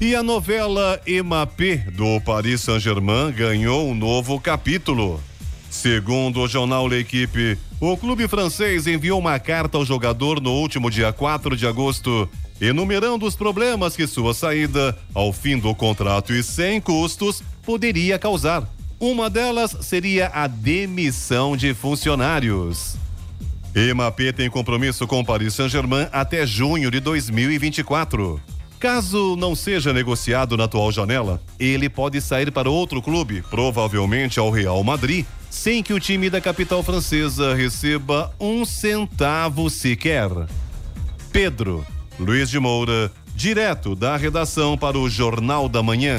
e 0.00 0.16
a 0.16 0.22
novela 0.22 0.98
Emapé 1.06 1.76
do 1.92 2.18
Paris 2.22 2.62
Saint-Germain 2.62 3.30
ganhou 3.32 3.86
um 3.86 3.94
novo 3.94 4.40
capítulo. 4.40 5.20
Segundo 5.68 6.40
o 6.40 6.48
jornal 6.48 6.86
L'Equipe, 6.86 7.58
o 7.78 7.94
clube 7.98 8.26
francês 8.26 8.86
enviou 8.86 9.18
uma 9.18 9.38
carta 9.38 9.76
ao 9.76 9.84
jogador 9.84 10.40
no 10.40 10.52
último 10.52 10.90
dia 10.90 11.12
4 11.12 11.54
de 11.54 11.66
agosto, 11.66 12.26
enumerando 12.58 13.26
os 13.26 13.36
problemas 13.36 13.94
que 13.94 14.06
sua 14.06 14.32
saída, 14.32 14.96
ao 15.14 15.34
fim 15.34 15.58
do 15.58 15.74
contrato 15.74 16.32
e 16.32 16.42
sem 16.42 16.80
custos, 16.80 17.42
poderia 17.62 18.18
causar. 18.18 18.66
Uma 18.98 19.28
delas 19.28 19.76
seria 19.82 20.28
a 20.28 20.46
demissão 20.46 21.54
de 21.54 21.74
funcionários. 21.74 22.96
Emapé 23.74 24.32
tem 24.32 24.48
compromisso 24.48 25.06
com 25.06 25.22
Paris 25.22 25.54
Saint-Germain 25.54 26.08
até 26.10 26.46
junho 26.46 26.90
de 26.90 27.00
2024. 27.00 28.40
Caso 28.80 29.36
não 29.36 29.54
seja 29.54 29.92
negociado 29.92 30.56
na 30.56 30.64
atual 30.64 30.90
janela, 30.90 31.38
ele 31.58 31.86
pode 31.86 32.18
sair 32.18 32.50
para 32.50 32.70
outro 32.70 33.02
clube, 33.02 33.44
provavelmente 33.50 34.40
ao 34.40 34.50
Real 34.50 34.82
Madrid, 34.82 35.26
sem 35.50 35.82
que 35.82 35.92
o 35.92 36.00
time 36.00 36.30
da 36.30 36.40
capital 36.40 36.82
francesa 36.82 37.54
receba 37.54 38.34
um 38.40 38.64
centavo 38.64 39.68
sequer. 39.68 40.30
Pedro 41.30 41.86
Luiz 42.18 42.48
de 42.48 42.58
Moura, 42.58 43.12
direto 43.34 43.94
da 43.94 44.16
redação 44.16 44.78
para 44.78 44.96
o 44.96 45.10
Jornal 45.10 45.68
da 45.68 45.82
Manhã. 45.82 46.18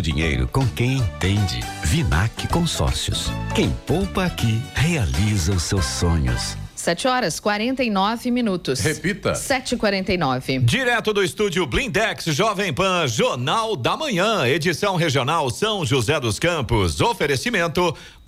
dinheiro 0.00 0.48
com 0.48 0.66
quem 0.68 0.98
entende. 0.98 1.60
Vinac 1.84 2.48
Consórcios. 2.48 3.30
Quem 3.54 3.70
poupa 3.86 4.24
aqui 4.24 4.60
realiza 4.74 5.52
os 5.52 5.62
seus 5.62 5.84
sonhos. 5.84 6.56
7 6.80 7.08
horas 7.08 7.38
49 7.38 8.30
minutos. 8.30 8.80
Repita. 8.80 9.32
7h49. 9.32 10.64
Direto 10.64 11.12
do 11.12 11.22
estúdio 11.22 11.66
Blindex 11.66 12.24
Jovem 12.24 12.72
Pan, 12.72 13.06
Jornal 13.06 13.76
da 13.76 13.98
Manhã, 13.98 14.48
edição 14.48 14.96
regional 14.96 15.50
São 15.50 15.84
José 15.84 16.18
dos 16.18 16.38
Campos. 16.38 16.98
Oferecimento 17.02 17.94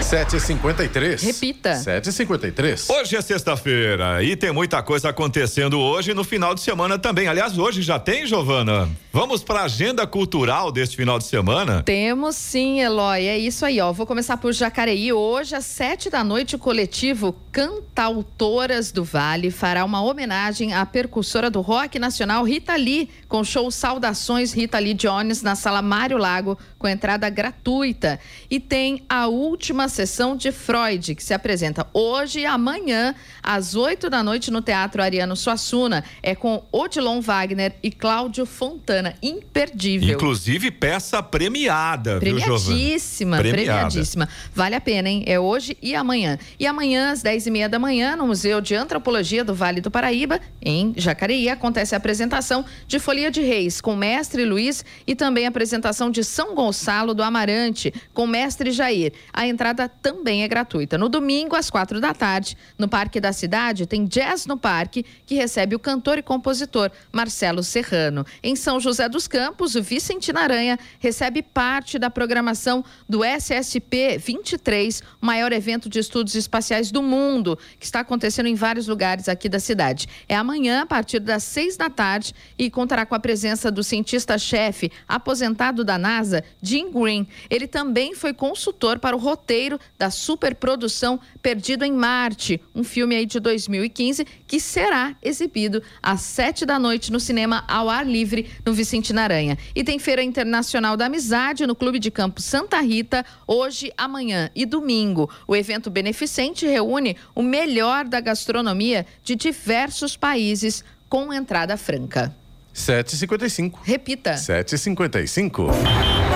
7h53. 0.00 1.22
Repita. 1.22 1.72
7h53. 1.74 2.90
Hoje 2.90 3.16
é 3.16 3.20
sexta-feira 3.20 4.22
e 4.22 4.36
tem 4.36 4.52
muita 4.52 4.82
coisa 4.82 5.10
acontecendo 5.10 5.78
hoje 5.78 6.14
no 6.14 6.24
final 6.24 6.54
de 6.54 6.60
semana 6.60 6.98
também. 6.98 7.28
Aliás, 7.28 7.58
hoje 7.58 7.82
já 7.82 7.98
tem, 7.98 8.26
Giovana? 8.26 8.88
Vamos 9.12 9.42
para 9.42 9.60
a 9.60 9.64
agenda 9.64 10.06
cultural 10.06 10.70
deste 10.70 10.96
final 10.96 11.18
de 11.18 11.24
semana? 11.24 11.82
Temos 11.82 12.36
sim, 12.36 12.80
Eloy. 12.80 13.26
É 13.26 13.38
isso 13.38 13.66
aí, 13.66 13.80
ó. 13.80 13.92
Vou 13.92 14.06
começar 14.06 14.36
por 14.36 14.52
Jacareí. 14.52 15.12
Hoje, 15.12 15.54
às 15.54 15.64
sete 15.64 16.08
da 16.08 16.22
noite, 16.22 16.54
o 16.54 16.58
coletivo 16.58 17.34
Cantautoras 17.50 18.92
do 18.92 19.02
Vale 19.02 19.50
fará 19.50 19.84
uma 19.84 20.02
homenagem 20.02 20.72
à 20.72 20.86
percussora 20.86 21.50
do 21.50 21.60
rock 21.60 21.98
nacional 21.98 22.44
Rita 22.44 22.76
Lee, 22.76 23.10
com 23.28 23.42
show 23.42 23.70
Saudações 23.70 24.52
Rita 24.52 24.78
Lee 24.78 24.94
Jones 24.94 25.42
na 25.42 25.54
sala 25.56 25.82
Mário 25.82 26.16
Lago, 26.16 26.56
com 26.78 26.86
entrada 26.86 27.28
gratuita. 27.28 28.20
E 28.50 28.60
tem 28.60 29.02
a 29.08 29.26
última 29.26 29.88
sessão 29.88 30.36
de 30.36 30.52
Freud, 30.52 31.14
que 31.14 31.22
se 31.22 31.34
apresenta 31.34 31.86
hoje 31.92 32.40
e 32.40 32.46
amanhã, 32.46 33.14
às 33.42 33.74
8 33.74 34.08
da 34.08 34.22
noite, 34.22 34.50
no 34.50 34.62
Teatro 34.62 35.02
Ariano 35.02 35.34
Suassuna. 35.34 36.04
É 36.22 36.34
com 36.34 36.62
Odilon 36.70 37.20
Wagner 37.20 37.74
e 37.82 37.90
Cláudio 37.90 38.46
Fontana. 38.46 39.14
Imperdível. 39.22 40.14
Inclusive 40.14 40.70
peça 40.70 41.22
premiada, 41.22 42.18
viu, 42.20 42.38
Giovana? 42.38 42.58
Premiadíssima, 42.64 43.36
Premiada. 43.38 43.62
premiadíssima. 43.62 44.28
Vale 44.54 44.74
a 44.74 44.80
pena, 44.80 45.08
hein? 45.08 45.24
É 45.26 45.40
hoje 45.40 45.76
e 45.82 45.94
amanhã. 45.94 46.38
E 46.58 46.66
amanhã, 46.66 47.10
às 47.10 47.22
10 47.22 47.46
e 47.46 47.50
meia 47.50 47.68
da 47.68 47.78
manhã, 47.78 48.14
no 48.16 48.26
Museu 48.26 48.60
de 48.60 48.74
Antropologia 48.74 49.44
do 49.44 49.54
Vale 49.54 49.80
do 49.80 49.90
Paraíba, 49.90 50.40
em 50.62 50.94
Jacareí, 50.96 51.48
acontece 51.48 51.94
a 51.94 51.98
apresentação 51.98 52.64
de 52.86 52.98
Folia 52.98 53.30
de 53.30 53.40
Reis, 53.40 53.80
com 53.80 53.96
mestre 53.96 54.44
Luiz, 54.44 54.84
e 55.06 55.14
também 55.14 55.46
a 55.46 55.48
apresentação 55.48 56.10
de 56.10 56.22
São 56.22 56.54
Gonçalo 56.68 57.14
do 57.14 57.22
Amarante, 57.22 57.92
com 58.12 58.26
mestre 58.26 58.70
Jair. 58.70 59.14
A 59.32 59.46
entrada 59.46 59.88
também 59.88 60.42
é 60.42 60.48
gratuita. 60.48 60.98
No 60.98 61.08
domingo, 61.08 61.56
às 61.56 61.70
quatro 61.70 61.98
da 61.98 62.12
tarde, 62.12 62.58
no 62.76 62.86
Parque 62.86 63.18
da 63.18 63.32
Cidade, 63.32 63.86
tem 63.86 64.04
Jazz 64.04 64.44
no 64.44 64.58
Parque, 64.58 65.04
que 65.24 65.34
recebe 65.34 65.74
o 65.74 65.78
cantor 65.78 66.18
e 66.18 66.22
compositor 66.22 66.90
Marcelo 67.10 67.62
Serrano. 67.62 68.24
Em 68.42 68.54
São 68.54 68.78
José 68.78 69.08
dos 69.08 69.26
Campos, 69.26 69.76
o 69.76 69.82
Vicente 69.82 70.30
Naranha 70.30 70.78
recebe 70.98 71.42
parte 71.42 71.98
da 71.98 72.10
programação 72.10 72.84
do 73.08 73.24
SSP 73.24 74.18
23, 74.18 75.02
o 75.22 75.24
maior 75.24 75.52
evento 75.52 75.88
de 75.88 75.98
estudos 75.98 76.34
espaciais 76.34 76.90
do 76.90 77.02
mundo, 77.02 77.58
que 77.78 77.86
está 77.86 78.00
acontecendo 78.00 78.46
em 78.46 78.54
vários 78.54 78.86
lugares 78.86 79.26
aqui 79.26 79.48
da 79.48 79.58
cidade. 79.58 80.06
É 80.28 80.36
amanhã, 80.36 80.82
a 80.82 80.86
partir 80.86 81.20
das 81.20 81.44
seis 81.44 81.78
da 81.78 81.88
tarde, 81.88 82.34
e 82.58 82.70
contará 82.70 83.06
com 83.06 83.14
a 83.14 83.20
presença 83.20 83.70
do 83.70 83.82
cientista-chefe 83.82 84.92
aposentado 85.08 85.82
da 85.82 85.96
NASA, 85.96 86.44
Jim 86.62 86.90
Green. 86.90 87.26
Ele 87.48 87.66
também 87.66 88.14
foi 88.14 88.32
consultor 88.32 88.98
para 88.98 89.16
o 89.16 89.18
roteiro 89.18 89.78
da 89.98 90.10
superprodução 90.10 91.20
Perdido 91.40 91.84
em 91.84 91.92
Marte, 91.92 92.60
um 92.74 92.84
filme 92.84 93.14
aí 93.14 93.26
de 93.26 93.40
2015 93.40 94.26
que 94.46 94.60
será 94.60 95.16
exibido 95.22 95.82
às 96.02 96.20
sete 96.22 96.66
da 96.66 96.78
noite 96.78 97.12
no 97.12 97.20
cinema 97.20 97.64
ao 97.68 97.88
ar 97.88 98.06
livre 98.06 98.50
no 98.64 98.72
Vicente 98.72 99.12
Naranha. 99.12 99.56
E 99.74 99.84
tem 99.84 99.98
Feira 99.98 100.22
Internacional 100.22 100.96
da 100.96 101.06
Amizade 101.06 101.66
no 101.66 101.74
Clube 101.74 101.98
de 101.98 102.10
Campo 102.10 102.40
Santa 102.40 102.80
Rita, 102.80 103.24
hoje, 103.46 103.92
amanhã 103.96 104.50
e 104.54 104.66
domingo. 104.66 105.30
O 105.46 105.54
evento 105.54 105.90
beneficente 105.90 106.66
reúne 106.66 107.16
o 107.34 107.42
melhor 107.42 108.04
da 108.04 108.20
gastronomia 108.20 109.06
de 109.22 109.34
diversos 109.34 110.16
países 110.16 110.84
com 111.08 111.32
entrada 111.32 111.76
franca. 111.76 112.34
7h55. 112.74 113.74
Repita. 113.82 114.34
7h55. 114.34 116.27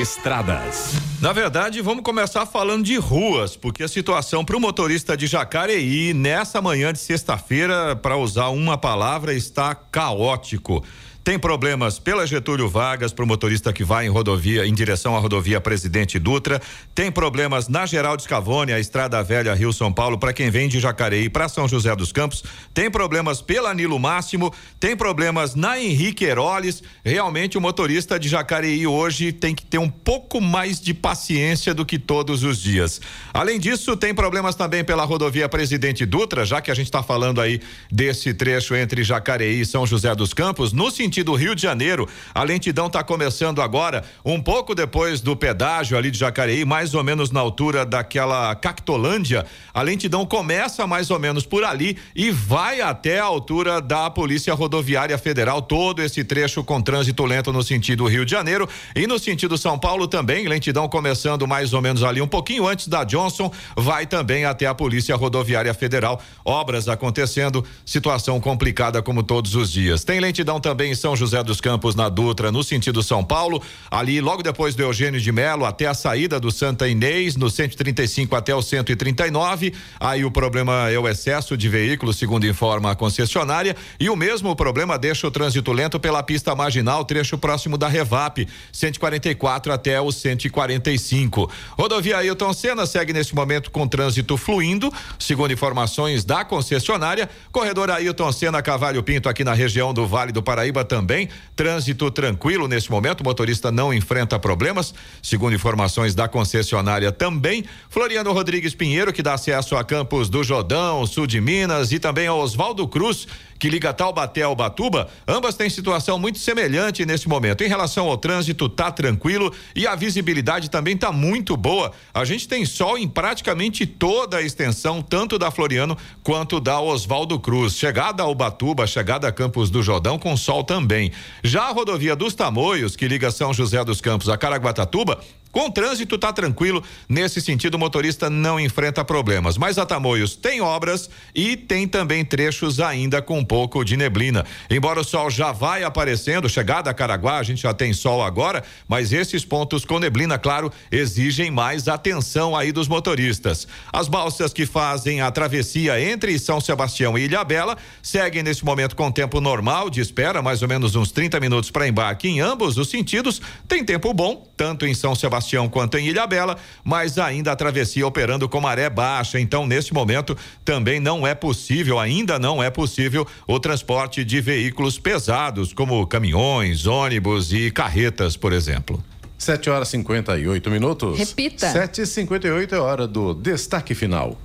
Estradas. 0.00 0.92
Na 1.20 1.32
verdade, 1.32 1.80
vamos 1.80 2.04
começar 2.04 2.44
falando 2.44 2.84
de 2.84 2.96
ruas, 2.96 3.56
porque 3.56 3.82
a 3.82 3.88
situação 3.88 4.44
para 4.44 4.56
o 4.56 4.60
motorista 4.60 5.16
de 5.16 5.26
Jacareí 5.26 6.12
nessa 6.12 6.60
manhã 6.60 6.92
de 6.92 6.98
sexta-feira, 6.98 7.96
para 7.96 8.16
usar 8.16 8.48
uma 8.48 8.76
palavra, 8.76 9.32
está 9.32 9.74
caótico. 9.74 10.84
Tem 11.24 11.38
problemas 11.38 11.98
pela 11.98 12.26
Getúlio 12.26 12.68
Vargas 12.68 13.10
para 13.10 13.24
o 13.24 13.26
motorista 13.26 13.72
que 13.72 13.82
vai 13.82 14.04
em 14.04 14.10
rodovia 14.10 14.66
em 14.66 14.74
direção 14.74 15.16
à 15.16 15.18
rodovia 15.18 15.58
Presidente 15.58 16.18
Dutra. 16.18 16.60
Tem 16.94 17.10
problemas 17.10 17.66
na 17.66 17.86
Geraldo 17.86 18.22
Scavone, 18.22 18.74
a 18.74 18.78
Estrada 18.78 19.22
Velha 19.22 19.54
Rio 19.54 19.72
São 19.72 19.90
Paulo 19.90 20.18
para 20.18 20.34
quem 20.34 20.50
vem 20.50 20.68
de 20.68 20.78
Jacareí 20.78 21.30
para 21.30 21.48
São 21.48 21.66
José 21.66 21.96
dos 21.96 22.12
Campos. 22.12 22.44
Tem 22.74 22.90
problemas 22.90 23.40
pela 23.40 23.72
Nilo 23.72 23.98
Máximo. 23.98 24.52
Tem 24.78 24.94
problemas 24.94 25.54
na 25.54 25.80
Henrique 25.80 26.26
Heroles. 26.26 26.82
Realmente 27.02 27.56
o 27.56 27.60
motorista 27.60 28.20
de 28.20 28.28
Jacareí 28.28 28.86
hoje 28.86 29.32
tem 29.32 29.54
que 29.54 29.64
ter 29.64 29.78
um 29.78 29.88
pouco 29.88 30.42
mais 30.42 30.78
de 30.78 30.92
paciência 30.92 31.72
do 31.72 31.86
que 31.86 31.98
todos 31.98 32.42
os 32.42 32.60
dias. 32.60 33.00
Além 33.32 33.58
disso, 33.58 33.96
tem 33.96 34.14
problemas 34.14 34.56
também 34.56 34.84
pela 34.84 35.06
rodovia 35.06 35.48
Presidente 35.48 36.04
Dutra, 36.04 36.44
já 36.44 36.60
que 36.60 36.70
a 36.70 36.74
gente 36.74 36.88
está 36.88 37.02
falando 37.02 37.40
aí 37.40 37.62
desse 37.90 38.34
trecho 38.34 38.74
entre 38.74 39.02
Jacareí 39.02 39.62
e 39.62 39.64
São 39.64 39.86
José 39.86 40.14
dos 40.14 40.34
Campos, 40.34 40.74
no 40.74 40.90
sentido 40.90 41.13
Rio 41.22 41.54
de 41.54 41.62
Janeiro. 41.62 42.08
A 42.34 42.42
lentidão 42.42 42.86
está 42.86 43.02
começando 43.04 43.62
agora, 43.62 44.04
um 44.24 44.40
pouco 44.40 44.74
depois 44.74 45.20
do 45.20 45.36
pedágio 45.36 45.96
ali 45.96 46.10
de 46.10 46.18
Jacareí, 46.18 46.64
mais 46.64 46.94
ou 46.94 47.04
menos 47.04 47.30
na 47.30 47.40
altura 47.40 47.86
daquela 47.86 48.54
Cactolândia. 48.54 49.46
A 49.72 49.82
lentidão 49.82 50.26
começa 50.26 50.86
mais 50.86 51.10
ou 51.10 51.18
menos 51.18 51.46
por 51.46 51.64
ali 51.64 51.96
e 52.14 52.30
vai 52.30 52.80
até 52.80 53.18
a 53.18 53.24
altura 53.24 53.80
da 53.80 54.10
Polícia 54.10 54.54
Rodoviária 54.54 55.16
Federal. 55.18 55.62
Todo 55.62 56.02
esse 56.02 56.24
trecho 56.24 56.64
com 56.64 56.80
trânsito 56.80 57.24
lento 57.24 57.52
no 57.52 57.62
sentido 57.62 58.06
Rio 58.06 58.24
de 58.24 58.30
Janeiro 58.30 58.68
e 58.94 59.06
no 59.06 59.18
sentido 59.18 59.56
São 59.56 59.78
Paulo 59.78 60.08
também. 60.08 60.46
Lentidão 60.48 60.88
começando 60.88 61.46
mais 61.46 61.72
ou 61.72 61.80
menos 61.80 62.02
ali 62.02 62.20
um 62.20 62.26
pouquinho 62.26 62.66
antes 62.66 62.88
da 62.88 63.04
Johnson, 63.04 63.50
vai 63.76 64.06
também 64.06 64.44
até 64.44 64.66
a 64.66 64.74
Polícia 64.74 65.16
Rodoviária 65.16 65.72
Federal. 65.74 66.20
Obras 66.44 66.88
acontecendo, 66.88 67.64
situação 67.84 68.40
complicada 68.40 69.02
como 69.02 69.22
todos 69.22 69.54
os 69.54 69.70
dias. 69.70 70.04
Tem 70.04 70.20
lentidão 70.20 70.60
também 70.60 70.92
em 70.92 70.94
São 71.04 71.14
José 71.14 71.42
dos 71.42 71.60
Campos 71.60 71.94
na 71.94 72.08
Dutra, 72.08 72.50
no 72.50 72.64
sentido 72.64 73.02
São 73.02 73.22
Paulo, 73.22 73.62
ali 73.90 74.22
logo 74.22 74.42
depois 74.42 74.74
do 74.74 74.82
Eugênio 74.82 75.20
de 75.20 75.30
Melo 75.30 75.66
até 75.66 75.84
a 75.84 75.92
saída 75.92 76.40
do 76.40 76.50
Santa 76.50 76.88
Inês, 76.88 77.36
no 77.36 77.50
135 77.50 78.34
até 78.34 78.54
o 78.54 78.62
139. 78.62 79.74
Aí 80.00 80.24
o 80.24 80.30
problema 80.30 80.90
é 80.90 80.98
o 80.98 81.06
excesso 81.06 81.58
de 81.58 81.68
veículos, 81.68 82.16
segundo 82.16 82.46
informa 82.46 82.92
a 82.92 82.94
concessionária, 82.94 83.76
e 84.00 84.08
o 84.08 84.16
mesmo 84.16 84.56
problema 84.56 84.98
deixa 84.98 85.26
o 85.26 85.30
trânsito 85.30 85.72
lento 85.72 86.00
pela 86.00 86.22
pista 86.22 86.54
marginal, 86.54 87.04
trecho 87.04 87.36
próximo 87.36 87.76
da 87.76 87.86
Revap, 87.86 88.48
144 88.72 89.74
até 89.74 90.00
o 90.00 90.10
145. 90.10 91.50
Rodovia 91.78 92.16
Ailton 92.16 92.54
Senna 92.54 92.86
segue 92.86 93.12
neste 93.12 93.34
momento 93.34 93.70
com 93.70 93.86
trânsito 93.86 94.38
fluindo, 94.38 94.90
segundo 95.18 95.52
informações 95.52 96.24
da 96.24 96.46
concessionária. 96.46 97.28
Corredor 97.52 97.90
Ailton 97.90 98.32
Senna 98.32 98.62
Cavalho 98.62 99.02
Pinto 99.02 99.28
aqui 99.28 99.44
na 99.44 99.52
região 99.52 99.92
do 99.92 100.06
Vale 100.06 100.32
do 100.32 100.42
Paraíba 100.42 100.82
também. 100.94 101.28
Trânsito 101.56 102.08
tranquilo 102.08 102.68
nesse 102.68 102.88
momento, 102.88 103.22
o 103.22 103.24
motorista 103.24 103.72
não 103.72 103.92
enfrenta 103.92 104.38
problemas, 104.38 104.94
segundo 105.20 105.52
informações 105.52 106.14
da 106.14 106.28
concessionária 106.28 107.10
também. 107.10 107.64
Floriano 107.90 108.32
Rodrigues 108.32 108.76
Pinheiro, 108.76 109.12
que 109.12 109.22
dá 109.22 109.34
acesso 109.34 109.74
a 109.74 109.82
Campos 109.82 110.28
do 110.28 110.44
Jordão, 110.44 111.04
sul 111.04 111.26
de 111.26 111.40
Minas, 111.40 111.90
e 111.90 111.98
também 111.98 112.28
a 112.28 112.34
Oswaldo 112.34 112.86
Cruz, 112.86 113.26
que 113.64 113.70
liga 113.70 113.94
Taubaté 113.94 114.42
ao 114.42 114.54
Batuba, 114.54 115.08
ambas 115.26 115.54
têm 115.54 115.70
situação 115.70 116.18
muito 116.18 116.38
semelhante 116.38 117.06
nesse 117.06 117.26
momento. 117.26 117.64
Em 117.64 117.66
relação 117.66 118.10
ao 118.10 118.18
trânsito, 118.18 118.68
tá 118.68 118.92
tranquilo 118.92 119.50
e 119.74 119.86
a 119.86 119.94
visibilidade 119.94 120.68
também 120.68 120.94
tá 120.98 121.10
muito 121.10 121.56
boa. 121.56 121.90
A 122.12 122.26
gente 122.26 122.46
tem 122.46 122.66
sol 122.66 122.98
em 122.98 123.08
praticamente 123.08 123.86
toda 123.86 124.36
a 124.36 124.42
extensão, 124.42 125.00
tanto 125.00 125.38
da 125.38 125.50
Floriano 125.50 125.96
quanto 126.22 126.60
da 126.60 126.78
Oswaldo 126.78 127.40
Cruz. 127.40 127.74
Chegada 127.74 128.22
ao 128.22 128.34
Batuba, 128.34 128.86
chegada 128.86 129.28
a 129.28 129.32
Campos 129.32 129.70
do 129.70 129.82
Jordão 129.82 130.18
com 130.18 130.36
sol 130.36 130.62
também. 130.62 131.10
Já 131.42 131.62
a 131.62 131.72
rodovia 131.72 132.14
dos 132.14 132.34
Tamoios, 132.34 132.94
que 132.94 133.08
liga 133.08 133.30
São 133.30 133.54
José 133.54 133.82
dos 133.82 133.98
Campos 133.98 134.28
a 134.28 134.36
Caraguatatuba, 134.36 135.18
com 135.54 135.70
trânsito 135.70 136.18
tá 136.18 136.32
tranquilo, 136.32 136.82
nesse 137.08 137.40
sentido 137.40 137.76
o 137.76 137.78
motorista 137.78 138.28
não 138.28 138.58
enfrenta 138.58 139.04
problemas. 139.04 139.56
Mas 139.56 139.78
a 139.78 139.86
Tamoios 139.86 140.34
tem 140.34 140.60
obras 140.60 141.08
e 141.32 141.56
tem 141.56 141.86
também 141.86 142.24
trechos 142.24 142.80
ainda 142.80 143.22
com 143.22 143.38
um 143.38 143.44
pouco 143.44 143.84
de 143.84 143.96
neblina. 143.96 144.44
Embora 144.68 144.98
o 144.98 145.04
sol 145.04 145.30
já 145.30 145.52
vai 145.52 145.84
aparecendo, 145.84 146.48
chegada 146.48 146.90
a 146.90 146.94
Caraguá, 146.94 147.38
a 147.38 147.44
gente 147.44 147.62
já 147.62 147.72
tem 147.72 147.92
sol 147.92 148.20
agora, 148.24 148.64
mas 148.88 149.12
esses 149.12 149.44
pontos 149.44 149.84
com 149.84 150.00
neblina, 150.00 150.36
claro, 150.36 150.72
exigem 150.90 151.52
mais 151.52 151.86
atenção 151.86 152.56
aí 152.56 152.72
dos 152.72 152.88
motoristas. 152.88 153.68
As 153.92 154.08
balsas 154.08 154.52
que 154.52 154.66
fazem 154.66 155.20
a 155.20 155.30
travessia 155.30 156.00
entre 156.00 156.36
São 156.36 156.60
Sebastião 156.60 157.16
e 157.16 157.26
Ilhabela 157.26 157.78
seguem 158.02 158.42
nesse 158.42 158.64
momento 158.64 158.96
com 158.96 159.08
tempo 159.12 159.40
normal 159.40 159.88
de 159.88 160.00
espera, 160.00 160.42
mais 160.42 160.62
ou 160.62 160.68
menos 160.68 160.96
uns 160.96 161.12
30 161.12 161.38
minutos 161.38 161.70
para 161.70 161.86
embarque 161.86 162.26
em 162.26 162.40
ambos 162.40 162.76
os 162.76 162.90
sentidos. 162.90 163.40
Tem 163.68 163.84
tempo 163.84 164.12
bom, 164.12 164.50
tanto 164.56 164.84
em 164.84 164.94
São 164.94 165.14
Sebastião 165.14 165.43
quanto 165.68 165.98
em 165.98 166.06
Ilhabela, 166.08 166.56
mas 166.82 167.18
ainda 167.18 167.52
a 167.52 167.56
travessia 167.56 168.06
operando 168.06 168.48
com 168.48 168.60
maré 168.60 168.88
baixa. 168.88 169.38
Então, 169.38 169.66
nesse 169.66 169.92
momento, 169.92 170.36
também 170.64 170.98
não 170.98 171.26
é 171.26 171.34
possível, 171.34 171.98
ainda 171.98 172.38
não 172.38 172.62
é 172.62 172.70
possível, 172.70 173.26
o 173.46 173.60
transporte 173.60 174.24
de 174.24 174.40
veículos 174.40 174.98
pesados, 174.98 175.72
como 175.72 176.06
caminhões, 176.06 176.86
ônibus 176.86 177.52
e 177.52 177.70
carretas, 177.70 178.36
por 178.36 178.52
exemplo. 178.52 179.02
7 179.38 179.68
horas 179.68 179.88
e 179.88 179.90
58 179.92 180.70
minutos. 180.70 181.18
Repita. 181.18 181.70
7 181.70 182.00
e 182.00 182.06
58 182.06 182.74
é 182.74 182.78
hora 182.78 183.06
do 183.06 183.34
destaque 183.34 183.94
final. 183.94 184.38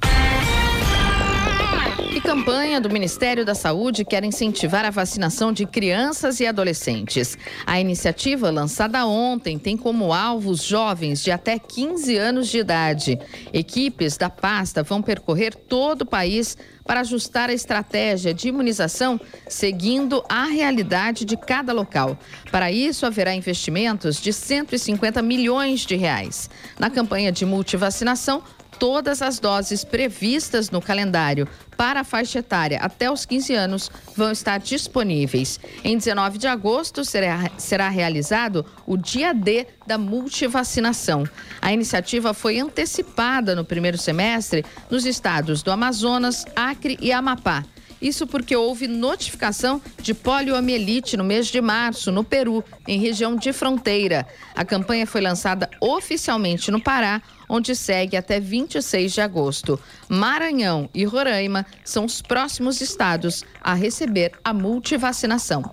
E 2.12 2.20
campanha 2.20 2.82
do 2.82 2.90
Ministério 2.90 3.46
da 3.46 3.54
Saúde 3.54 4.04
quer 4.04 4.24
incentivar 4.24 4.84
a 4.84 4.90
vacinação 4.90 5.54
de 5.54 5.68
crianças 5.68 6.40
e 6.40 6.48
adolescentes. 6.48 7.38
A 7.68 7.80
iniciativa, 7.80 8.50
lançada 8.50 9.06
ontem, 9.06 9.60
tem 9.60 9.78
como 9.78 10.12
alvos 10.12 10.64
jovens 10.64 11.24
de 11.24 11.30
até 11.30 11.60
15 11.60 12.18
anos 12.18 12.48
de 12.48 12.58
idade. 12.58 13.20
Equipes 13.54 14.18
da 14.18 14.28
pasta 14.28 14.82
vão 14.82 15.04
percorrer 15.04 15.54
todo 15.54 16.02
o 16.02 16.06
país 16.06 16.58
para 16.84 17.02
ajustar 17.02 17.52
a 17.52 17.54
estratégia 17.54 18.34
de 18.34 18.48
imunização 18.48 19.22
seguindo 19.48 20.24
a 20.28 20.46
realidade 20.46 21.24
de 21.24 21.38
cada 21.38 21.72
local. 21.72 22.18
Para 22.52 22.72
isso, 22.72 23.06
haverá 23.06 23.36
investimentos 23.36 24.20
de 24.20 24.34
150 24.34 25.22
milhões 25.22 25.82
de 25.82 25.96
reais. 25.96 26.50
Na 26.80 26.90
campanha 26.90 27.32
de 27.32 27.46
multivacinação, 27.46 28.42
todas 28.80 29.22
as 29.22 29.40
doses 29.40 29.84
previstas 29.84 30.72
no 30.72 30.82
calendário 30.82 31.48
para 31.78 32.02
a 32.02 32.04
faixa 32.04 32.40
etária 32.40 32.80
até 32.82 33.12
os 33.12 33.26
15 33.26 33.54
anos 33.54 33.92
vão 34.16 34.32
estar 34.32 34.58
disponíveis. 34.58 35.60
Em 35.84 35.98
19 35.98 36.38
de 36.38 36.48
agosto 36.48 37.04
será, 37.06 37.52
será 37.58 37.90
realizado 37.90 38.66
o 38.88 38.98
dia 38.98 39.34
D 39.34 39.68
da 39.86 39.98
multivacinação. 39.98 41.24
A 41.62 41.72
iniciativa 41.74 42.34
foi 42.34 42.60
antecipada 42.60 43.56
no 43.56 43.66
primeiro 43.66 43.98
semestre 43.98 44.66
nos 44.90 45.06
estados 45.06 45.62
do 45.62 45.72
Amazonas, 45.72 46.46
Acre 46.56 46.98
e 47.02 47.12
Amapá. 47.12 47.64
Isso 48.02 48.26
porque 48.26 48.56
houve 48.56 48.88
notificação 48.88 49.82
de 50.02 50.14
poliomielite 50.14 51.18
no 51.18 51.24
mês 51.24 51.48
de 51.48 51.60
março, 51.60 52.12
no 52.12 52.24
Peru, 52.24 52.64
em 52.88 53.00
região 53.00 53.36
de 53.36 53.52
fronteira. 53.52 54.26
A 54.56 54.64
campanha 54.64 55.06
foi 55.06 55.22
lançada 55.22 55.70
oficialmente 55.82 56.72
no 56.72 56.82
Pará, 56.82 57.22
onde 57.50 57.76
segue 57.76 58.16
até 58.16 58.40
26 58.40 59.14
de 59.14 59.22
agosto. 59.22 59.80
Maranhão 60.08 60.90
e 60.94 61.04
Roraima 61.04 61.66
são 61.84 62.06
os 62.06 62.22
próximos 62.22 62.80
estados 62.80 63.44
a 63.62 63.74
receber 63.74 64.32
a 64.44 64.54
multivacinação. 64.54 65.64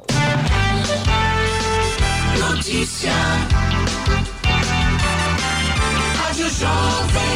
Notícia. 2.39 3.13
Rádio 6.19 6.51
Jovem. 6.51 7.36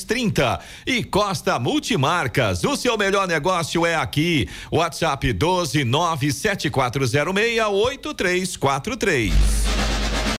30 0.03 0.59
e 0.85 1.03
Costa 1.03 1.59
Multimarcas. 1.59 2.63
O 2.63 2.75
seu 2.75 2.97
melhor 2.97 3.27
negócio 3.27 3.85
é 3.85 3.95
aqui. 3.95 4.47
WhatsApp 4.71 5.31
12 5.33 5.83
97406 5.83 7.59
8343. 7.67 9.33